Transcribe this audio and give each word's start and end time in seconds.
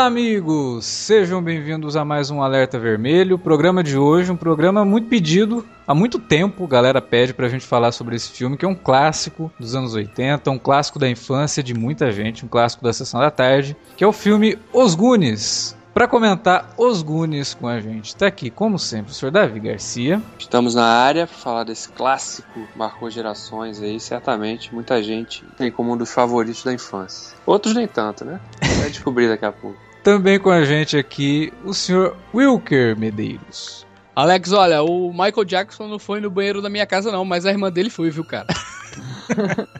Olá, 0.00 0.06
amigos! 0.06 0.86
Sejam 0.86 1.42
bem-vindos 1.42 1.94
a 1.94 2.06
mais 2.06 2.30
um 2.30 2.40
Alerta 2.40 2.78
Vermelho. 2.78 3.36
O 3.36 3.38
programa 3.38 3.84
de 3.84 3.98
hoje, 3.98 4.32
um 4.32 4.36
programa 4.36 4.82
muito 4.82 5.08
pedido. 5.08 5.62
Há 5.86 5.94
muito 5.94 6.18
tempo, 6.18 6.64
a 6.64 6.66
galera 6.66 7.02
pede 7.02 7.34
pra 7.34 7.50
gente 7.50 7.66
falar 7.66 7.92
sobre 7.92 8.16
esse 8.16 8.30
filme, 8.30 8.56
que 8.56 8.64
é 8.64 8.68
um 8.68 8.74
clássico 8.74 9.52
dos 9.60 9.74
anos 9.74 9.92
80, 9.92 10.50
um 10.50 10.58
clássico 10.58 10.98
da 10.98 11.06
infância 11.06 11.62
de 11.62 11.74
muita 11.74 12.10
gente, 12.10 12.46
um 12.46 12.48
clássico 12.48 12.82
da 12.82 12.94
sessão 12.94 13.20
da 13.20 13.30
tarde, 13.30 13.76
que 13.94 14.02
é 14.02 14.06
o 14.06 14.12
filme 14.12 14.58
Os 14.72 14.94
Goonies. 14.94 15.76
Para 15.92 16.08
comentar 16.08 16.72
Os 16.78 17.02
Goonies 17.02 17.52
com 17.52 17.68
a 17.68 17.78
gente, 17.78 18.16
tá 18.16 18.26
aqui, 18.26 18.48
como 18.48 18.78
sempre, 18.78 19.12
o 19.12 19.14
senhor 19.14 19.30
Davi 19.30 19.60
Garcia. 19.60 20.22
Estamos 20.38 20.74
na 20.74 20.86
área 20.86 21.26
para 21.26 21.36
falar 21.36 21.64
desse 21.64 21.90
clássico, 21.90 22.58
marcou 22.74 23.10
gerações 23.10 23.82
aí, 23.82 24.00
certamente 24.00 24.74
muita 24.74 25.02
gente 25.02 25.44
tem 25.58 25.70
como 25.70 25.92
um 25.92 25.96
dos 25.98 26.10
favoritos 26.10 26.64
da 26.64 26.72
infância. 26.72 27.36
Outros 27.44 27.74
nem 27.74 27.86
tanto, 27.86 28.24
né? 28.24 28.40
Vai 28.78 28.88
descobrir 28.88 29.28
daqui 29.28 29.44
a 29.44 29.52
pouco. 29.52 29.89
Também 30.02 30.38
com 30.38 30.50
a 30.50 30.64
gente 30.64 30.96
aqui 30.96 31.52
o 31.64 31.74
senhor 31.74 32.16
Wilker 32.34 32.98
Medeiros. 32.98 33.86
Alex, 34.16 34.52
olha, 34.52 34.82
o 34.82 35.10
Michael 35.12 35.44
Jackson 35.44 35.86
não 35.86 35.98
foi 35.98 36.20
no 36.20 36.30
banheiro 36.30 36.60
da 36.60 36.68
minha 36.68 36.86
casa 36.86 37.12
não, 37.12 37.24
mas 37.24 37.46
a 37.46 37.50
irmã 37.50 37.70
dele 37.70 37.88
foi, 37.90 38.10
viu, 38.10 38.24
cara? 38.24 38.46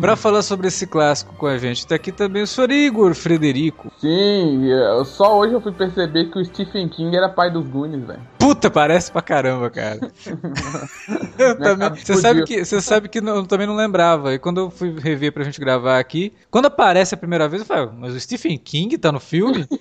Para 0.00 0.14
falar 0.16 0.42
sobre 0.42 0.68
esse 0.68 0.86
clássico 0.86 1.34
com 1.36 1.46
a 1.46 1.56
gente, 1.58 1.86
tá 1.86 1.94
aqui 1.94 2.12
também 2.12 2.42
o 2.42 2.46
senhor 2.46 2.70
Igor 2.70 3.14
Frederico. 3.14 3.90
Sim, 3.98 4.66
eu- 4.66 5.04
só 5.04 5.38
hoje 5.38 5.54
eu 5.54 5.60
fui 5.60 5.72
perceber 5.72 6.26
que 6.26 6.38
o 6.38 6.44
Stephen 6.44 6.88
King 6.88 7.16
era 7.16 7.28
pai 7.28 7.50
dos 7.50 7.66
Goonies, 7.66 8.04
velho. 8.06 8.20
Puta, 8.60 8.70
parece 8.70 9.10
pra 9.10 9.22
caramba, 9.22 9.70
cara. 9.70 9.98
eu 11.38 11.58
também, 11.58 11.88
você 11.94 12.14
sabe 12.16 12.44
que, 12.44 12.62
você 12.62 12.80
sabe 12.82 13.08
que 13.08 13.18
não- 13.22 13.36
eu 13.36 13.46
também 13.46 13.66
não 13.66 13.74
lembrava. 13.74 14.34
E 14.34 14.38
quando 14.38 14.60
eu 14.60 14.70
fui 14.70 14.94
rever 15.00 15.32
pra 15.32 15.44
gente 15.44 15.58
gravar 15.58 15.98
aqui, 15.98 16.30
quando 16.50 16.66
aparece 16.66 17.14
a 17.14 17.18
primeira 17.18 17.48
vez, 17.48 17.62
eu 17.62 17.66
falei, 17.66 17.88
mas 17.96 18.14
o 18.14 18.20
Stephen 18.20 18.58
King 18.58 18.98
tá 18.98 19.10
no 19.10 19.18
filme? 19.18 19.66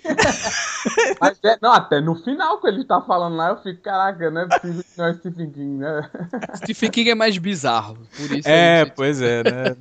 Mas 1.19 1.37
é, 1.43 1.57
não, 1.61 1.73
até 1.73 1.99
no 1.99 2.15
final, 2.15 2.59
quando 2.59 2.75
ele 2.75 2.85
tá 2.85 3.01
falando 3.01 3.35
lá, 3.35 3.49
eu 3.49 3.57
fico, 3.57 3.81
caraca, 3.81 4.31
não 4.31 4.41
é 4.41 4.47
possível 4.47 4.81
que 4.81 4.97
não 4.97 5.05
é 5.07 5.13
Stephen 5.13 5.51
King, 5.51 5.77
né? 5.77 6.09
Stephen 6.55 6.89
King 6.89 7.09
é 7.09 7.15
mais 7.15 7.37
bizarro, 7.37 7.97
por 8.15 8.31
isso 8.31 8.47
é, 8.47 8.85
pois 8.85 9.21
é, 9.21 9.43
né? 9.43 9.75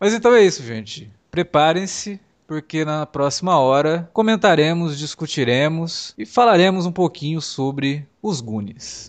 Mas 0.00 0.12
então 0.12 0.34
é 0.34 0.42
isso, 0.42 0.60
gente. 0.64 1.08
Preparem-se, 1.30 2.20
porque 2.50 2.84
na 2.84 3.06
próxima 3.06 3.60
hora 3.60 4.10
comentaremos, 4.12 4.98
discutiremos 4.98 6.12
e 6.18 6.26
falaremos 6.26 6.84
um 6.84 6.90
pouquinho 6.90 7.40
sobre 7.40 8.04
os 8.20 8.40
Goonies. 8.40 9.08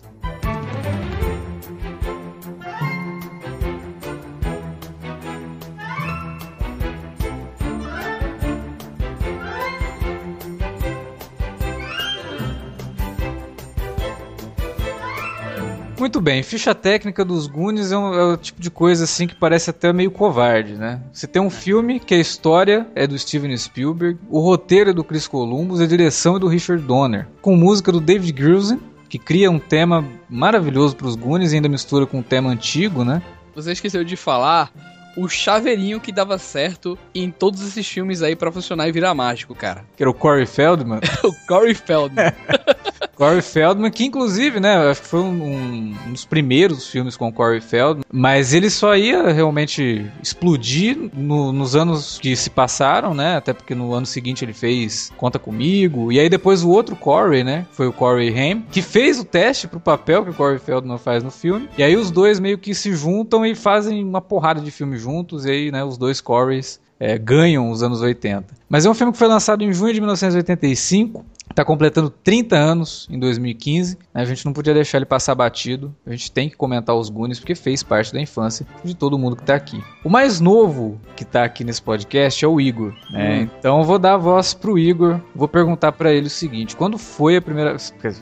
Muito 16.02 16.20
bem, 16.20 16.42
ficha 16.42 16.74
técnica 16.74 17.24
dos 17.24 17.46
Goonies 17.46 17.92
é, 17.92 17.96
um- 17.96 18.12
é 18.12 18.24
o 18.32 18.36
tipo 18.36 18.60
de 18.60 18.68
coisa 18.72 19.04
assim 19.04 19.24
que 19.28 19.36
parece 19.36 19.70
até 19.70 19.92
meio 19.92 20.10
covarde, 20.10 20.72
né? 20.74 21.00
Você 21.12 21.28
tem 21.28 21.40
um 21.40 21.48
filme 21.48 22.00
que 22.00 22.12
a 22.12 22.18
história 22.18 22.88
é 22.96 23.06
do 23.06 23.16
Steven 23.16 23.56
Spielberg, 23.56 24.18
o 24.28 24.40
roteiro 24.40 24.90
é 24.90 24.92
do 24.92 25.04
Chris 25.04 25.28
Columbus, 25.28 25.80
a 25.80 25.86
direção 25.86 26.34
é 26.34 26.38
do 26.40 26.48
Richard 26.48 26.82
Donner, 26.82 27.28
com 27.40 27.54
música 27.54 27.92
do 27.92 28.00
David 28.00 28.32
Grusin, 28.32 28.80
que 29.08 29.16
cria 29.16 29.48
um 29.48 29.60
tema 29.60 30.04
maravilhoso 30.28 30.96
para 30.96 31.06
os 31.06 31.14
Goonies 31.14 31.52
e 31.52 31.54
ainda 31.54 31.68
mistura 31.68 32.04
com 32.04 32.18
um 32.18 32.22
tema 32.22 32.50
antigo, 32.50 33.04
né? 33.04 33.22
Você 33.54 33.70
esqueceu 33.70 34.02
de 34.02 34.16
falar 34.16 34.72
o 35.16 35.28
chaveirinho 35.28 36.00
que 36.00 36.10
dava 36.10 36.36
certo 36.36 36.98
em 37.14 37.30
todos 37.30 37.60
esses 37.64 37.86
filmes 37.86 38.22
aí 38.22 38.34
pra 38.34 38.50
funcionar 38.50 38.88
e 38.88 38.92
virar 38.92 39.14
mágico, 39.14 39.54
cara. 39.54 39.84
Que 39.96 40.02
era 40.02 40.10
o 40.10 40.14
Corey 40.14 40.46
Feldman. 40.46 40.98
O 41.22 41.32
Corey 41.46 41.74
Feldman. 41.74 42.32
Corey 43.22 43.40
Feldman, 43.40 43.88
que 43.92 44.04
inclusive, 44.04 44.58
né, 44.58 44.74
acho 44.90 45.00
que 45.02 45.06
foi 45.06 45.20
um, 45.20 45.44
um- 45.44 45.94
dos 46.10 46.24
primeiros 46.24 46.88
filmes 46.88 47.16
com 47.16 47.32
Corey 47.32 47.60
Feldman, 47.60 48.04
mas 48.12 48.52
ele 48.52 48.68
só 48.68 48.96
ia 48.96 49.30
realmente 49.30 50.04
explodir 50.20 50.98
no- 51.14 51.52
nos 51.52 51.76
anos 51.76 52.18
que 52.20 52.34
se 52.34 52.50
passaram, 52.50 53.14
né, 53.14 53.36
até 53.36 53.52
porque 53.52 53.76
no 53.76 53.94
ano 53.94 54.06
seguinte 54.06 54.44
ele 54.44 54.52
fez 54.52 55.12
Conta 55.16 55.38
Comigo, 55.38 56.10
e 56.10 56.18
aí 56.18 56.28
depois 56.28 56.64
o 56.64 56.70
outro 56.70 56.96
Corey, 56.96 57.44
né, 57.44 57.64
foi 57.70 57.86
o 57.86 57.92
Corey 57.92 58.36
Haim, 58.36 58.64
que 58.72 58.82
fez 58.82 59.20
o 59.20 59.24
teste 59.24 59.68
pro 59.68 59.78
papel 59.78 60.24
que 60.24 60.30
o 60.30 60.34
Corey 60.34 60.58
Feldman 60.58 60.98
faz 60.98 61.22
no 61.22 61.30
filme, 61.30 61.68
e 61.78 61.82
aí 61.84 61.96
os 61.96 62.10
dois 62.10 62.40
meio 62.40 62.58
que 62.58 62.74
se 62.74 62.92
juntam 62.92 63.46
e 63.46 63.54
fazem 63.54 64.02
uma 64.04 64.20
porrada 64.20 64.60
de 64.60 64.72
filmes 64.72 65.00
juntos, 65.00 65.44
e 65.46 65.50
aí, 65.50 65.70
né, 65.70 65.84
os 65.84 65.96
dois 65.96 66.20
Coreys 66.20 66.80
é, 67.02 67.18
ganham 67.18 67.68
os 67.68 67.82
anos 67.82 68.00
80. 68.00 68.44
Mas 68.68 68.86
é 68.86 68.90
um 68.90 68.94
filme 68.94 69.12
que 69.12 69.18
foi 69.18 69.26
lançado 69.26 69.64
em 69.64 69.72
junho 69.72 69.92
de 69.92 70.00
1985, 70.00 71.24
Tá 71.54 71.64
completando 71.64 72.08
30 72.08 72.56
anos 72.56 73.06
em 73.10 73.18
2015. 73.18 73.98
né? 74.14 74.22
A 74.22 74.24
gente 74.24 74.44
não 74.44 74.52
podia 74.52 74.72
deixar 74.72 74.98
ele 74.98 75.04
passar 75.04 75.34
batido. 75.34 75.94
A 76.06 76.10
gente 76.10 76.32
tem 76.32 76.48
que 76.48 76.56
comentar 76.56 76.96
os 76.96 77.10
Goonies 77.10 77.38
porque 77.38 77.54
fez 77.54 77.82
parte 77.82 78.12
da 78.12 78.20
infância 78.20 78.66
de 78.82 78.94
todo 78.94 79.18
mundo 79.18 79.36
que 79.36 79.42
tá 79.42 79.54
aqui. 79.54 79.82
O 80.02 80.08
mais 80.08 80.40
novo 80.40 80.98
que 81.14 81.24
tá 81.24 81.44
aqui 81.44 81.62
nesse 81.62 81.82
podcast 81.82 82.42
é 82.42 82.48
o 82.48 82.60
Igor. 82.60 82.94
né? 83.10 83.40
Hum. 83.40 83.48
Então 83.58 83.78
eu 83.78 83.84
vou 83.84 83.98
dar 83.98 84.14
a 84.14 84.16
voz 84.16 84.54
pro 84.54 84.78
Igor. 84.78 85.20
Vou 85.34 85.48
perguntar 85.48 85.92
pra 85.92 86.12
ele 86.12 86.28
o 86.28 86.30
seguinte: 86.30 86.74
quando 86.74 86.96
foi 86.96 87.36
a 87.36 87.42
primeira 87.42 87.76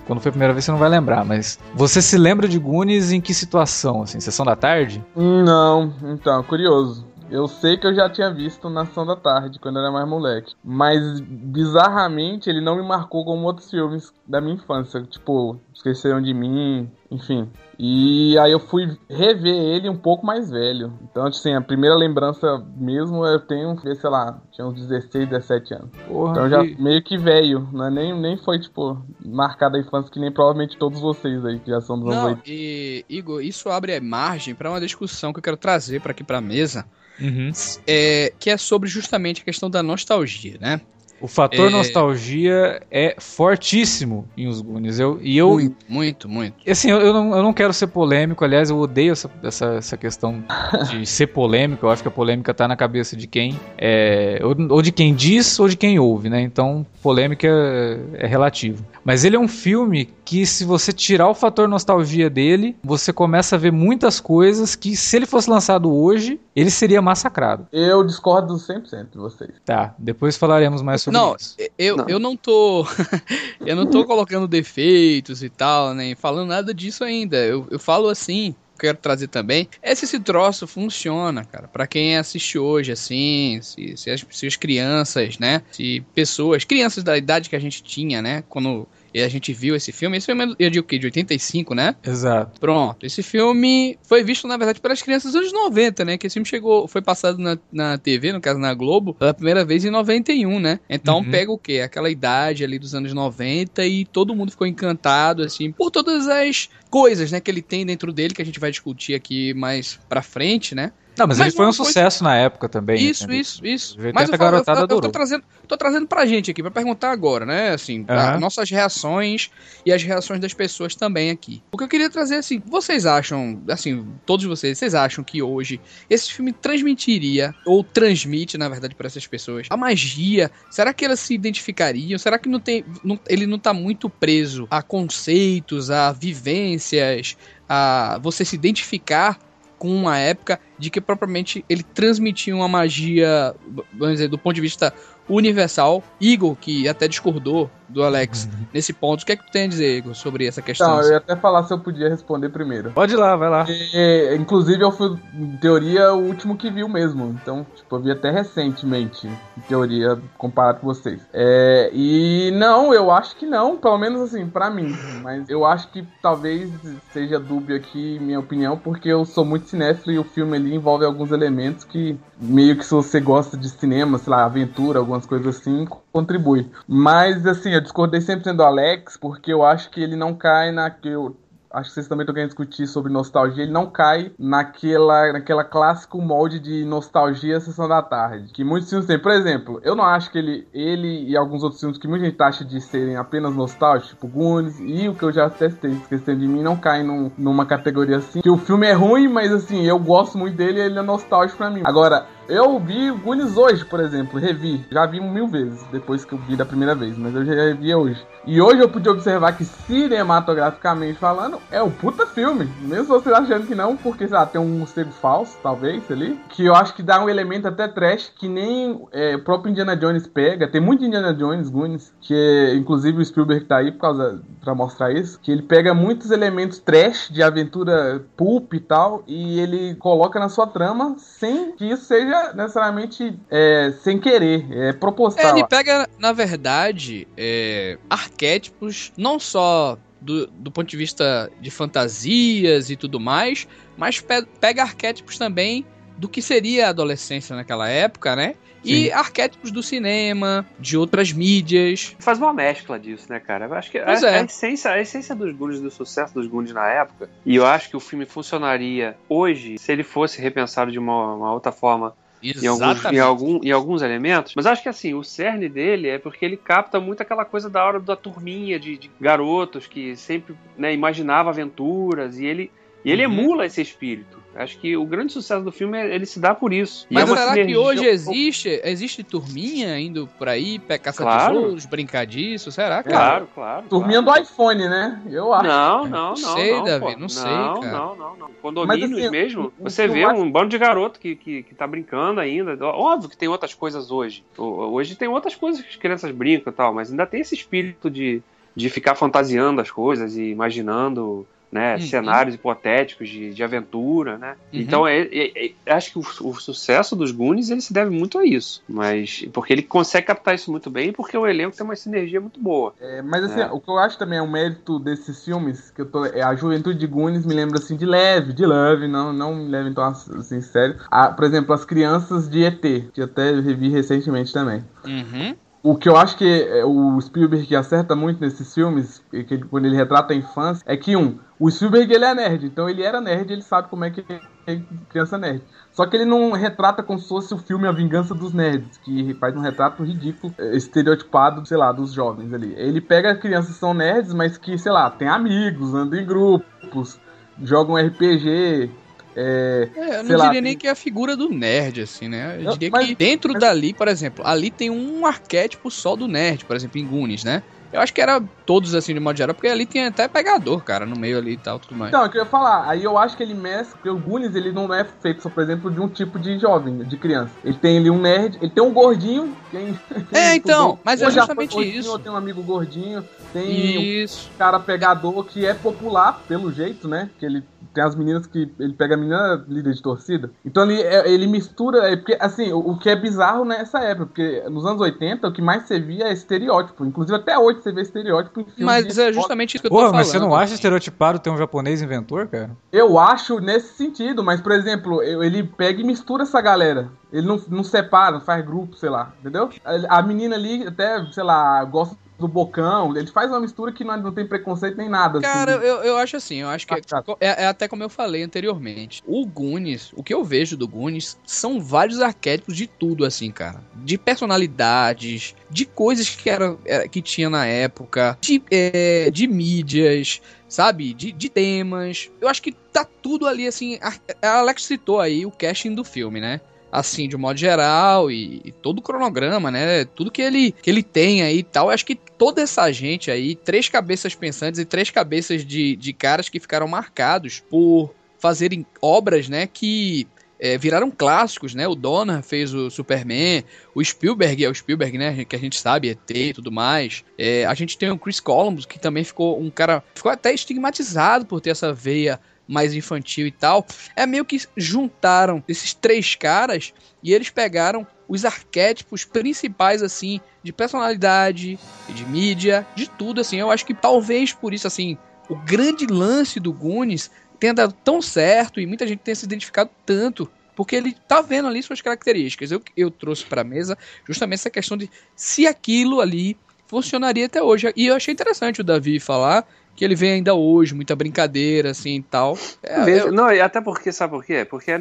Quando 0.06 0.20
foi 0.20 0.30
a 0.30 0.32
primeira 0.32 0.52
vez 0.52 0.64
você 0.64 0.72
não 0.72 0.78
vai 0.78 0.88
lembrar, 0.88 1.24
mas 1.24 1.58
você 1.74 2.02
se 2.02 2.18
lembra 2.18 2.48
de 2.48 2.58
Goonies 2.58 3.12
em 3.12 3.20
que 3.20 3.32
situação? 3.32 4.02
Assim, 4.02 4.18
sessão 4.18 4.44
da 4.44 4.56
tarde? 4.56 5.04
Não, 5.14 5.94
então, 6.02 6.42
curioso. 6.42 7.06
Eu 7.30 7.46
sei 7.46 7.76
que 7.76 7.86
eu 7.86 7.94
já 7.94 8.10
tinha 8.10 8.30
visto 8.32 8.68
na 8.68 8.84
Sessão 8.84 9.06
da 9.06 9.14
Tarde, 9.14 9.58
quando 9.60 9.76
eu 9.76 9.82
era 9.82 9.92
mais 9.92 10.08
moleque. 10.08 10.52
Mas, 10.64 11.20
bizarramente, 11.20 12.50
ele 12.50 12.60
não 12.60 12.76
me 12.76 12.82
marcou 12.82 13.24
como 13.24 13.46
outros 13.46 13.70
filmes 13.70 14.12
da 14.26 14.41
minha 14.41 14.54
infância. 14.56 15.02
Tipo, 15.02 15.56
Esqueceram 15.72 16.20
de 16.20 16.34
Mim, 16.34 16.91
enfim. 17.10 17.48
E 17.78 18.36
aí 18.38 18.52
eu 18.52 18.60
fui 18.60 18.98
rever 19.08 19.54
ele 19.54 19.88
um 19.88 19.96
pouco 19.96 20.26
mais 20.26 20.50
velho. 20.50 20.92
Então, 21.02 21.24
assim, 21.26 21.54
a 21.54 21.60
primeira 21.60 21.94
lembrança 21.96 22.62
mesmo 22.76 23.24
eu 23.24 23.38
tenho, 23.41 23.74
sei 23.80 24.10
lá, 24.10 24.38
tinha 24.52 24.66
uns 24.66 24.74
16, 24.86 25.26
17 25.28 25.72
anos. 25.72 25.88
Porra, 26.06 26.32
Então 26.32 26.50
já 26.50 26.62
que- 26.62 26.82
meio 26.82 27.02
que 27.02 27.16
velho, 27.16 27.66
né? 27.72 27.88
Nem, 27.91 28.12
nem 28.20 28.36
foi, 28.36 28.58
tipo, 28.58 29.00
marcada 29.24 29.78
a 29.78 29.80
infância 29.80 30.10
que 30.12 30.20
nem 30.20 30.30
provavelmente 30.30 30.76
todos 30.76 31.00
vocês 31.00 31.42
aí, 31.47 31.58
que 31.58 31.70
já 31.70 31.80
são 31.80 31.98
dos 31.98 32.08
anos 32.08 32.18
Não, 32.22 32.28
80. 32.30 32.42
e 32.50 33.04
Igor, 33.08 33.41
isso 33.41 33.70
abre 33.70 33.98
margem 34.00 34.54
pra 34.54 34.68
uma 34.70 34.80
discussão 34.80 35.32
que 35.32 35.38
eu 35.38 35.42
quero 35.42 35.56
trazer 35.56 36.00
pra 36.02 36.10
aqui 36.12 36.22
pra 36.22 36.41
mesa, 36.42 36.84
Uhum. 37.20 37.50
é, 37.86 38.32
que 38.38 38.50
é 38.50 38.56
sobre 38.56 38.88
justamente 38.88 39.42
a 39.42 39.44
questão 39.44 39.69
da 39.69 39.82
nostalgia, 39.82 40.56
né? 40.60 40.81
O 41.20 41.28
fator 41.28 41.69
É. 41.69 41.70
nostalgia 41.70 42.81
é 42.91 43.14
fortíssimo 43.19 44.26
em 44.36 44.47
Os 44.48 44.60
Goonies. 44.60 44.98
Eu, 44.98 45.19
e 45.22 45.36
eu, 45.36 45.50
Muito, 45.53 45.76
muito, 45.88 46.28
muito. 46.28 46.54
Assim, 46.70 46.91
eu, 46.91 47.00
eu 47.00 47.12
não, 47.12 47.36
eu 47.36 47.42
não 47.42 47.53
quero 47.53 47.72
ser 47.72 47.88
polêmico, 47.88 48.44
aliás, 48.44 48.70
eu 48.70 48.78
odeio 48.78 49.12
essa, 49.12 49.30
essa, 49.42 49.66
essa 49.75 49.97
questão 49.97 50.42
de 50.91 51.04
ser 51.06 51.28
polêmico. 51.28 51.86
Eu 51.86 51.91
acho 51.91 52.03
que 52.03 52.09
a 52.09 52.12
polêmica 52.12 52.54
tá 52.54 52.66
na 52.66 52.76
cabeça 52.76 53.16
de 53.16 53.26
quem 53.26 53.59
é, 53.76 54.41
ou, 54.42 54.56
ou 54.76 54.82
de 54.82 54.92
quem 54.92 55.14
diz 55.14 55.59
ou 55.59 55.69
de 55.69 55.76
quem 55.76 55.98
ouve, 55.98 56.28
né? 56.28 56.41
Então, 56.41 56.86
polêmica 57.03 57.47
é, 57.48 57.98
é 58.14 58.26
relativo. 58.26 58.84
Mas 59.04 59.25
ele 59.25 59.36
é 59.36 59.38
um 59.38 59.48
filme 59.48 60.09
que, 60.25 60.47
se 60.47 60.64
você 60.64 60.92
tirar 60.92 61.28
o 61.28 61.34
fator 61.34 61.66
nostalgia 61.69 62.30
dele, 62.30 62.76
você 62.82 63.12
começa 63.12 63.56
a 63.56 63.59
ver 63.59 63.72
muitas 63.72 64.20
coisas 64.20 64.76
que, 64.76 64.94
se 64.97 65.16
ele 65.16 65.26
fosse 65.26 65.50
lançado 65.50 65.92
hoje, 65.92 66.38
ele 66.54 66.70
seria 66.70 67.00
massacrado. 67.03 67.66
Eu 67.72 68.04
discordo 68.04 68.54
100% 68.54 69.10
de 69.12 69.18
vocês. 69.18 69.50
Tá, 69.65 69.94
depois 69.98 70.36
falaremos 70.36 70.83
mais 70.83 71.03
sobre 71.03 71.09
Não, 71.10 71.36
isso. 71.36 71.57
eu, 71.78 71.97
Não. 71.97 72.09
eu 72.09 72.18
não 72.18 72.36
tô. 72.36 72.86
eu 73.65 73.77
não 73.77 73.86
tô 73.86 74.04
colocando 74.04 74.47
defeitos 74.48 75.42
e 75.42 75.48
tal, 75.48 75.95
nem 75.95 76.15
falando 76.15 76.48
nada 76.48 76.72
disso 76.74 77.04
ainda. 77.04 77.36
Eu, 77.36 77.66
eu 77.71 77.78
falo 77.78 78.09
assim. 78.09 78.54
Quero 78.78 78.97
trazer 78.97 79.28
também. 79.28 79.68
É 79.83 79.95
se 79.95 80.07
esse 80.07 80.18
troço 80.18 80.66
funciona, 80.66 81.45
cara. 81.45 81.68
Pra 81.68 81.86
quem 81.86 82.16
assiste 82.16 82.59
hoje, 82.59 82.91
assim, 82.91 83.60
se, 83.60 83.95
se, 83.95 84.10
as, 84.10 84.24
se 84.30 84.47
as 84.47 84.57
crianças, 84.57 85.39
né? 85.39 85.60
Se 85.71 86.03
pessoas, 86.15 86.65
crianças 86.65 87.04
da 87.04 87.18
idade 87.18 87.51
que 87.51 87.56
a 87.56 87.59
gente 87.59 87.83
tinha, 87.83 88.22
né? 88.22 88.42
Quando 88.48 88.89
a 89.15 89.28
gente 89.28 89.53
viu 89.53 89.74
esse 89.74 89.92
filme. 89.92 90.16
Esse 90.16 90.27
filme 90.27 90.54
é 90.59 90.71
de 90.71 90.78
o 90.78 90.83
quê? 90.84 90.98
De 90.98 91.07
85, 91.07 91.74
né? 91.74 91.97
Exato. 92.04 92.60
Pronto, 92.60 93.04
esse 93.04 93.22
filme 93.22 93.98
foi 94.03 94.22
visto, 94.22 94.47
na 94.47 94.57
verdade, 94.57 94.80
pelas 94.80 95.03
crianças 95.03 95.33
dos 95.33 95.41
anos 95.41 95.53
90, 95.53 96.04
né? 96.04 96.18
Que 96.18 96.27
esse 96.27 96.34
filme 96.34 96.47
chegou, 96.48 96.86
foi 96.86 97.03
passado 97.03 97.39
na, 97.39 97.59
na 97.72 97.98
TV, 97.98 98.33
no 98.33 98.41
caso 98.41 98.59
na 98.59 98.72
Globo, 98.74 99.15
pela 99.15 99.34
primeira 99.34 99.65
vez 99.65 99.84
em 99.84 99.91
91, 99.91 100.60
né? 100.60 100.80
Então 100.89 101.18
Uhum. 101.18 101.30
pega 101.30 101.51
o 101.53 101.59
quê? 101.59 101.80
Aquela 101.84 102.10
idade 102.10 102.62
ali 102.65 102.78
dos 102.78 102.95
anos 102.95 103.12
90 103.12 103.84
e 103.86 104.04
todo 104.04 104.34
mundo 104.34 104.51
ficou 104.51 104.66
encantado, 104.66 105.42
assim, 105.42 105.72
por 105.72 105.91
todas 105.91 106.28
as 106.28 106.68
coisas, 106.89 107.30
né, 107.30 107.41
que 107.41 107.51
ele 107.51 107.63
tem 107.63 107.86
dentro 107.86 108.13
dele, 108.13 108.34
que 108.34 108.42
a 108.42 108.45
gente 108.45 108.59
vai 108.59 108.71
discutir 108.71 109.15
aqui 109.15 109.54
mais 109.54 109.98
pra 110.09 110.22
frente, 110.22 110.74
né? 110.74 110.92
Não, 111.18 111.27
mas, 111.27 111.39
mas 111.39 111.48
ele 111.48 111.57
foi 111.57 111.66
um 111.66 111.72
sucesso 111.72 112.24
na 112.24 112.36
época 112.36 112.68
também. 112.68 113.03
Isso, 113.03 113.24
entendeu? 113.24 113.41
isso, 113.41 113.66
isso. 113.66 113.97
Mas 114.15 114.28
eu, 114.28 114.39
falo, 114.39 114.57
eu, 114.57 114.65
eu, 114.66 114.80
eu 114.80 115.01
tô, 115.01 115.10
trazendo, 115.10 115.45
tô 115.68 115.77
trazendo 115.77 116.07
pra 116.07 116.24
gente 116.27 116.51
aqui, 116.51 116.62
pra 116.62 116.71
perguntar 116.71 117.10
agora, 117.10 117.45
né? 117.45 117.71
Assim, 117.71 118.01
uhum. 118.01 118.41
nossas 118.41 118.71
reações 118.71 119.51
e 119.84 119.92
as 119.92 120.03
reações 120.03 120.41
das 120.41 120.54
pessoas 120.54 120.95
também 120.95 121.30
aqui. 121.30 121.62
O 121.72 121.77
que 121.77 121.84
eu 121.84 121.89
queria 121.89 122.09
trazer, 122.09 122.36
assim, 122.36 122.62
vocês 122.66 123.07
acham, 123.07 123.60
assim, 123.68 124.07
todos 124.24 124.47
vocês, 124.47 124.78
vocês 124.78 124.95
acham 124.95 125.22
que 125.22 125.42
hoje 125.42 125.80
esse 126.09 126.33
filme 126.33 126.53
transmitiria, 126.53 127.54
ou 127.66 127.84
transmite, 127.84 128.56
na 128.56 128.68
verdade, 128.68 128.95
para 128.95 129.06
essas 129.06 129.27
pessoas, 129.27 129.66
a 129.71 129.77
magia? 129.77 130.51
Será 130.71 130.92
que 130.95 131.04
elas 131.04 131.21
se 131.21 131.34
identificariam? 131.34 132.18
Será 132.18 132.39
que 132.39 132.48
não 132.48 132.60
tem. 132.60 132.84
Não, 133.04 133.18
ele 133.28 133.47
não 133.47 133.59
tá 133.59 133.74
muito 133.74 134.09
preso 134.09 134.66
a 134.71 134.83
conceitos, 134.83 135.91
a 135.91 136.13
vivências, 136.13 137.36
a 137.68 138.18
você 138.22 138.45
se 138.45 138.54
identificar 138.54 139.39
com 139.78 139.89
uma 139.89 140.18
época 140.18 140.60
de 140.80 140.91
que 140.91 141.00
propriamente 141.00 141.65
ele 141.68 141.82
transmitia 141.82 142.56
uma 142.56 142.66
magia, 142.66 143.54
vamos 143.92 144.15
dizer, 144.15 144.28
do 144.28 144.38
ponto 144.38 144.54
de 144.54 144.60
vista 144.62 144.92
universal. 145.28 146.03
Igor, 146.21 146.56
que 146.56 146.88
até 146.88 147.06
discordou 147.06 147.71
do 147.88 148.04
Alex 148.04 148.44
uhum. 148.44 148.66
nesse 148.72 148.92
ponto, 148.92 149.22
o 149.22 149.27
que 149.27 149.32
é 149.32 149.36
que 149.36 149.44
tu 149.44 149.50
tem 149.50 149.65
a 149.65 149.68
dizer, 149.68 149.98
Igor, 149.98 150.15
sobre 150.15 150.47
essa 150.47 150.62
questão? 150.62 150.97
Não, 150.97 151.03
eu 151.03 151.10
ia 151.10 151.16
até 151.16 151.34
falar 151.34 151.65
se 151.65 151.72
eu 151.72 151.78
podia 151.78 152.09
responder 152.09 152.48
primeiro. 152.48 152.92
Pode 152.92 153.15
ir 153.15 153.16
lá, 153.16 153.34
vai 153.34 153.50
lá. 153.50 153.66
E, 153.68 154.36
inclusive, 154.38 154.82
eu 154.82 154.92
fui, 154.92 155.18
em 155.34 155.56
teoria, 155.56 156.12
o 156.12 156.24
último 156.24 156.56
que 156.56 156.71
viu 156.71 156.88
mesmo. 156.88 157.36
Então, 157.42 157.66
tipo, 157.74 157.97
eu 157.97 158.00
vi 158.00 158.10
até 158.12 158.30
recentemente, 158.30 159.27
em 159.27 159.60
teoria, 159.68 160.21
comparado 160.38 160.80
com 160.80 160.86
vocês. 160.86 161.21
É, 161.32 161.91
e 161.92 162.53
não, 162.53 162.94
eu 162.94 163.10
acho 163.10 163.34
que 163.36 163.47
não, 163.47 163.77
pelo 163.77 163.98
menos 163.98 164.21
assim, 164.22 164.47
para 164.47 164.71
mim. 164.71 164.97
Mas 165.22 165.48
eu 165.48 165.65
acho 165.65 165.88
que 165.88 166.06
talvez 166.22 166.71
seja 167.12 167.41
dúbio 167.41 167.74
aqui 167.74 168.18
minha 168.21 168.38
opinião, 168.38 168.77
porque 168.77 169.09
eu 169.09 169.24
sou 169.24 169.44
muito 169.44 169.68
cinéfilo 169.68 170.12
e 170.12 170.18
o 170.18 170.24
filme 170.24 170.56
ali 170.70 170.76
envolve 170.76 171.04
alguns 171.04 171.32
elementos 171.32 171.84
que 171.84 172.18
meio 172.38 172.76
que 172.76 172.84
se 172.84 172.92
você 172.92 173.20
gosta 173.20 173.56
de 173.56 173.68
cinema, 173.68 174.18
sei 174.18 174.30
lá, 174.30 174.44
aventura, 174.44 175.00
algumas 175.00 175.26
coisas 175.26 175.58
assim, 175.58 175.86
contribui. 176.12 176.70
Mas 176.86 177.44
assim, 177.46 177.70
eu 177.70 177.80
discordei 177.80 178.20
sempre 178.20 178.52
do 178.52 178.62
Alex, 178.62 179.16
porque 179.16 179.52
eu 179.52 179.64
acho 179.64 179.90
que 179.90 180.00
ele 180.00 180.16
não 180.16 180.34
cai 180.34 180.70
na 180.70 180.88
que 180.88 181.08
eu 181.08 181.36
acho 181.72 181.90
que 181.90 181.94
vocês 181.94 182.08
também 182.08 182.24
estão 182.24 182.34
querendo 182.34 182.48
discutir 182.48 182.86
sobre 182.86 183.12
nostalgia, 183.12 183.62
ele 183.62 183.72
não 183.72 183.86
cai 183.86 184.32
naquela, 184.38 185.32
naquela 185.32 185.64
clássico 185.64 186.20
molde 186.20 186.58
de 186.58 186.84
nostalgia 186.84 187.60
sessão 187.60 187.88
da 187.88 188.02
tarde. 188.02 188.52
Que 188.52 188.64
muitos 188.64 188.88
filmes 188.88 189.06
têm. 189.06 189.18
Por 189.18 189.32
exemplo, 189.32 189.80
eu 189.84 189.94
não 189.94 190.04
acho 190.04 190.30
que 190.30 190.38
ele, 190.38 190.66
ele 190.74 191.28
e 191.28 191.36
alguns 191.36 191.62
outros 191.62 191.80
filmes 191.80 191.98
que 191.98 192.08
muita 192.08 192.24
gente 192.24 192.42
acha 192.42 192.64
de 192.64 192.80
serem 192.80 193.16
apenas 193.16 193.54
nostálgicos, 193.54 194.10
tipo 194.10 194.26
Goonies, 194.26 194.80
e 194.80 195.08
o 195.08 195.14
que 195.14 195.22
eu 195.22 195.32
já 195.32 195.48
testei, 195.48 195.92
esquecendo 195.92 196.40
de 196.40 196.48
mim, 196.48 196.62
não 196.62 196.76
cai 196.76 197.02
num, 197.02 197.30
numa 197.38 197.64
categoria 197.64 198.16
assim. 198.16 198.40
Que 198.40 198.50
o 198.50 198.56
filme 198.56 198.86
é 198.86 198.92
ruim, 198.92 199.28
mas 199.28 199.52
assim, 199.52 199.84
eu 199.84 199.98
gosto 199.98 200.36
muito 200.36 200.56
dele 200.56 200.80
e 200.80 200.82
ele 200.82 200.98
é 200.98 201.02
nostálgico 201.02 201.58
pra 201.58 201.70
mim. 201.70 201.82
Agora, 201.84 202.26
eu 202.48 202.80
vi 202.80 203.10
Goonies 203.12 203.56
hoje, 203.56 203.84
por 203.84 204.00
exemplo, 204.00 204.38
revi. 204.38 204.84
Já 204.90 205.06
vi 205.06 205.20
mil 205.20 205.46
vezes 205.46 205.84
depois 205.92 206.24
que 206.24 206.32
eu 206.32 206.38
vi 206.38 206.56
da 206.56 206.66
primeira 206.66 206.96
vez, 206.96 207.16
mas 207.16 207.32
eu 207.34 207.44
já 207.44 207.54
revi 207.54 207.94
hoje. 207.94 208.26
E 208.47 208.60
hoje 208.60 208.81
eu 208.81 208.89
pude 208.89 209.09
observar 209.09 209.57
que, 209.57 209.65
cinematograficamente 209.65 211.19
falando, 211.19 211.59
é 211.71 211.83
um 211.83 211.91
puta 211.91 212.27
filme. 212.27 212.69
Mesmo 212.81 213.07
vocês 213.07 213.34
achando 213.34 213.66
que 213.66 213.75
não, 213.75 213.97
porque, 213.97 214.27
sei 214.27 214.37
lá, 214.37 214.47
tem 214.47 214.60
um 214.60 214.78
morcego 214.78 215.13
falso, 215.13 215.59
talvez, 215.63 216.03
ali. 216.10 216.41
Que 216.48 216.65
eu 216.65 216.75
acho 216.75 216.95
que 216.95 217.03
dá 217.03 217.22
um 217.22 217.28
elemento 217.28 217.69
até 217.69 217.87
trash 217.87 218.33
que 218.34 218.48
nem 218.48 219.07
é, 219.13 219.37
o 219.37 219.45
próprio 219.45 219.71
Indiana 219.71 219.97
Jones 219.97 220.27
pega. 220.27 220.66
Tem 220.66 220.81
muito 220.81 221.04
Indiana 221.04 221.34
Jones, 221.34 221.69
Goonies, 221.69 222.13
que 222.21 222.34
é, 222.34 222.75
inclusive 222.75 223.21
o 223.21 223.25
Spielberg 223.25 223.66
tá 223.66 223.77
aí 223.77 223.92
por 223.92 224.01
causa, 224.01 224.41
pra 224.63 224.75
mostrar 224.75 225.13
isso. 225.13 225.39
Que 225.41 225.53
ele 225.53 225.63
pega 225.63 225.92
muitos 225.92 226.31
elementos 226.31 226.78
trash 226.78 227.28
de 227.31 227.42
aventura 227.42 228.25
pulp 228.37 228.72
e 228.75 228.81
tal, 228.81 229.22
e 229.27 229.60
ele 229.60 229.95
coloca 229.97 230.41
na 230.41 230.48
sua 230.48 230.66
trama 230.66 231.16
sem 231.19 231.72
que 231.72 231.84
isso 231.84 232.04
seja 232.04 232.53
necessariamente 232.54 233.39
é, 233.51 233.92
sem 234.03 234.19
querer, 234.19 234.66
é 234.71 234.92
proposital. 234.92 235.47
É, 235.47 235.59
ele 235.59 235.66
pega, 235.66 236.09
na 236.19 236.33
verdade, 236.33 237.28
é, 237.37 237.98
arquétipos, 238.30 239.12
não 239.16 239.38
só 239.38 239.98
do, 240.21 240.47
do 240.47 240.71
ponto 240.71 240.88
de 240.88 240.97
vista 240.97 241.50
de 241.60 241.71
fantasias 241.71 242.91
e 242.91 242.97
tudo 242.97 243.18
mais, 243.18 243.66
mas 243.97 244.21
pe 244.21 244.42
pega 244.60 244.82
arquétipos 244.82 245.38
também 245.38 245.84
do 246.16 246.28
que 246.28 246.42
seria 246.42 246.86
a 246.86 246.91
adolescência 246.91 247.56
naquela 247.56 247.88
época, 247.88 248.36
né? 248.36 248.54
E 248.82 249.06
Sim. 249.06 249.10
arquétipos 249.10 249.71
do 249.71 249.82
cinema, 249.82 250.66
de 250.78 250.97
outras 250.97 251.32
mídias. 251.32 252.16
Faz 252.18 252.38
uma 252.38 252.53
mescla 252.53 252.98
disso, 252.98 253.27
né, 253.28 253.38
cara? 253.38 253.66
Eu 253.66 253.74
acho 253.74 253.91
que 253.91 253.98
a, 253.98 254.03
é. 254.03 254.41
a, 254.41 254.42
essência, 254.42 254.91
a 254.91 255.00
essência 255.00 255.34
dos 255.34 255.54
Goonies, 255.54 255.80
do 255.82 255.91
sucesso 255.91 256.32
dos 256.32 256.47
Goonies 256.47 256.73
na 256.73 256.88
época, 256.88 257.28
e 257.44 257.56
eu 257.56 257.66
acho 257.66 257.90
que 257.90 257.97
o 257.97 258.00
filme 258.00 258.25
funcionaria 258.25 259.16
hoje 259.28 259.76
se 259.78 259.92
ele 259.92 260.02
fosse 260.02 260.40
repensado 260.40 260.90
de 260.90 260.99
uma, 260.99 261.35
uma 261.35 261.52
outra 261.52 261.73
forma 261.73 262.14
em 262.42 262.66
alguns, 262.66 263.04
em, 263.04 263.19
algum, 263.19 263.61
em 263.62 263.71
alguns 263.71 264.02
elementos. 264.02 264.54
Mas 264.54 264.66
acho 264.66 264.83
que 264.83 264.88
assim, 264.88 265.14
o 265.14 265.23
cerne 265.23 265.69
dele 265.69 266.09
é 266.09 266.19
porque 266.19 266.45
ele 266.45 266.57
capta 266.57 266.99
muito 266.99 267.23
aquela 267.23 267.45
coisa 267.45 267.69
da 267.69 267.85
hora 267.85 268.00
da 268.00 268.16
turminha 268.16 268.78
de, 268.78 268.97
de 268.97 269.11
garotos 269.21 269.87
que 269.87 270.16
sempre 270.16 270.54
né, 270.76 270.92
imaginava 270.92 271.50
aventuras 271.50 272.38
e 272.38 272.47
ele, 272.47 272.71
e 273.04 273.12
ele 273.12 273.26
uhum. 273.26 273.33
emula 273.33 273.66
esse 273.66 273.81
espírito. 273.81 274.39
Acho 274.54 274.78
que 274.78 274.97
o 274.97 275.04
grande 275.04 275.32
sucesso 275.32 275.64
do 275.64 275.70
filme 275.70 275.97
é 275.97 276.14
ele 276.14 276.26
se 276.26 276.40
dá 276.40 276.54
por 276.54 276.73
isso. 276.73 277.06
Mas 277.08 277.30
é 277.30 277.37
será 277.37 277.54
que 277.54 277.76
hoje 277.76 278.04
existe 278.04 278.80
existe 278.85 279.23
turminha 279.23 279.99
indo 279.99 280.28
por 280.38 280.49
aí, 280.49 280.78
pé 280.78 280.99
caça 280.99 281.23
claro. 281.23 281.54
tesouros, 281.54 281.87
brincar 281.87 282.26
disso? 282.26 282.73
Será, 282.73 283.02
cara? 283.02 283.16
Claro, 283.16 283.49
claro. 283.54 283.87
Turminha 283.88 284.23
claro. 284.23 284.42
do 284.42 284.44
iPhone, 284.44 284.88
né? 284.88 285.23
Eu 285.30 285.52
acho. 285.54 285.68
Não, 285.68 286.04
não, 286.04 286.08
não. 286.08 286.28
Não 286.30 286.37
sei, 286.37 286.73
não, 286.73 286.85
Davi, 286.85 287.12
não, 287.12 287.18
não 287.20 287.28
sei, 287.28 287.50
não, 287.50 287.80
cara. 287.80 287.92
Não, 287.92 288.16
não, 288.16 288.37
não. 288.37 288.50
Condomínios 288.61 289.18
assim, 289.18 289.30
mesmo, 289.30 289.73
você 289.78 290.08
vê 290.08 290.26
um 290.26 290.50
bando 290.50 290.68
de 290.68 290.78
garoto 290.78 291.18
que, 291.20 291.37
que, 291.37 291.62
que 291.62 291.75
tá 291.75 291.87
brincando 291.87 292.40
ainda. 292.40 292.76
Óbvio 292.87 293.28
que 293.28 293.37
tem 293.37 293.49
outras 293.49 293.75
coisas 293.75 294.11
hoje. 294.11 294.44
Hoje 294.56 295.14
tem 295.14 295.28
outras 295.28 295.54
coisas 295.54 295.80
que 295.82 295.88
as 295.88 295.96
crianças 295.96 296.30
brincam 296.32 296.73
e 296.73 296.76
tal, 296.76 296.92
mas 296.92 297.11
ainda 297.11 297.26
tem 297.26 297.40
esse 297.40 297.54
espírito 297.54 298.11
de, 298.11 298.42
de 298.75 298.90
ficar 298.90 299.14
fantasiando 299.14 299.80
as 299.80 299.90
coisas 299.90 300.37
e 300.37 300.50
imaginando 300.50 301.46
né, 301.70 301.94
uhum. 301.94 302.00
cenários 302.00 302.54
hipotéticos 302.54 303.28
de, 303.28 303.54
de 303.54 303.62
aventura, 303.62 304.37
né? 304.37 304.56
Uhum. 304.72 304.80
Então, 304.80 305.06
é, 305.06 305.20
é, 305.20 305.66
é, 305.66 305.92
acho 305.92 306.12
que 306.12 306.18
o, 306.18 306.49
o, 306.49 306.54
sucesso 306.54 307.14
dos 307.14 307.30
Goonies 307.30 307.70
ele 307.70 307.80
se 307.80 307.92
deve 307.92 308.11
muito 308.11 308.38
a 308.38 308.44
isso, 308.44 308.82
mas 308.88 309.46
porque 309.52 309.72
ele 309.72 309.82
consegue 309.82 310.26
captar 310.26 310.54
isso 310.54 310.70
muito 310.70 310.90
bem, 310.90 311.12
porque 311.12 311.37
o 311.37 311.46
elenco 311.46 311.76
tem 311.76 311.84
uma 311.84 311.94
sinergia 311.94 312.40
muito 312.40 312.61
boa. 312.61 312.92
É, 313.00 313.22
mas 313.22 313.44
assim, 313.44 313.61
né? 313.61 313.70
o 313.72 313.80
que 313.80 313.88
eu 313.88 313.99
acho 313.99 314.18
também 314.18 314.38
é 314.38 314.42
um 314.42 314.50
mérito 314.50 314.99
desses 314.99 315.44
filmes 315.44 315.90
que 315.90 316.02
eu 316.02 316.06
tô, 316.06 316.25
é 316.26 316.42
a 316.42 316.54
juventude 316.54 316.99
de 316.99 317.06
Goonies 317.06 317.46
me 317.46 317.54
lembra 317.54 317.78
assim 317.78 317.96
de 317.96 318.04
leve, 318.04 318.52
de 318.52 318.66
leve, 318.66 319.06
não, 319.06 319.32
não 319.32 319.54
me 319.54 319.68
leve 319.68 319.90
então 319.90 320.04
assim 320.04 320.61
sério. 320.61 320.96
Ah, 321.11 321.28
por 321.28 321.44
exemplo, 321.44 321.72
as 321.72 321.84
crianças 321.84 322.49
de 322.49 322.64
ET, 322.64 323.12
que 323.12 323.22
até 323.22 323.52
revi 323.60 323.88
recentemente 323.88 324.52
também. 324.52 324.84
Uhum. 325.04 325.54
O 325.82 325.96
que 325.96 326.08
eu 326.08 326.16
acho 326.16 326.37
que 326.37 326.44
é, 326.44 326.84
o 326.84 327.18
Spielberg 327.20 327.75
acerta 327.75 328.14
muito 328.14 328.38
nesses 328.38 328.75
filmes, 328.75 329.25
quando 329.70 329.87
ele 329.87 329.96
retrata 329.96 330.34
a 330.34 330.37
infância, 330.37 330.84
é 330.87 330.94
que, 330.94 331.16
um, 331.16 331.38
o 331.58 331.70
Spielberg 331.70 332.12
ele 332.12 332.25
é 332.25 332.34
nerd, 332.34 332.66
então 332.66 332.88
ele 332.88 333.02
era 333.02 333.18
nerd, 333.18 333.50
ele 333.50 333.62
sabe 333.62 333.88
como 333.88 334.04
é 334.04 334.10
que 334.10 334.22
é 334.66 334.80
criança 335.08 335.38
nerd. 335.38 335.62
Só 335.90 336.04
que 336.04 336.16
ele 336.16 336.26
não 336.26 336.52
retrata 336.52 337.02
como 337.02 337.18
se 337.18 337.26
fosse 337.26 337.54
o 337.54 337.58
filme 337.58 337.88
A 337.88 337.92
Vingança 337.92 338.34
dos 338.34 338.52
Nerds, 338.52 338.99
que 338.99 339.32
faz 339.34 339.56
um 339.56 339.60
retrato 339.60 340.04
ridículo, 340.04 340.54
é, 340.58 340.76
estereotipado, 340.76 341.64
sei 341.64 341.78
lá, 341.78 341.92
dos 341.92 342.12
jovens 342.12 342.52
ali. 342.52 342.75
Ele 342.76 343.00
pega 343.00 343.34
crianças 343.34 343.72
que 343.72 343.80
são 343.80 343.94
nerds, 343.94 344.34
mas 344.34 344.58
que, 344.58 344.76
sei 344.76 344.92
lá, 344.92 345.10
tem 345.10 345.28
amigos, 345.28 345.94
andam 345.94 346.20
em 346.20 346.26
grupos, 346.26 347.18
jogam 347.62 347.96
RPG, 347.96 348.90
é, 349.37 349.88
é, 349.94 350.00
eu 350.00 350.16
não 350.18 350.22
diria 350.22 350.37
lá, 350.37 350.52
nem 350.52 350.76
que 350.76 350.87
é 350.87 350.90
a 350.90 350.94
figura 350.94 351.37
do 351.37 351.49
nerd, 351.49 352.02
assim, 352.02 352.28
né? 352.28 352.58
Eu 352.60 352.72
diria 352.72 352.90
mas, 352.90 353.06
que 353.06 353.14
dentro 353.14 353.52
mas... 353.52 353.60
dali, 353.60 353.94
por 353.94 354.08
exemplo, 354.08 354.44
ali 354.46 354.70
tem 354.70 354.90
um 354.90 355.25
arquétipo 355.25 355.90
só 355.90 356.16
do 356.16 356.26
nerd, 356.26 356.64
por 356.64 356.75
exemplo, 356.75 356.99
em 356.99 357.06
Goonies, 357.06 357.44
né? 357.44 357.62
Eu 357.92 358.00
acho 358.00 358.14
que 358.14 358.20
era 358.20 358.40
todos 358.64 358.94
assim 358.94 359.12
de 359.12 359.18
modo 359.18 359.37
geral, 359.37 359.52
porque 359.52 359.66
ali 359.66 359.84
tem 359.84 360.06
até 360.06 360.28
pegador, 360.28 360.80
cara, 360.82 361.04
no 361.04 361.18
meio 361.18 361.38
ali 361.38 361.52
e 361.54 361.56
tal, 361.56 361.78
tudo 361.78 361.96
mais. 361.96 362.10
Então, 362.10 362.22
eu 362.22 362.30
queria 362.30 362.46
falar, 362.46 362.88
aí 362.88 363.02
eu 363.02 363.18
acho 363.18 363.37
que 363.37 363.42
ele 363.42 363.54
mescla, 363.54 363.94
porque 363.94 364.08
o 364.08 364.16
Goonies 364.16 364.54
ele 364.54 364.70
não 364.70 364.92
é 364.94 365.04
feito 365.04 365.42
só, 365.42 365.50
por 365.50 365.62
exemplo, 365.62 365.90
de 365.90 366.00
um 366.00 366.08
tipo 366.08 366.38
de 366.38 366.56
jovem, 366.58 366.99
de 366.99 367.16
criança. 367.16 367.50
Ele 367.64 367.76
tem 367.76 367.99
ali 367.99 368.08
um 368.08 368.20
nerd, 368.20 368.58
ele 368.62 368.70
tem 368.70 368.82
um 368.82 368.92
gordinho, 368.92 369.56
quem, 369.72 369.99
É, 370.32 370.54
então, 370.54 371.00
mas 371.02 371.20
é 371.20 371.30
justamente 371.30 371.72
foi, 371.72 371.87
isso. 371.87 372.16
Tem 372.20 372.30
um 372.30 372.37
amigo 372.37 372.62
gordinho, 372.62 373.25
tem 373.52 374.22
isso. 374.22 374.50
um 374.54 374.58
cara 374.58 374.78
pegador 374.78 375.42
que 375.44 375.66
é 375.66 375.75
popular, 375.75 376.40
pelo 376.46 376.72
jeito, 376.72 377.08
né? 377.08 377.28
Que 377.40 377.46
ele 377.46 377.64
tem 377.94 378.04
as 378.04 378.14
meninas 378.14 378.46
que 378.46 378.70
ele 378.78 378.92
pega 378.94 379.14
a 379.14 379.16
menina 379.16 379.64
líder 379.68 379.94
de 379.94 380.02
torcida. 380.02 380.50
Então 380.64 380.84
ele, 380.84 381.00
é, 381.00 381.30
ele 381.30 381.46
mistura, 381.46 382.10
é, 382.10 382.16
porque 382.16 382.37
assim, 382.40 382.72
o, 382.72 382.78
o, 382.78 382.99
que 382.99 383.08
é 383.08 383.16
bizarro 383.16 383.64
nessa 383.64 384.00
época, 384.00 384.26
porque 384.26 384.62
nos 384.70 384.84
anos 384.87 385.00
80 385.00 385.49
o 385.49 385.52
que 385.52 385.62
mais 385.62 385.87
você 385.87 385.99
via 385.99 386.28
é 386.28 386.32
estereótipo. 386.32 387.04
Inclusive 387.04 387.37
até 387.37 387.58
hoje 387.58 387.82
você 387.82 387.92
vê 387.92 388.02
estereótipo 388.02 388.60
em 388.60 388.64
filmes. 388.64 388.84
Mas 388.84 389.18
é 389.18 389.32
justamente 389.32 389.75
isso 389.75 389.82
que 389.82 389.87
eu 389.87 389.90
tô 389.90 389.96
Pô, 389.96 390.02
falando. 390.02 390.16
mas 390.16 390.28
você 390.28 390.38
não 390.38 390.54
acha 390.54 390.75
estereotipado 390.75 391.38
ter 391.38 391.50
um 391.50 391.56
japonês 391.56 392.02
inventor, 392.02 392.46
cara? 392.49 392.70
Eu 392.92 393.18
acho 393.18 393.60
nesse 393.60 393.94
sentido, 393.94 394.42
mas 394.44 394.60
por 394.60 394.72
exemplo, 394.72 395.22
ele 395.22 395.62
pega 395.62 396.00
e 396.00 396.04
mistura 396.04 396.42
essa 396.44 396.60
galera. 396.60 397.10
Ele 397.32 397.46
não, 397.46 397.60
não 397.68 397.84
separa, 397.84 398.32
não 398.32 398.40
faz 398.40 398.64
grupo, 398.64 398.96
sei 398.96 399.08
lá, 399.08 399.32
entendeu? 399.40 399.70
A 400.08 400.20
menina 400.22 400.56
ali 400.56 400.87
até, 400.87 401.25
sei 401.32 401.44
lá, 401.44 401.84
gosta 401.84 402.16
do 402.40 402.49
bocão. 402.49 403.16
Ele 403.16 403.26
faz 403.28 403.50
uma 403.50 403.61
mistura 403.61 403.92
que 403.92 404.02
não, 404.02 404.16
não 404.16 404.32
tem 404.32 404.47
preconceito 404.47 404.97
nem 404.97 405.09
nada. 405.09 405.38
assim. 405.38 405.47
Cara, 405.47 405.76
assim. 405.76 405.87
eu, 405.87 405.97
eu 406.02 406.16
acho 406.16 406.37
assim, 406.37 406.56
eu 406.56 406.68
acho 406.68 406.87
que 406.87 406.94
ah, 406.94 407.25
é, 407.40 407.64
é, 407.64 407.66
até 407.66 407.87
como 407.87 408.02
eu 408.02 408.09
falei 408.09 408.42
anteriormente. 408.42 409.23
O 409.26 409.47
Goonies, 409.47 410.12
o 410.14 410.23
que 410.23 410.32
eu 410.32 410.42
vejo 410.42 410.76
do 410.76 410.88
Goonies 410.88 411.38
são 411.47 411.80
vários 411.80 412.20
arquétipos 412.20 412.76
de 412.76 412.87
tudo, 412.87 413.25
assim, 413.25 413.50
cara. 413.50 413.82
De 413.97 414.18
personalidades, 414.18 415.54
de 415.70 415.85
coisas 415.85 416.28
que, 416.28 416.49
era, 416.50 416.76
que 417.11 417.23
tinha 417.23 417.50
na 417.50 417.66
época, 417.66 418.37
de, 418.40 418.62
é, 418.70 419.30
de 419.30 419.47
mídias, 419.47 420.40
sabe? 420.68 421.12
De, 421.12 421.32
de 421.32 421.49
temas. 421.49 422.30
Eu 422.40 422.49
acho 422.49 422.62
que 422.62 422.73
tá 422.73 423.04
tudo 423.04 423.47
ali, 423.47 423.66
assim. 423.66 423.99
A, 424.00 424.49
a 424.49 424.59
Alex 424.59 424.85
citou 424.85 425.20
aí 425.20 425.44
o 425.44 425.50
casting 425.50 425.94
do 425.94 426.04
filme, 426.04 426.40
né? 426.40 426.61
Assim, 426.90 427.28
de 427.28 427.37
um 427.37 427.38
modo 427.38 427.59
geral, 427.59 428.30
e, 428.30 428.61
e, 428.64 428.73
todo 428.73 428.99
o 428.99 429.02
cronograma, 429.02 429.70
né? 429.70 430.04
Tudo 430.04 430.30
que 430.30 430.42
ele, 430.42 430.73
que 430.73 430.90
ele 430.90 431.02
tem 431.02 431.42
aí 431.42 431.59
e 431.59 431.62
tal. 431.62 431.90
Acho 431.90 432.04
que 432.04 432.14
toda 432.14 432.62
essa 432.62 432.90
gente 432.90 433.30
aí, 433.30 433.54
três 433.54 433.88
cabeças 433.88 434.35
pensantes 434.35 434.80
e 434.80 434.85
três 434.85 435.11
cabeças 435.11 435.64
de, 435.64 435.97
de 435.97 436.12
caras 436.12 436.49
que 436.49 436.61
ficaram 436.61 436.88
marcados 436.88 437.62
por 437.70 438.12
fazerem 438.38 438.85
obras, 439.00 439.49
né? 439.49 439.66
Que 439.66 440.26
é, 440.61 440.76
viraram 440.76 441.11
clássicos, 441.11 441.75
né? 441.75 441.88
O 441.88 441.94
Donner 441.94 442.42
fez 442.42 442.75
o 442.75 442.90
Superman, 442.90 443.64
o 443.94 444.04
Spielberg 444.04 444.64
é 444.64 444.68
o 444.68 444.75
Spielberg, 444.75 445.16
né? 445.16 445.44
Que 445.44 445.56
a 445.56 445.59
gente 445.59 445.80
sabe, 445.80 446.11
ET 446.11 446.30
e 446.30 446.52
tudo 446.52 446.70
mais. 446.70 447.25
É, 447.38 447.64
a 447.64 447.75
gente 447.75 447.97
tem 447.97 448.11
o 448.11 448.18
Chris 448.18 448.40
Columbus, 448.40 448.85
que 448.85 448.99
também 448.99 449.25
ficou 449.25 449.61
um 449.61 449.70
cara. 449.70 450.02
Ficou 450.14 450.30
até 450.30 450.52
estigmatizado 450.52 451.47
por 451.47 451.61
ter 451.61 451.70
essa 451.70 451.92
veia 451.92 452.38
mais 452.70 452.94
infantil 452.94 453.46
e 453.46 453.50
tal. 453.50 453.84
É 454.14 454.24
meio 454.24 454.44
que 454.44 454.62
juntaram 454.76 455.62
esses 455.66 455.92
três 455.92 456.36
caras 456.36 456.94
e 457.22 457.34
eles 457.34 457.50
pegaram 457.50 458.06
os 458.28 458.44
arquétipos 458.44 459.24
principais, 459.24 460.02
assim, 460.04 460.40
de 460.62 460.72
personalidade, 460.72 461.78
de 462.08 462.24
mídia, 462.26 462.86
de 462.94 463.10
tudo, 463.10 463.40
assim. 463.40 463.56
Eu 463.56 463.72
acho 463.72 463.84
que 463.84 463.92
talvez 463.92 464.52
por 464.52 464.72
isso, 464.72 464.86
assim, 464.86 465.18
o 465.48 465.56
grande 465.56 466.06
lance 466.06 466.60
do 466.60 466.72
Goonies 466.72 467.28
tenha 467.58 467.74
dado 467.74 467.92
tão 468.04 468.22
certo 468.22 468.80
e 468.80 468.86
muita 468.86 469.06
gente 469.06 469.18
tenha 469.18 469.34
se 469.34 469.44
identificado 469.44 469.90
tanto 470.06 470.48
porque 470.76 470.96
ele 470.96 471.14
tá 471.28 471.42
vendo 471.42 471.68
ali 471.68 471.82
suas 471.82 472.00
características. 472.00 472.70
Eu, 472.70 472.80
eu 472.96 473.10
trouxe 473.10 473.44
pra 473.44 473.64
mesa 473.64 473.98
justamente 474.26 474.60
essa 474.60 474.70
questão 474.70 474.96
de 474.96 475.10
se 475.34 475.66
aquilo 475.66 476.20
ali 476.20 476.56
funcionaria 476.86 477.46
até 477.46 477.62
hoje. 477.62 477.92
E 477.96 478.06
eu 478.06 478.14
achei 478.14 478.32
interessante 478.32 478.80
o 478.80 478.84
Davi 478.84 479.20
falar 479.20 479.66
que 479.94 480.04
ele 480.04 480.14
vem 480.14 480.32
ainda 480.32 480.54
hoje, 480.54 480.94
muita 480.94 481.14
brincadeira, 481.14 481.90
assim 481.90 482.16
e 482.16 482.23
tal. 482.23 482.56
É. 482.82 483.30
Não, 483.30 483.52
e 483.52 483.61
até 483.61 483.80
porque, 483.80 484.11
sabe 484.12 484.32
por 484.32 484.44
quê? 484.44 484.64
Porque 484.64 484.92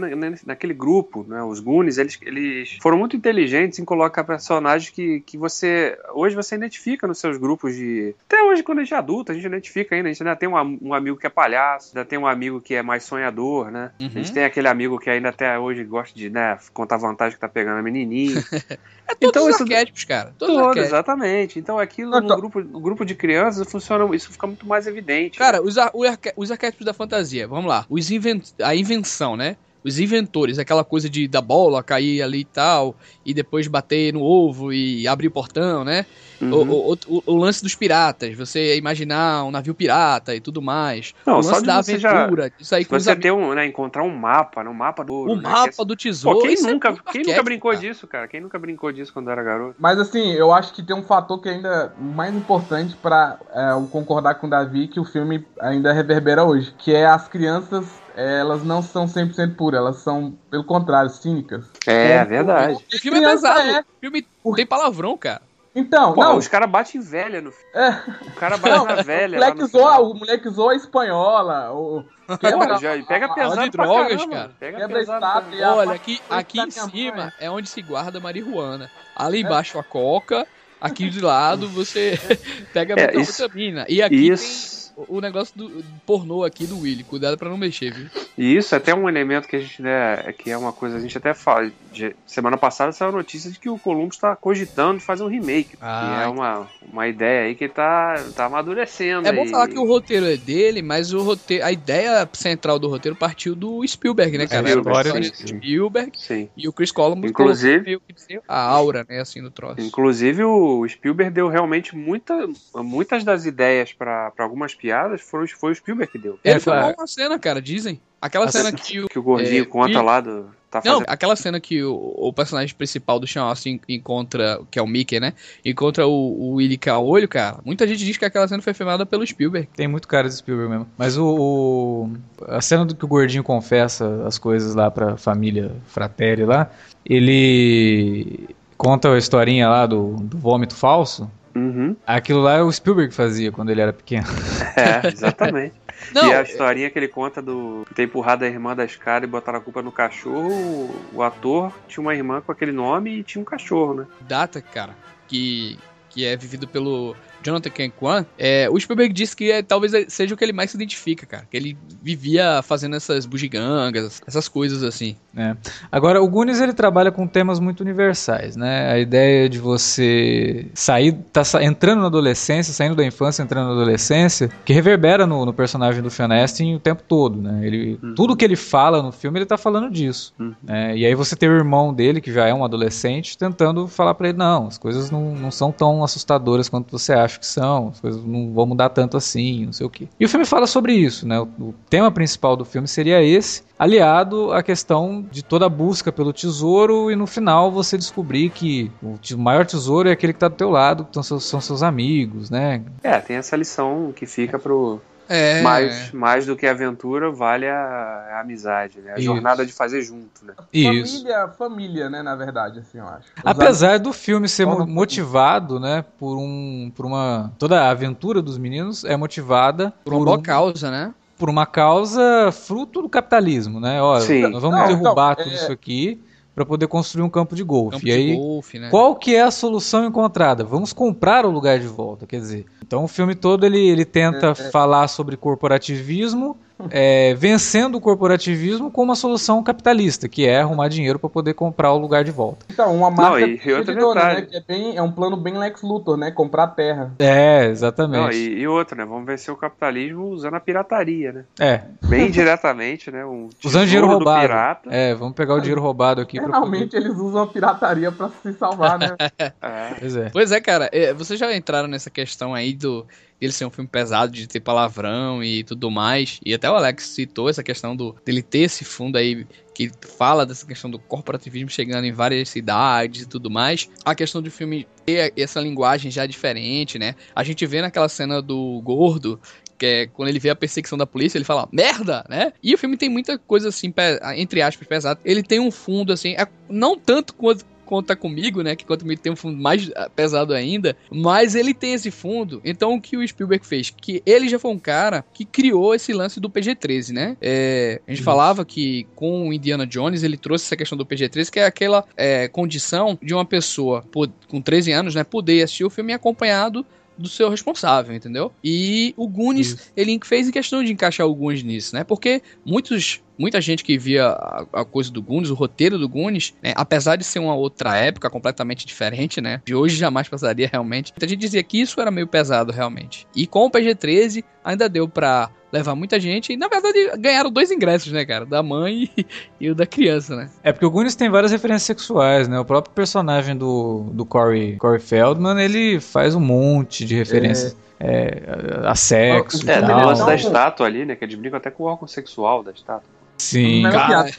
naquele 0.46 0.74
grupo, 0.74 1.26
né, 1.28 1.42
os 1.42 1.60
Goonies, 1.60 1.98
eles, 1.98 2.18
eles 2.22 2.78
foram 2.82 2.98
muito 2.98 3.16
inteligentes 3.16 3.80
em 3.80 3.86
colocar 3.86 4.24
personagens 4.24 4.90
que, 4.90 5.22
que 5.22 5.38
você, 5.38 5.98
hoje 6.14 6.36
você 6.36 6.56
identifica 6.56 7.08
nos 7.08 7.20
seus 7.20 7.38
grupos 7.38 7.76
de... 7.76 8.14
Até 8.28 8.44
hoje, 8.44 8.62
quando 8.62 8.80
a 8.80 8.84
gente 8.84 8.94
é 8.94 8.98
adulto, 8.98 9.32
a 9.32 9.36
gente 9.36 9.48
identifica 9.48 9.96
ainda, 9.96 10.10
a 10.10 10.12
gente 10.12 10.22
ainda 10.22 10.36
tem 10.36 10.50
um, 10.50 10.80
um 10.82 10.94
amigo 10.94 11.18
que 11.18 11.28
é 11.28 11.30
palhaço, 11.30 11.92
ainda 11.96 12.08
tem 12.08 12.20
um 12.20 12.28
amigo 12.28 12.60
que 12.60 12.76
é 12.76 12.82
mais 12.82 13.04
sonhador, 13.04 13.72
né? 13.72 13.92
Uhum. 14.00 14.08
A 14.08 14.10
gente 14.10 14.34
tem 14.34 14.44
aquele 14.44 14.68
amigo 14.68 15.00
que 15.00 15.10
ainda 15.10 15.30
até 15.30 15.58
hoje 15.58 15.84
gosta 15.84 16.18
de, 16.18 16.30
né, 16.30 16.58
contar 16.74 16.98
vantagem 16.98 17.36
que 17.36 17.42
tá 17.42 17.48
pegando 17.48 17.80
a 17.80 17.84
menininha. 17.84 18.44
É 19.10 19.16
todos 19.16 19.30
então, 19.30 19.44
os 19.48 19.56
isso, 19.56 19.64
arquétipos, 19.64 20.04
cara. 20.04 20.34
Todos, 20.38 20.56
todos 20.56 20.84
exatamente. 20.84 21.58
Então 21.58 21.80
aquilo 21.80 22.20
no, 22.22 22.36
grupo, 22.36 22.62
no 22.62 22.80
grupo 22.80 23.04
de 23.04 23.16
crianças 23.16 23.70
funciona, 23.70 24.16
isso 24.16 24.32
fica 24.32 24.46
muito 24.46 24.68
mais 24.68 24.86
evidente. 24.86 25.38
Cara, 25.38 25.62
os, 25.62 25.78
ar, 25.78 25.92
os 26.38 26.52
arquétipos 26.52 26.86
da 26.86 26.94
fantasia, 26.94 27.48
vamos 27.48 27.68
lá. 27.68 27.86
Os 27.90 28.12
invent, 28.12 28.52
a 28.62 28.76
invenção, 28.76 29.36
né? 29.36 29.58
os 29.84 30.00
inventores, 30.00 30.60
aquela 30.60 30.84
coisa 30.84 31.10
de 31.10 31.28
da 31.28 31.42
bola 31.42 31.82
cair 31.82 32.22
ali 32.22 32.40
e 32.42 32.46
tal, 32.46 32.96
e 33.26 33.34
depois 33.34 33.68
bater 33.68 34.14
no 34.14 34.22
ovo 34.22 34.74
e 34.74 35.08
abrir 35.08 35.28
o 35.28 35.32
portão, 35.32 35.84
né? 35.84 36.06
Uhum. 36.42 36.54
O, 36.54 36.94
o, 36.94 36.98
o, 37.08 37.24
o, 37.26 37.36
lance 37.36 37.62
dos 37.62 37.76
piratas, 37.76 38.36
você 38.36 38.78
imaginar 38.78 39.44
um 39.44 39.52
navio 39.52 39.74
pirata 39.74 40.34
e 40.34 40.40
tudo 40.40 40.62
mais. 40.62 41.14
Não, 41.26 41.40
o 41.40 41.42
lance 41.42 41.64
da 41.64 41.78
aventura, 41.78 42.44
já, 42.44 42.52
isso 42.60 42.76
aí 42.76 42.86
com 42.86 42.98
você 42.98 43.16
ter 43.16 43.32
um, 43.32 43.54
né, 43.54 43.66
encontrar 43.66 44.04
um 44.04 44.16
mapa, 44.16 44.64
né, 44.64 44.70
um 44.70 44.74
mapa 44.74 45.04
do 45.04 45.14
O 45.14 45.36
né, 45.36 45.42
mapa 45.42 45.74
é... 45.78 45.86
do 45.86 45.96
tesouro. 45.96 46.40
Pô, 46.40 46.46
quem 46.46 46.62
nunca, 46.62 46.90
é 46.90 47.12
quem 47.12 47.24
nunca 47.24 47.44
brincou 47.44 47.72
cara. 47.72 47.82
disso, 47.82 48.08
cara? 48.08 48.28
Quem 48.28 48.40
nunca 48.40 48.58
brincou 48.58 48.92
disso 48.92 49.12
quando 49.12 49.30
era 49.30 49.44
garoto? 49.44 49.76
Mas 49.78 50.00
assim, 50.00 50.32
eu 50.34 50.54
acho 50.54 50.74
que 50.74 50.82
tem 50.82 50.96
um 50.96 51.04
fator 51.04 51.42
que 51.42 51.50
ainda 51.50 51.94
mais 52.00 52.34
importante 52.34 52.96
para 53.02 53.38
é, 53.54 53.88
concordar 53.92 54.36
com 54.36 54.48
o 54.48 54.50
Davi 54.50 54.88
que 54.88 55.00
o 55.00 55.06
filme 55.06 55.46
ainda 55.60 55.92
reverbera 55.92 56.44
hoje, 56.44 56.74
que 56.78 56.96
é 56.96 57.06
as 57.06 57.28
crianças 57.28 57.86
elas 58.16 58.66
não 58.66 58.82
são 58.82 59.06
100% 59.06 59.56
puras, 59.56 59.80
elas 59.80 59.98
são, 59.98 60.38
pelo 60.52 60.66
contrário, 60.66 61.10
cínicas. 61.10 61.66
É, 61.88 62.12
é 62.12 62.26
verdade. 62.26 62.74
O 62.74 63.00
filme 63.00 63.24
é 63.24 63.30
pesado, 63.30 63.62
é. 63.62 63.80
o 63.80 64.00
filme 64.02 64.28
tem 64.58 64.66
palavrão, 64.66 65.18
cara. 65.18 65.42
Então, 65.80 66.14
Pô, 66.14 66.24
não. 66.24 66.38
Os 66.38 66.48
caras 66.48 66.70
batem 66.70 67.00
velha 67.00 67.42
no 67.42 67.52
filme. 67.52 67.72
É. 67.74 67.90
O 68.28 68.32
cara 68.34 68.58
bate 68.58 68.78
não, 68.78 68.86
na 68.86 69.02
velha. 69.02 69.38
O 69.38 69.42
moleque, 69.42 69.66
zoa, 69.66 70.00
o 70.00 70.14
moleque 70.14 70.50
zoa 70.50 70.74
a 70.74 70.76
espanhola. 70.76 71.72
O... 71.72 72.04
Pô, 72.28 72.78
já, 72.80 73.02
pega 73.04 73.34
pesado 73.34 73.64
de 73.64 73.70
drogas, 73.70 74.18
caramba, 74.18 74.36
cara. 74.36 74.52
Pega 74.60 74.90
pesado. 74.90 75.56
Olha, 75.76 75.94
aqui, 75.94 76.22
aqui 76.30 76.60
em 76.60 76.70
cima 76.70 77.34
é 77.40 77.50
onde 77.50 77.70
se 77.70 77.82
guarda 77.82 78.20
marihuana. 78.20 78.92
Ali 79.16 79.38
é. 79.38 79.42
embaixo 79.42 79.80
a 79.80 79.84
coca, 79.84 80.46
aqui 80.82 81.10
de 81.10 81.22
lado 81.22 81.68
você 81.70 82.20
pega 82.74 82.96
a 82.96 83.00
é, 83.00 83.08
vitamina. 83.12 83.86
E 83.88 84.02
aqui 84.02 84.28
isso. 84.28 84.89
tem 84.89 84.89
o 85.08 85.22
negócio 85.22 85.58
do 85.58 85.84
pornô 86.06 86.44
aqui 86.44 86.66
do 86.66 86.80
Willy. 86.80 87.04
Cuidado 87.04 87.38
para 87.38 87.50
não 87.50 87.58
mexer, 87.58 87.94
viu? 87.94 88.08
E 88.38 88.56
isso 88.56 88.74
é 88.76 88.78
até 88.78 88.94
um 88.94 89.08
elemento 89.08 89.48
que 89.48 89.56
a 89.56 89.60
gente, 89.60 89.82
né, 89.82 90.34
que 90.38 90.52
é 90.52 90.58
uma 90.58 90.74
coisa, 90.74 90.98
a 90.98 91.00
gente 91.00 91.18
até 91.18 91.34
fala. 91.34 91.72
De, 91.92 92.16
semana 92.26 92.58
passada 92.58 92.92
saiu 92.92 93.10
a 93.10 93.12
notícia 93.12 93.50
de 93.50 93.58
que 93.58 93.70
o 93.70 93.80
Columbus 93.80 94.16
está 94.16 94.36
cogitando 94.36 95.00
fazer 95.00 95.24
um 95.24 95.28
remake. 95.28 95.76
Ah, 95.82 96.02
que 96.02 96.24
é 96.24 96.28
uma, 96.28 96.68
uma 96.92 97.08
ideia 97.08 97.48
aí 97.48 97.56
que 97.56 97.68
tá, 97.68 98.16
tá 98.36 98.46
amadurecendo. 98.46 99.28
É 99.28 99.32
bom 99.32 99.48
falar 99.48 99.68
que 99.68 99.78
o 99.78 99.86
roteiro 99.86 100.26
é 100.26 100.38
dele, 100.38 100.82
mas 100.82 101.14
o 101.14 101.22
roteiro, 101.24 101.66
a 101.66 101.72
ideia 101.72 102.28
central 102.34 102.78
do 102.78 102.88
roteiro 102.88 103.16
partiu 103.16 103.56
do 103.56 103.86
Spielberg, 103.88 104.38
né, 104.38 104.48
cara? 104.48 104.68
Spielberg, 104.68 105.10
Era 105.10 105.24
sim, 105.24 105.48
Spielberg 105.48 106.12
sim. 106.16 106.50
e 106.56 106.68
o 106.68 106.74
Chris 106.74 106.92
Columbus 106.92 107.32
Inclusive, 107.32 108.00
a 108.48 108.62
aura, 108.62 109.06
né, 109.10 109.20
assim, 109.20 109.42
do 109.42 109.50
troço. 109.50 109.82
Inclusive, 109.82 110.44
o 110.44 110.88
Spielberg 110.88 111.34
deu 111.34 111.48
realmente 111.48 111.96
muita, 111.96 112.48
muitas 112.76 113.24
das 113.24 113.46
ideias 113.46 113.92
para 113.92 114.32
algumas 114.38 114.76
piadas 114.76 114.89
piadas 114.90 115.22
foram, 115.22 115.48
foi 115.48 115.72
o 115.72 115.76
Spielberg 115.76 116.12
que 116.12 116.18
deu. 116.18 116.40
Ele 116.44 116.60
falou 116.60 116.96
uma 116.98 117.06
cena, 117.06 117.38
cara, 117.38 117.62
dizem. 117.62 118.02
Aquela 118.20 118.46
a 118.46 118.52
cena 118.52 118.72
que 118.72 119.00
o, 119.00 119.08
que 119.08 119.20
o 119.20 119.24
gordinho 119.24 119.62
é, 119.62 119.66
conta 119.66 120.02
lá 120.02 120.20
do. 120.20 120.48
Tá 120.70 120.82
não, 120.84 121.02
aquela 121.08 121.36
cena 121.36 121.60
que 121.60 121.82
o, 121.84 122.14
o, 122.18 122.34
personagem 122.34 122.76
principal 122.76 123.20
do 123.20 123.26
Sean 123.26 123.44
Austin 123.44 123.80
encontra, 123.88 124.60
que 124.70 124.78
é 124.78 124.82
o 124.82 124.88
Mickey, 124.88 125.20
né? 125.20 125.34
Encontra 125.66 126.06
o, 126.06 126.12
o 126.12 126.54
Willy 126.56 126.78
Caolho, 126.78 127.28
cara. 127.28 127.58
Muita 127.66 127.88
gente 127.88 128.06
diz 128.06 128.18
que 128.18 128.26
aquela 128.26 128.48
cena 128.48 128.62
foi 128.62 128.74
filmada 128.74 129.06
pelo 129.06 129.26
Spielberg. 129.26 129.68
Tem 129.76 129.88
muito 129.88 130.08
cara 130.08 130.28
de 130.28 130.36
Spielberg 130.36 130.70
mesmo. 130.70 130.88
Mas 130.98 131.18
o, 131.18 131.26
o 131.26 132.14
a 132.48 132.62
cena 132.62 132.86
do 132.86 132.94
que 132.94 133.06
o 133.06 133.08
gordinho 133.08 133.44
confessa 133.44 134.24
as 134.26 134.38
coisas 134.38 134.76
lá 134.76 134.92
pra 134.92 135.18
família 135.18 135.72
Fratéria 135.88 136.46
lá, 136.46 136.70
ele 137.06 138.50
conta 138.78 139.12
a 139.12 139.18
historinha 139.18 139.68
lá 139.68 139.86
do, 139.86 140.18
do 140.18 140.38
vômito 140.38 140.76
falso. 140.76 141.30
Uhum. 141.56 141.96
Aquilo 142.06 142.42
lá 142.42 142.56
é 142.56 142.62
o 142.62 142.72
Spielberg 142.72 143.10
que 143.10 143.16
fazia 143.16 143.52
quando 143.52 143.70
ele 143.70 143.82
era 143.82 143.94
pequeno. 143.94 144.28
É, 144.76 145.08
exatamente. 145.08 145.74
Não, 146.14 146.28
e 146.28 146.34
a 146.34 146.42
historinha 146.42 146.90
que 146.90 146.98
ele 146.98 147.08
conta 147.08 147.42
do 147.42 147.86
ter 147.94 148.04
empurrado 148.04 148.46
a 148.46 148.48
irmã 148.48 148.76
da 148.76 148.86
escada 148.86 149.26
e 149.26 149.30
botar 149.30 149.56
a 149.56 149.60
culpa 149.60 149.82
no 149.82 149.92
cachorro, 149.92 150.50
o, 150.50 151.06
o 151.16 151.24
ator 151.24 151.74
tinha 151.88 152.02
uma 152.02 152.16
irmã 152.16 152.42
com 152.42 152.52
aquele 152.52 152.72
nome 152.72 153.20
e 153.20 153.24
tinha 153.24 153.42
um 153.42 153.46
cachorro, 153.46 153.94
né? 153.94 154.08
Data, 154.22 154.62
cara, 154.62 154.96
que, 155.28 155.78
que 156.10 156.26
é 156.26 156.36
vivido 156.38 156.68
pelo 156.68 157.16
Jonathan 157.44 157.70
Ken 157.70 157.90
Kwan, 157.90 158.26
é, 158.38 158.70
o 158.70 158.80
Spielberg 158.80 159.14
disse 159.14 159.36
que 159.36 159.52
é, 159.52 159.62
talvez 159.62 159.94
seja 160.08 160.34
o 160.34 160.38
que 160.38 160.44
ele 160.44 160.54
mais 160.54 160.72
se 160.72 160.78
identifica, 160.78 161.26
cara. 161.26 161.48
Que 161.50 161.58
ele 161.58 161.78
vivia 162.02 162.62
fazendo 162.62 162.96
essas 162.96 163.26
bugigangas, 163.26 164.22
essas 164.28 164.48
coisas 164.48 164.84
assim. 164.84 165.16
É. 165.36 165.56
Agora, 165.92 166.22
o 166.22 166.28
Goonies 166.28 166.60
ele 166.60 166.74
trabalha 166.74 167.12
com 167.12 167.28
temas 167.28 167.60
muito 167.60 167.82
universais, 167.82 168.56
né? 168.56 168.92
A 168.92 169.00
ideia 169.00 169.48
de 169.50 169.60
você 169.60 170.68
sair, 170.74 171.14
tá 171.32 171.44
entrando 171.62 172.02
na 172.02 172.08
adolescência, 172.08 172.74
saindo 172.74 172.96
da 172.96 173.06
infância, 173.06 173.42
entrando 173.42 173.68
na 173.68 173.74
adolescência, 173.74 174.50
que 174.66 174.74
reverbera 174.74 175.26
no, 175.26 175.46
no 175.46 175.54
personagem 175.54 176.02
do 176.02 176.10
Sean 176.10 176.30
Astin 176.34 176.76
o 176.76 176.80
tempo 176.80 177.04
todo, 177.08 177.42
né? 177.42 177.66
Ele, 177.66 178.00
uhum. 178.02 178.16
Tudo 178.16 178.36
que 178.36 178.44
ele 178.44 178.56
fala 178.56 179.02
no 179.02 179.12
filme, 179.12 179.40
ele 179.40 179.46
tá 179.46 179.58
falando 179.58 179.90
disso. 179.90 180.34
Uhum. 180.40 180.54
É, 180.68 180.96
e 180.96 181.06
aí 181.06 181.16
você 181.16 181.36
tem 181.36 181.50
o 181.50 181.54
irmão 181.54 181.94
dele, 181.94 182.22
que 182.22 182.32
já 182.32 182.48
é 182.48 182.54
um 182.54 182.64
adolescente, 182.64 183.38
tentando 183.38 183.88
falar 183.88 184.14
para 184.14 184.30
ele, 184.30 184.38
não, 184.38 184.68
as 184.68 184.78
coisas 184.78 185.10
não, 185.10 185.36
não 185.36 185.52
são 185.52 185.72
tão 185.72 186.04
assustadoras 186.04 186.68
quanto 186.68 186.98
você 186.98 187.14
acha 187.14 187.29
acho 187.30 187.40
que 187.40 187.46
são, 187.46 187.90
as 187.90 188.00
coisas 188.00 188.24
não 188.24 188.52
vão 188.54 188.66
mudar 188.66 188.90
tanto 188.90 189.16
assim, 189.16 189.66
não 189.66 189.74
sei 189.74 189.86
o 189.86 189.90
que. 189.90 190.10
E 190.20 190.26
o 190.26 190.30
filme 190.30 190.46
fala 190.46 190.68
sobre 190.68 190.94
isso, 190.94 191.28
né? 191.28 191.40
O, 191.40 191.44
o 191.60 191.76
tema 191.90 192.12
principal 192.12 192.56
do 192.56 192.66
filme 192.66 192.88
seria 192.88 193.24
esse, 193.24 193.64
aliado 193.78 194.52
à 194.52 194.62
questão 194.62 195.26
de 195.32 195.44
toda 195.44 195.66
a 195.66 195.70
busca 195.70 196.12
pelo 196.12 196.34
tesouro 196.34 197.10
e 197.10 197.16
no 197.16 197.26
final 197.26 197.72
você 197.72 197.98
descobrir 197.98 198.50
que 198.50 198.92
o 199.02 199.18
maior 199.38 199.66
tesouro 199.66 200.10
é 200.10 200.12
aquele 200.12 200.34
que 200.34 200.38
está 200.38 200.48
do 200.48 200.56
teu 200.56 200.70
lado, 200.70 201.06
que 201.06 201.14
são 201.14 201.24
seus, 201.24 201.46
são 201.46 201.62
seus 201.62 201.84
amigos, 201.84 202.50
né? 202.50 202.84
É, 203.02 203.20
tem 203.20 203.38
essa 203.38 203.56
lição 203.56 204.12
que 204.14 204.26
fica 204.26 204.60
pro 204.60 205.00
É. 205.30 205.62
Mais, 205.62 206.12
mais 206.12 206.46
do 206.48 206.56
que 206.56 206.66
a 206.66 206.72
aventura, 206.72 207.32
vale 207.32 207.68
a, 207.68 207.76
a 207.76 208.40
amizade, 208.42 209.00
né? 209.00 209.14
A 209.14 209.20
Isso. 209.20 209.26
jornada 209.26 209.64
de 209.64 209.72
fazer 209.72 210.02
junto, 210.02 210.44
né? 210.44 210.54
Isso. 210.74 211.18
Família, 211.18 211.48
família, 211.50 212.10
né, 212.10 212.24
na 212.24 212.36
verdade, 212.36 212.80
assim, 212.80 212.98
eu 212.98 213.08
acho. 213.08 213.28
Apesar 213.46 214.00
do 214.00 214.12
filme 214.12 214.50
ser 214.50 214.66
motivado, 214.66 215.80
né, 215.80 216.04
por 216.18 216.36
um 216.36 216.92
por 216.96 217.06
uma 217.06 217.54
toda 217.60 217.80
a 217.80 217.92
aventura 217.92 218.42
dos 218.42 218.58
meninos 218.58 219.06
é 219.06 219.16
motivada 219.16 219.94
por, 220.04 220.12
por 220.12 220.14
uma 220.16 220.26
boa 220.26 220.38
um, 220.40 220.42
causa, 220.42 220.90
né? 220.90 221.14
Por 221.38 221.48
uma 221.48 221.68
causa 221.68 222.52
fruto 222.52 223.04
do 223.04 223.08
capitalismo, 223.08 223.80
né? 223.80 224.00
Sim. 224.22 224.48
nós 224.48 224.64
vamos 224.64 224.80
Não, 224.80 224.88
derrubar 224.88 225.34
então, 225.34 225.44
tudo 225.46 225.54
é... 225.54 225.56
isso 225.56 225.72
aqui 225.72 226.20
para 226.60 226.66
poder 226.66 226.88
construir 226.88 227.24
um 227.24 227.30
campo 227.30 227.56
de 227.56 227.64
golfe. 227.64 227.92
Campo 227.92 228.08
e 228.08 228.12
aí, 228.12 228.36
golfe, 228.36 228.80
né? 228.80 228.90
qual 228.90 229.16
que 229.16 229.34
é 229.34 229.42
a 229.42 229.50
solução 229.50 230.04
encontrada? 230.04 230.62
Vamos 230.62 230.92
comprar 230.92 231.46
o 231.46 231.50
lugar 231.50 231.80
de 231.80 231.88
volta, 231.88 232.28
quer 232.28 232.38
dizer. 232.42 232.66
Então 232.86 233.06
o 233.06 233.08
filme 233.08 233.34
todo 233.34 233.66
ele, 233.66 233.80
ele 233.80 234.04
tenta 234.04 234.48
é, 234.48 234.52
é. 234.52 234.54
falar 234.70 235.08
sobre 235.08 235.38
corporativismo 235.38 236.58
é, 236.90 237.34
vencendo 237.36 237.96
o 237.96 238.02
corporativismo 238.02 238.90
com 238.90 239.04
uma 239.04 239.16
solução 239.16 239.62
capitalista, 239.62 240.30
que 240.30 240.48
é 240.48 240.62
arrumar 240.62 240.88
dinheiro 240.88 241.20
para 241.20 241.30
poder 241.30 241.54
comprar 241.54 241.92
o 241.92 241.98
lugar 241.98 242.24
de 242.24 242.32
volta. 242.32 242.66
Então, 242.70 242.96
uma 242.96 243.12
marca 243.12 243.40
Não, 243.42 243.48
e, 243.48 243.60
e 243.62 244.16
né, 244.16 244.42
que 244.42 244.56
é, 244.56 244.62
bem, 244.62 244.96
é 244.96 245.02
um 245.02 245.12
plano 245.12 245.36
bem 245.36 245.58
Lex 245.58 245.82
Luthor, 245.82 246.18
né? 246.18 246.32
Comprar 246.32 246.68
terra. 246.68 247.14
É, 247.20 247.66
exatamente. 247.66 248.22
Não, 248.22 248.32
e, 248.32 248.60
e 248.60 248.68
outra, 248.68 248.96
né? 248.96 249.06
Vamos 249.06 249.26
vencer 249.26 249.54
o 249.54 249.58
capitalismo 249.58 250.28
usando 250.28 250.54
a 250.54 250.60
pirataria, 250.60 251.32
né? 251.34 251.46
É. 251.60 251.82
Bem 252.08 252.32
diretamente, 252.32 253.12
né? 253.12 253.26
Um 253.26 253.50
usando 253.64 253.86
dinheiro 253.86 254.08
roubado. 254.08 254.42
Pirata. 254.42 254.90
É, 254.92 255.14
vamos 255.16 255.36
pegar 255.36 255.56
o 255.56 255.60
dinheiro 255.60 255.82
roubado 255.82 256.22
aqui. 256.22 256.40
Realmente 256.40 256.92
poder... 256.92 257.06
eles 257.06 257.18
usam 257.18 257.44
a 257.44 257.48
pirataria 257.48 258.12
para 258.12 258.30
se 258.30 258.54
salvar, 258.54 258.98
né? 258.98 259.16
é. 259.62 259.94
Pois 260.00 260.16
é. 260.16 260.30
Pois 260.30 260.52
é, 260.52 260.62
cara. 260.62 260.90
É, 260.94 261.14
vocês 261.14 261.40
já 261.40 261.54
entraram 261.56 261.88
nessa 261.88 262.10
questão 262.10 262.54
aí 262.54 262.74
do 262.74 263.06
ele 263.42 263.54
ser 263.54 263.66
um 263.66 263.70
filme 263.70 263.90
pesado 263.90 264.32
de 264.32 264.48
ter 264.48 264.60
palavrão 264.60 265.44
e 265.44 265.64
tudo 265.64 265.90
mais. 265.90 266.40
E 266.46 266.54
até 266.54 266.70
o 266.70 266.76
Alex 266.76 267.06
citou 267.06 267.50
essa 267.50 267.64
questão 267.64 267.96
do 267.96 268.16
dele 268.26 268.42
ter 268.42 268.60
esse 268.60 268.84
fundo 268.84 269.18
aí 269.18 269.46
que 269.74 269.90
fala 270.18 270.46
dessa 270.46 270.66
questão 270.66 270.90
do 270.90 271.00
corporativismo 271.00 271.70
chegando 271.70 272.06
em 272.06 272.12
várias 272.12 272.50
cidades 272.50 273.22
e 273.24 273.28
tudo 273.28 273.50
mais. 273.50 273.90
A 274.04 274.14
questão 274.14 274.42
do 274.42 274.52
filme 274.52 274.86
ter 275.06 275.34
essa 275.38 275.62
linguagem 275.62 276.12
já 276.12 276.26
diferente, 276.26 277.00
né? 277.00 277.16
A 277.34 277.44
gente 277.44 277.66
vê 277.66 277.82
naquela 277.82 278.10
cena 278.10 278.42
do 278.42 278.82
gordo 278.82 279.40
que 279.80 279.86
é 279.86 280.08
quando 280.08 280.28
ele 280.28 280.40
vê 280.40 280.50
a 280.50 280.56
perseguição 280.56 280.98
da 280.98 281.08
polícia, 281.08 281.38
ele 281.38 281.46
fala, 281.46 281.68
merda, 281.72 282.26
né? 282.30 282.52
E 282.62 282.76
o 282.76 282.78
filme 282.78 282.98
tem 282.98 283.08
muita 283.08 283.38
coisa 283.38 283.70
assim, 283.70 283.94
entre 284.36 284.62
aspas, 284.62 284.86
pesada. 284.86 285.20
Ele 285.24 285.42
tem 285.42 285.60
um 285.60 285.72
fundo, 285.72 286.12
assim, 286.12 286.34
é, 286.34 286.46
não 286.70 287.00
tanto 287.00 287.34
quanto 287.34 287.64
conta 287.90 288.16
comigo, 288.16 288.62
né? 288.62 288.76
Que 288.76 288.86
conta 288.86 289.04
comigo 289.04 289.20
tem 289.20 289.32
um 289.32 289.36
fundo 289.36 289.60
mais 289.60 289.90
ah, 289.96 290.08
pesado 290.16 290.54
ainda. 290.54 290.96
Mas 291.12 291.56
ele 291.56 291.74
tem 291.74 291.94
esse 291.94 292.12
fundo. 292.12 292.62
Então 292.64 292.94
o 292.94 293.02
que 293.02 293.18
o 293.18 293.28
Spielberg 293.28 293.66
fez? 293.66 293.90
Que 293.90 294.22
ele 294.28 294.48
já 294.48 294.60
foi 294.60 294.70
um 294.70 294.78
cara 294.78 295.26
que 295.34 295.44
criou 295.44 295.96
esse 295.96 296.14
lance 296.14 296.40
do 296.40 296.52
PG-13, 296.52 297.12
né? 297.12 297.36
É, 297.42 298.00
a 298.06 298.12
gente 298.12 298.20
Isso. 298.20 298.24
falava 298.24 298.64
que 298.64 299.08
com 299.16 299.50
o 299.50 299.54
Indiana 299.54 299.88
Jones 299.88 300.22
ele 300.22 300.38
trouxe 300.38 300.66
essa 300.66 300.78
questão 300.78 300.96
do 300.96 301.04
PG-13, 301.04 301.50
que 301.50 301.60
é 301.60 301.66
aquela 301.66 302.06
é, 302.16 302.48
condição 302.48 303.18
de 303.20 303.34
uma 303.34 303.46
pessoa 303.46 304.06
com 304.48 304.62
13 304.62 304.92
anos, 304.92 305.16
né? 305.16 305.24
Poder 305.24 305.64
assistir 305.64 305.84
o 305.84 305.90
filme 305.90 306.14
acompanhado 306.14 306.86
do 307.20 307.30
seu 307.30 307.50
responsável, 307.50 308.16
entendeu? 308.16 308.52
E 308.64 309.14
o 309.18 309.28
Goonies, 309.28 309.68
Isso. 309.68 309.92
ele 309.96 310.20
fez 310.24 310.50
questão 310.50 310.84
de 310.84 310.92
encaixar 310.92 311.28
o 311.28 311.36
Goonies 311.36 311.64
nisso, 311.64 311.96
né? 311.96 312.04
Porque 312.04 312.42
muitos 312.66 313.22
muita 313.38 313.62
gente 313.62 313.86
que 313.86 313.98
via 313.98 314.28
a, 314.28 314.66
a, 314.74 314.86
coisa 314.86 315.10
do 315.10 315.22
Goonies, 315.22 315.50
o 315.50 315.54
roteiro 315.54 315.98
do 315.98 316.10
Goonies, 316.10 316.54
né, 316.62 316.74
apesar 316.76 317.16
de 317.16 317.24
ser 317.24 317.40
uma 317.40 317.56
outra 317.56 317.96
época 317.96 318.30
completamente 318.30 318.86
diferente, 318.86 319.40
né? 319.40 319.62
De 319.66 319.74
hoje 319.74 319.96
jamais 319.96 320.28
passaria 320.28 320.70
realmente. 320.70 321.14
Muita 321.14 321.28
gente 321.28 321.40
dizia 321.40 321.64
que 321.64 321.80
isso 321.80 322.02
era 322.02 322.12
meio 322.12 322.28
pesado 322.28 322.74
realmente. 322.74 323.26
E 323.34 323.48
com 323.48 323.66
o 323.66 323.72
PG-13 323.72 324.44
ainda 324.64 324.90
deu 324.90 325.08
pra 325.08 325.50
levar 325.72 325.96
muita 325.96 326.20
gente. 326.20 326.54
E 326.54 326.58
na 326.58 326.68
verdade 326.68 327.18
ganharam 327.18 327.52
dois 327.52 327.72
ingressos, 327.72 328.12
né, 328.12 328.26
cara? 328.26 328.46
Da 328.46 328.62
mãe 328.62 329.10
e, 329.18 329.26
e, 329.60 329.70
o 329.70 329.76
da 329.76 329.86
criança, 329.86 330.36
né? 330.36 330.50
É 330.64 330.72
porque 330.72 330.86
o 330.86 330.92
Goonies 330.92 331.16
tem 331.16 331.30
várias 331.30 331.52
referências 331.52 331.84
sexuais, 331.84 332.48
né? 332.48 332.60
O 332.60 332.66
próprio 332.66 332.94
personagem 332.94 333.56
do, 333.56 334.06
do 334.12 334.26
Corey, 334.26 334.78
Corey 334.78 335.00
Feldman, 335.00 335.60
ele 335.60 336.00
faz 336.00 336.36
um 336.36 336.40
monte 336.40 337.06
de 337.06 337.16
referências. 337.16 337.76
É. 337.86 337.90
É, 338.02 338.88
a 338.88 338.96
sexo. 338.96 339.70
É, 339.70 339.82
tem 339.82 339.94
o 339.94 340.06
lance 340.06 340.26
da 340.26 340.34
estátua 340.34 340.86
ali, 340.86 341.04
né? 341.04 341.18
Que 341.18 341.26
eles 341.26 341.36
brincam 341.36 341.58
até 341.58 341.70
com 341.70 341.84
o 341.84 341.86
órgão 341.86 342.08
sexual 342.08 342.64
da 342.64 342.72
estátua. 342.72 343.04
Sim, 343.38 343.86
é 343.86 343.92
cara, 343.92 344.30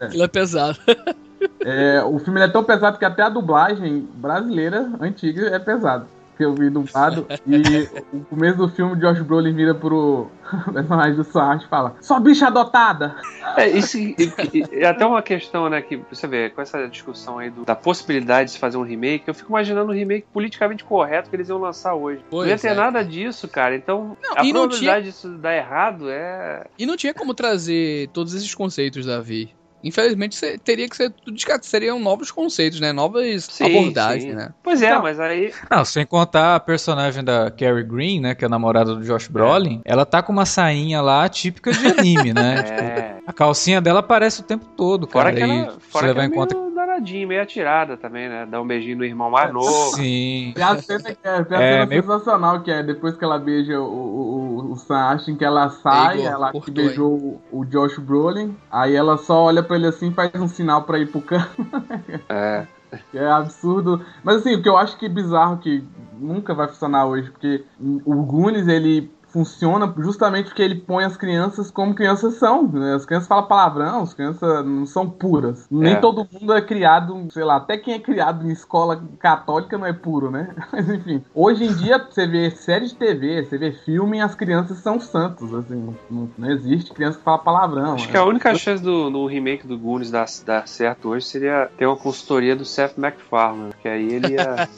aquilo 0.00 0.22
é 0.22 0.28
pesado. 0.28 0.78
É, 1.60 2.00
o 2.04 2.18
filme 2.20 2.40
é 2.40 2.46
tão 2.46 2.62
pesado 2.62 2.96
que 2.96 3.04
até 3.04 3.22
a 3.22 3.28
dublagem 3.28 4.08
brasileira 4.14 4.88
antiga 5.00 5.48
é 5.48 5.58
pesado 5.58 6.06
eu 6.44 6.54
vi 6.54 6.70
dublado. 6.70 7.26
e 7.46 7.88
o 8.12 8.24
começo 8.24 8.58
do 8.58 8.68
filme, 8.68 8.96
Josh 8.96 9.20
Brolin 9.22 9.54
vira 9.54 9.74
pro 9.74 10.30
personagem 10.72 11.14
do 11.14 11.24
Sam 11.24 11.60
e 11.62 11.68
fala: 11.68 11.96
Só 12.00 12.18
bicha 12.20 12.46
adotada! 12.46 13.16
É, 13.56 13.68
isso 13.68 13.98
é 14.72 14.86
até 14.86 15.04
uma 15.04 15.22
questão, 15.22 15.68
né, 15.68 15.82
que 15.82 15.96
você 16.10 16.26
vê, 16.26 16.50
com 16.50 16.60
essa 16.60 16.86
discussão 16.88 17.38
aí 17.38 17.50
do, 17.50 17.64
da 17.64 17.74
possibilidade 17.74 18.52
de 18.52 18.58
fazer 18.58 18.76
um 18.76 18.82
remake, 18.82 19.24
eu 19.26 19.34
fico 19.34 19.50
imaginando 19.50 19.90
um 19.90 19.94
remake 19.94 20.26
politicamente 20.32 20.84
correto 20.84 21.28
que 21.28 21.36
eles 21.36 21.48
iam 21.48 21.58
lançar 21.58 21.94
hoje. 21.94 22.22
Pois 22.30 22.46
não 22.46 22.54
ia 22.54 22.58
ter 22.58 22.68
é. 22.68 22.74
nada 22.74 23.04
disso, 23.04 23.48
cara. 23.48 23.74
Então, 23.74 24.16
não, 24.22 24.32
a 24.32 24.36
probabilidade 24.36 24.78
tinha... 24.78 25.00
disso 25.02 25.28
dar 25.38 25.56
errado 25.56 26.08
é. 26.08 26.66
E 26.78 26.86
não 26.86 26.96
tinha 26.96 27.12
como 27.14 27.34
trazer 27.34 28.08
todos 28.08 28.34
esses 28.34 28.54
conceitos, 28.54 29.06
Davi. 29.06 29.57
Infelizmente 29.82 30.38
teria 30.58 30.88
que 30.88 30.96
ser 30.96 31.10
tudo 31.10 31.38
seriam 31.62 32.00
novos 32.00 32.30
conceitos, 32.30 32.80
né? 32.80 32.92
Novas 32.92 33.44
sim, 33.44 33.64
abordagens, 33.64 34.30
sim. 34.30 34.34
né? 34.34 34.50
Pois 34.62 34.82
é, 34.82 34.98
mas 34.98 35.20
aí. 35.20 35.52
Não, 35.70 35.84
sem 35.84 36.04
contar 36.04 36.56
a 36.56 36.60
personagem 36.60 37.22
da 37.22 37.50
Carrie 37.50 37.84
Green, 37.84 38.20
né? 38.20 38.34
Que 38.34 38.44
é 38.44 38.46
a 38.46 38.48
namorada 38.48 38.94
do 38.94 39.04
Josh 39.04 39.28
Brolin, 39.28 39.80
é. 39.84 39.92
ela 39.92 40.04
tá 40.04 40.22
com 40.22 40.32
uma 40.32 40.46
sainha 40.46 41.00
lá 41.00 41.28
típica 41.28 41.72
de 41.72 41.86
anime, 41.86 42.32
né? 42.32 42.54
é. 42.58 42.62
Tipo, 42.62 43.22
a 43.30 43.32
calcinha 43.32 43.80
dela 43.80 44.00
aparece 44.00 44.40
o 44.40 44.44
tempo 44.44 44.66
todo, 44.76 45.06
cara. 45.06 45.30
Fora 45.30 45.36
que 45.36 45.42
ela, 45.42 45.78
fora 45.80 46.06
que 46.06 46.10
ela 46.12 46.24
é 46.24 46.28
conta... 46.28 46.54
meio 46.54 46.67
danadinha, 46.98 47.26
meio 47.26 47.42
atirada 47.42 47.96
também, 47.96 48.28
né? 48.28 48.46
Dá 48.46 48.60
um 48.60 48.66
beijinho 48.66 48.98
no 48.98 49.04
irmão 49.04 49.30
mais 49.30 49.52
novo. 49.52 49.96
Sim. 49.96 50.52
E 50.56 50.62
a 50.62 50.76
cena, 50.80 51.14
que 51.14 51.26
é, 51.26 51.30
a 51.30 51.36
é, 51.38 51.44
cena 51.44 51.86
meio... 51.86 52.02
sensacional, 52.02 52.62
que 52.62 52.70
é 52.70 52.82
depois 52.82 53.16
que 53.16 53.24
ela 53.24 53.38
beija 53.38 53.80
o, 53.80 53.84
o, 53.84 54.72
o 54.72 54.76
Sam 54.76 55.08
Ashton, 55.08 55.36
que 55.36 55.44
ela 55.44 55.70
sai, 55.70 56.22
ela 56.22 56.52
que 56.52 56.70
beijou 56.70 57.12
o, 57.12 57.60
o 57.60 57.64
Josh 57.64 57.98
Brolin, 57.98 58.56
aí 58.70 58.94
ela 58.94 59.16
só 59.16 59.44
olha 59.44 59.62
pra 59.62 59.76
ele 59.76 59.86
assim 59.86 60.12
faz 60.12 60.34
um 60.34 60.48
sinal 60.48 60.82
pra 60.82 60.98
ir 60.98 61.06
pro 61.06 61.20
canto. 61.20 61.66
É. 62.28 62.66
É 63.12 63.30
absurdo. 63.30 64.02
Mas 64.24 64.36
assim, 64.36 64.54
o 64.54 64.62
que 64.62 64.68
eu 64.68 64.78
acho 64.78 64.96
que 64.96 65.04
é 65.04 65.10
bizarro 65.10 65.58
que 65.58 65.84
nunca 66.18 66.54
vai 66.54 66.66
funcionar 66.68 67.04
hoje, 67.04 67.30
porque 67.30 67.62
o 67.78 68.22
Goonies, 68.22 68.66
ele 68.66 69.10
funciona 69.28 69.92
justamente 69.98 70.46
porque 70.46 70.62
ele 70.62 70.76
põe 70.76 71.04
as 71.04 71.16
crianças 71.16 71.70
como 71.70 71.94
crianças 71.94 72.34
são. 72.34 72.66
Né? 72.66 72.94
As 72.94 73.04
crianças 73.04 73.28
falam 73.28 73.46
palavrão, 73.46 74.02
as 74.02 74.14
crianças 74.14 74.64
não 74.64 74.86
são 74.86 75.08
puras. 75.08 75.64
É. 75.64 75.66
Nem 75.70 76.00
todo 76.00 76.26
mundo 76.30 76.52
é 76.52 76.60
criado, 76.60 77.28
sei 77.30 77.44
lá, 77.44 77.56
até 77.56 77.76
quem 77.76 77.94
é 77.94 77.98
criado 77.98 78.46
em 78.46 78.52
escola 78.52 79.02
católica 79.18 79.76
não 79.76 79.86
é 79.86 79.92
puro, 79.92 80.30
né? 80.30 80.54
Mas 80.72 80.88
enfim, 80.88 81.22
hoje 81.34 81.64
em 81.64 81.74
dia 81.74 81.98
você 81.98 82.26
vê 82.26 82.50
série 82.50 82.86
de 82.86 82.94
TV, 82.94 83.44
você 83.44 83.58
vê 83.58 83.72
filme 83.72 84.18
e 84.18 84.20
as 84.20 84.34
crianças 84.34 84.78
são 84.78 85.00
santos, 85.00 85.52
assim, 85.54 85.94
não, 86.10 86.30
não 86.36 86.50
existe 86.50 86.92
criança 86.92 87.18
que 87.18 87.24
fala 87.24 87.38
palavrão. 87.38 87.94
Acho 87.94 88.06
né? 88.06 88.12
que 88.12 88.16
a 88.16 88.24
única 88.24 88.54
chance 88.54 88.82
do, 88.82 89.10
do 89.10 89.26
remake 89.26 89.66
do 89.66 89.78
Goonies 89.78 90.10
dar, 90.10 90.26
dar 90.44 90.66
certo 90.66 91.08
hoje 91.08 91.26
seria 91.26 91.70
ter 91.76 91.86
uma 91.86 91.96
consultoria 91.96 92.56
do 92.56 92.64
Seth 92.64 92.96
MacFarlane, 92.96 93.72
que 93.80 93.88
aí 93.88 94.12
ele 94.12 94.34
ia 94.34 94.68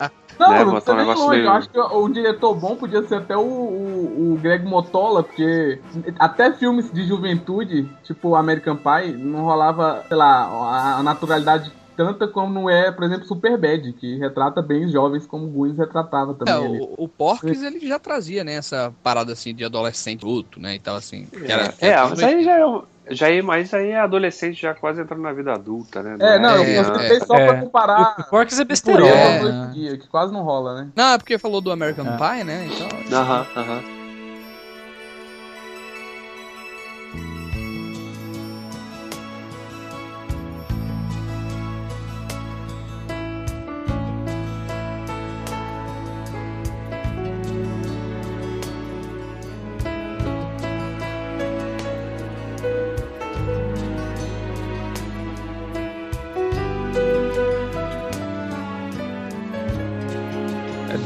Não, 0.38 0.50
né, 0.50 0.64
não 0.64 0.72
um 0.72 1.06
longe. 1.06 1.28
Meio... 1.28 1.44
Eu 1.44 1.52
acho 1.52 1.68
que 1.68 1.78
o 1.78 2.08
diretor 2.08 2.54
bom 2.54 2.76
podia 2.76 3.02
ser 3.02 3.16
até 3.16 3.36
o, 3.36 3.40
o, 3.40 4.34
o, 4.34 4.38
Greg 4.40 4.64
Motola, 4.64 5.22
porque 5.22 5.80
até 6.18 6.52
filmes 6.52 6.92
de 6.92 7.06
juventude, 7.06 7.90
tipo 8.02 8.34
American 8.34 8.76
Pie, 8.76 9.12
não 9.12 9.44
rolava, 9.44 10.04
sei 10.08 10.16
lá, 10.16 10.96
a 10.98 11.02
naturalidade 11.02 11.72
tanta 12.04 12.26
como 12.26 12.70
é, 12.70 12.90
por 12.90 13.04
exemplo, 13.04 13.26
Superbad, 13.26 13.92
que 13.92 14.16
retrata 14.18 14.62
bem 14.62 14.86
os 14.86 14.92
jovens 14.92 15.26
como 15.26 15.46
o 15.46 15.50
Goonies 15.50 15.76
retratava 15.76 16.32
também. 16.32 16.54
É, 16.54 16.58
o, 16.58 16.94
o 16.96 17.08
Porks, 17.08 17.62
ele 17.62 17.86
já 17.86 17.98
trazia, 17.98 18.42
né, 18.42 18.54
essa 18.54 18.94
parada 19.02 19.32
assim 19.34 19.54
de 19.54 19.64
adolescente 19.64 20.24
luto, 20.24 20.58
né, 20.58 20.76
e 20.76 20.78
tal 20.78 20.96
assim. 20.96 21.28
Era, 21.44 21.74
é, 21.80 21.88
é 21.88 22.02
mas 22.08 22.22
aí 22.22 22.42
já 22.42 22.58
é 22.58 22.62
já 23.12 23.28
é, 23.28 23.42
mas 23.42 23.74
aí 23.74 23.90
é 23.90 23.98
adolescente 23.98 24.62
já 24.62 24.72
quase 24.72 25.02
entrando 25.02 25.22
na 25.22 25.32
vida 25.32 25.52
adulta, 25.52 26.00
né? 26.00 26.16
É, 26.20 26.38
não, 26.38 26.62
é, 26.62 26.78
eu 26.78 26.84
citei 26.84 27.16
é, 27.16 27.20
só 27.20 27.34
é. 27.34 27.46
pra 27.46 27.60
comparar. 27.60 28.14
O 28.20 28.30
Porks 28.30 28.60
é 28.60 28.64
besteira. 28.64 29.04
É. 29.04 29.72
Que 29.96 30.06
quase 30.08 30.32
não 30.32 30.42
rola, 30.42 30.82
né? 30.82 30.90
Não, 30.94 31.14
é 31.14 31.18
porque 31.18 31.36
falou 31.36 31.60
do 31.60 31.72
American 31.72 32.06
é. 32.06 32.16
Pie, 32.16 32.44
né? 32.44 32.68
Então. 32.72 33.18
Aham, 33.18 33.46
aham. 33.56 33.99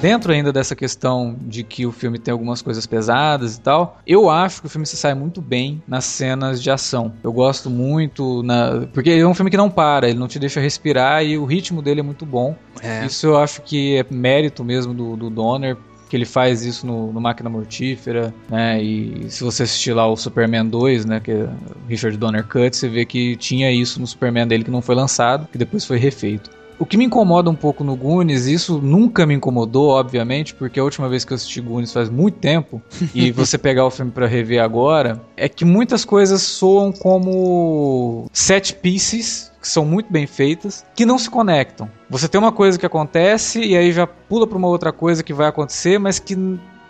Dentro 0.05 0.33
ainda 0.33 0.53
dessa 0.53 0.77
questão 0.77 1.35
de 1.41 1.65
que 1.65 1.87
o 1.87 1.91
filme 1.91 2.19
tem 2.19 2.31
algumas 2.31 2.61
coisas 2.61 2.85
pesadas 2.85 3.57
e 3.57 3.61
tal, 3.63 3.99
eu 4.07 4.29
acho 4.29 4.61
que 4.61 4.67
o 4.67 4.69
filme 4.69 4.87
se 4.87 4.99
sai 4.99 5.15
muito 5.15 5.41
bem 5.41 5.83
nas 5.89 6.05
cenas 6.05 6.63
de 6.63 6.71
ação. 6.71 7.15
Eu 7.23 7.33
gosto 7.33 7.71
muito, 7.71 8.43
na... 8.43 8.87
porque 8.93 9.09
é 9.09 9.27
um 9.27 9.33
filme 9.33 9.51
que 9.51 9.57
não 9.57 9.71
para, 9.71 10.07
ele 10.07 10.19
não 10.19 10.29
te 10.29 10.39
deixa 10.39 10.61
respirar 10.61 11.25
e 11.25 11.39
o 11.39 11.47
ritmo 11.47 11.81
dele 11.81 12.01
é 12.01 12.03
muito 12.03 12.27
bom. 12.27 12.55
É. 12.83 13.07
Isso 13.07 13.29
eu 13.29 13.39
acho 13.39 13.63
que 13.63 13.97
é 13.97 14.05
mérito 14.11 14.63
mesmo 14.63 14.93
do, 14.93 15.17
do 15.17 15.31
Donner 15.31 15.75
que 16.11 16.15
ele 16.15 16.27
faz 16.27 16.63
isso 16.67 16.87
no, 16.87 17.11
no, 17.11 17.19
Máquina 17.19 17.49
Mortífera, 17.49 18.33
né? 18.51 18.81
E 18.81 19.25
se 19.31 19.43
você 19.43 19.63
assistir 19.63 19.95
lá 19.95 20.07
o 20.07 20.15
Superman 20.17 20.69
2, 20.69 21.07
né, 21.07 21.19
que 21.19 21.31
é 21.31 21.49
Richard 21.89 22.17
Donner 22.19 22.45
Cut, 22.47 22.77
você 22.77 22.91
vê 22.91 23.07
que 23.07 23.37
tinha 23.37 23.73
isso 23.73 23.99
no 23.99 24.07
Superman 24.07 24.47
dele 24.47 24.65
que 24.65 24.71
não 24.71 24.83
foi 24.83 24.95
lançado, 24.95 25.49
que 25.51 25.57
depois 25.57 25.83
foi 25.87 25.97
refeito. 25.97 26.51
O 26.79 26.85
que 26.85 26.97
me 26.97 27.05
incomoda 27.05 27.49
um 27.49 27.55
pouco 27.55 27.85
no 27.85 27.95
Goonies, 27.95 28.47
isso 28.47 28.81
nunca 28.83 29.25
me 29.25 29.35
incomodou, 29.35 29.91
obviamente, 29.91 30.55
porque 30.55 30.81
a 30.81 30.85
última 30.85 31.09
vez 31.09 31.25
que 31.25 31.33
eu 31.33 31.37
assisti 31.37 31.61
Goonies 31.61 31.93
faz 31.93 32.11
muito 32.11 32.39
tempo, 32.39 32.83
e 33.15 33.31
você 33.33 33.57
pegar 33.57 33.87
o 33.87 33.91
filme 33.91 34.11
para 34.11 34.27
rever 34.27 34.63
agora, 34.63 35.23
é 35.37 35.49
que 35.49 35.65
muitas 35.65 36.05
coisas 36.05 36.43
soam 36.43 36.93
como 36.93 38.27
set 38.33 38.75
pieces 38.75 39.53
que 39.61 39.69
são 39.69 39.87
muito 39.87 40.13
bem 40.13 40.27
feitas, 40.27 40.85
que 40.95 41.07
não 41.07 41.19
se 41.19 41.31
conectam. 41.31 41.89
Você 42.11 42.29
tem 42.29 42.39
uma 42.39 42.53
coisa 42.53 42.79
que 42.79 42.85
acontece 42.85 43.61
e 43.61 43.75
aí 43.75 43.93
já 43.93 44.07
pula 44.07 44.47
para 44.47 44.59
uma 44.59 44.69
outra 44.69 44.93
coisa 44.93 45.23
que 45.23 45.33
vai 45.33 45.49
acontecer, 45.49 45.99
mas 45.99 46.19
que 46.19 46.37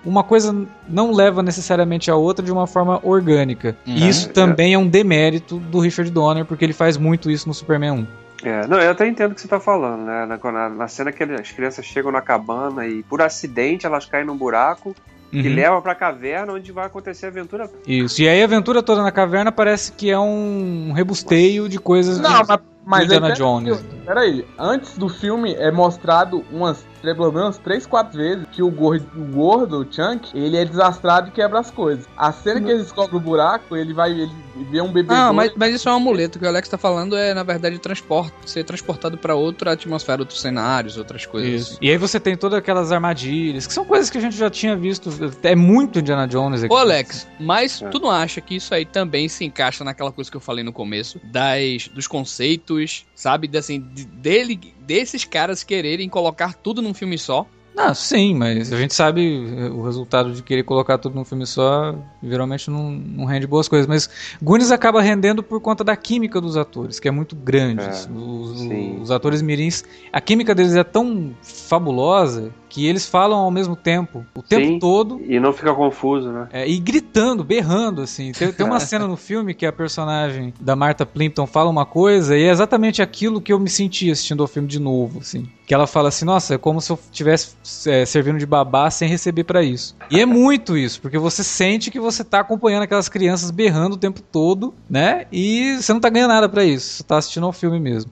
uma 0.05 0.25
coisa 0.25 0.67
não 0.89 1.13
leva 1.13 1.41
necessariamente 1.41 2.11
a 2.11 2.17
outra 2.17 2.45
de 2.45 2.51
uma 2.51 2.67
forma 2.67 3.01
orgânica. 3.03 3.77
Uhum. 3.87 3.95
E 3.95 4.09
isso 4.09 4.29
também 4.31 4.75
é 4.75 4.79
um 4.79 4.89
demérito 4.89 5.59
do 5.59 5.79
Richard 5.79 6.11
Donner, 6.11 6.45
porque 6.45 6.65
ele 6.65 6.73
faz 6.73 6.97
muito 6.97 7.31
isso 7.31 7.47
no 7.47 7.55
Superman 7.55 7.93
1. 7.93 8.07
É, 8.45 8.67
não, 8.67 8.79
eu 8.79 8.91
até 8.91 9.09
entendo 9.09 9.33
o 9.33 9.35
que 9.35 9.41
você 9.41 9.47
está 9.47 9.59
falando, 9.59 10.05
né? 10.05 10.27
Na, 10.27 10.69
na, 10.69 10.89
cena 10.89 11.11
que 11.11 11.23
as 11.23 11.51
crianças 11.51 11.85
chegam 11.87 12.13
na 12.13 12.21
cabana 12.21 12.87
e 12.87 13.03
por 13.03 13.23
acidente 13.23 13.87
elas 13.87 14.05
caem 14.05 14.27
num 14.27 14.37
buraco 14.37 14.95
uhum. 15.33 15.43
que 15.43 15.49
leva 15.49 15.81
pra 15.81 15.95
caverna 15.95 16.53
onde 16.53 16.71
vai 16.71 16.85
acontecer 16.85 17.27
a 17.27 17.29
aventura. 17.31 17.71
Isso, 17.87 18.21
e 18.21 18.29
aí 18.29 18.43
a 18.43 18.45
aventura 18.45 18.83
toda 18.83 19.03
na 19.03 19.11
caverna 19.11 19.51
parece 19.51 19.93
que 19.93 20.11
é 20.11 20.19
um 20.19 20.93
rebusteio 20.93 21.69
de 21.71 21.79
coisas 21.79 22.21
não, 22.21 22.43
de, 22.43 22.49
mas, 22.49 22.61
mas 22.85 23.05
Indiana 23.05 23.33
Jones. 23.33 23.85
Peraí, 24.05 24.47
antes 24.59 24.99
do 24.99 25.09
filme 25.09 25.55
é 25.55 25.71
mostrado 25.71 26.45
umas 26.51 26.85
pelo 27.13 27.33
menos 27.33 27.59
3, 27.59 27.85
4 27.85 28.17
vezes 28.17 28.47
que 28.51 28.63
o 28.63 28.71
gordo, 28.71 29.07
o 29.15 29.25
gordo, 29.27 29.81
o 29.81 29.93
Chunk, 29.93 30.31
ele 30.35 30.57
é 30.57 30.65
desastrado 30.65 31.29
e 31.29 31.33
quebra 31.33 31.61
as 31.61 31.71
coisas. 31.71 32.07
A 32.17 32.33
cena 32.33 32.61
que 32.61 32.71
ele 32.71 32.83
descobre 32.83 33.17
o 33.17 33.21
buraco, 33.21 33.77
ele 33.77 33.93
vai 33.93 34.13
ele 34.13 34.33
vê 34.71 34.81
um 34.81 34.91
bebê. 34.91 35.13
Ah, 35.13 35.33
mas, 35.33 35.53
mas 35.57 35.75
isso 35.75 35.89
é 35.89 35.93
um 35.93 35.97
amuleto. 35.97 36.39
O 36.39 36.41
que 36.41 36.47
o 36.47 36.49
Alex 36.49 36.69
tá 36.69 36.79
falando 36.79 37.17
é, 37.17 37.35
na 37.35 37.43
verdade, 37.43 37.79
transporte, 37.79 38.33
ser 38.47 38.65
transportado 38.65 39.19
para 39.19 39.35
outra 39.35 39.73
atmosfera, 39.73 40.23
outros 40.23 40.41
cenários, 40.41 40.97
outras 40.97 41.27
coisas. 41.27 41.63
Isso. 41.63 41.73
Assim. 41.73 41.79
E 41.83 41.91
aí 41.91 41.99
você 41.99 42.21
tem 42.21 42.37
todas 42.37 42.59
aquelas 42.59 42.93
armadilhas, 42.93 43.67
que 43.67 43.73
são 43.73 43.85
coisas 43.85 44.09
que 44.09 44.17
a 44.17 44.21
gente 44.21 44.37
já 44.37 44.49
tinha 44.49 44.77
visto. 44.77 45.11
É 45.43 45.55
muito 45.55 45.99
Indiana 45.99 46.27
Jones 46.27 46.63
aqui. 46.63 46.73
Ô, 46.73 46.77
Alex, 46.77 47.27
mas 47.41 47.83
é. 47.83 47.89
tu 47.89 47.99
não 47.99 48.11
acha 48.11 48.41
que 48.41 48.55
isso 48.57 48.73
aí 48.73 48.85
também 48.85 49.29
se 49.29 49.45
encaixa 49.45 49.83
naquela 49.83 50.13
coisa 50.13 50.31
que 50.31 50.37
eu 50.37 50.41
falei 50.41 50.63
no 50.63 50.73
começo, 50.73 51.21
das, 51.25 51.89
dos 51.89 52.07
conceitos, 52.07 52.74
sabe? 53.15 53.51
Assim, 53.57 53.79
dele, 53.81 54.75
desses 54.81 55.25
caras 55.25 55.63
quererem 55.63 56.09
colocar 56.09 56.55
tudo 56.55 56.83
num 56.83 56.95
filme 56.95 57.19
só. 57.19 57.47
Ah, 57.77 57.93
sim, 57.93 58.35
mas 58.35 58.73
a 58.73 58.77
gente 58.77 58.95
sabe 58.95 59.69
o 59.73 59.83
resultado 59.83 60.33
de 60.33 60.43
querer 60.43 60.63
colocar 60.63 60.97
tudo 60.97 61.17
num 61.17 61.25
filme 61.25 61.45
só, 61.45 61.93
geralmente 62.23 62.71
não, 62.71 62.93
não 62.93 63.25
rende 63.25 63.49
boas 63.49 63.67
coisas. 63.67 63.87
Mas 63.87 64.09
Goonies 64.41 64.71
acaba 64.71 65.03
rendendo 65.03 65.43
por 65.43 65.61
conta 65.61 65.83
da 65.83 65.97
química 65.97 66.41
dos 66.41 66.57
atores, 66.57 67.01
que 67.01 67.09
é 67.09 67.11
muito 67.11 67.35
grande. 67.35 67.83
É, 67.83 67.91
os, 68.17 69.03
os, 69.03 69.11
atores 69.11 69.43
mirins, 69.43 69.83
a 70.13 70.21
química 70.21 70.55
deles 70.55 70.77
é 70.77 70.85
tão 70.85 71.35
fabulosa 71.43 72.53
que 72.75 72.85
eles 72.85 73.07
falam 73.07 73.39
ao 73.39 73.53
mesmo 73.53 73.77
tempo, 73.77 74.27
o 74.35 74.43
tempo 74.43 74.67
Sim, 74.67 74.79
todo. 74.81 75.23
E 75.29 75.39
não 75.39 75.53
fica 75.53 75.73
confuso, 75.73 76.33
né? 76.33 76.49
É, 76.53 76.69
e 76.69 76.77
gritando, 76.81 77.45
berrando, 77.45 78.03
assim. 78.03 78.33
Tem, 78.33 78.53
tem 78.53 78.67
uma 78.67 78.81
cena 78.83 79.07
no 79.07 79.17
filme 79.17 79.55
que 79.55 79.65
a 79.65 79.73
personagem 79.73 80.53
da 80.61 80.75
Martha 80.75 81.07
Plimpton 81.07 81.47
fala 81.47 81.71
uma 81.71 81.87
coisa 81.87 82.37
e 82.37 82.43
é 82.43 82.51
exatamente 82.51 83.01
aquilo 83.01 83.41
que 83.41 83.53
eu 83.53 83.61
me 83.61 83.71
senti 83.71 84.11
assistindo 84.11 84.43
ao 84.43 84.49
filme 84.49 84.67
de 84.67 84.81
novo, 84.81 85.21
assim. 85.21 85.49
Que 85.65 85.73
ela 85.73 85.87
fala 85.87 86.09
assim, 86.09 86.25
nossa, 86.25 86.57
é 86.57 86.59
como 86.59 86.81
se 86.81 86.91
eu 86.91 86.99
estivesse 87.13 87.55
é, 87.89 88.05
servindo 88.05 88.41
de 88.41 88.47
babá 88.47 88.91
sem 88.91 89.09
receber 89.09 89.45
para 89.45 89.63
isso. 89.63 89.95
E 90.11 90.21
é 90.21 90.27
muito 90.27 90.77
isso, 90.77 91.01
porque 91.01 91.17
você 91.17 91.45
sente 91.45 91.93
que 91.93 92.01
você 92.01 92.25
tá 92.25 92.41
acompanhando 92.41 92.83
aquelas 92.83 93.09
crianças 93.09 93.53
berrando 93.53 93.95
o 93.95 93.99
tempo 93.99 94.21
todo, 94.21 94.75
né? 94.91 95.27
E 95.31 95.77
você 95.77 95.93
não 95.93 96.01
tá 96.01 96.09
ganhando 96.09 96.33
nada 96.33 96.49
para 96.49 96.65
isso. 96.65 96.97
Você 96.97 97.05
tá 97.05 97.19
assistindo 97.19 97.47
ao 97.47 97.53
filme 97.53 97.79
mesmo. 97.79 98.11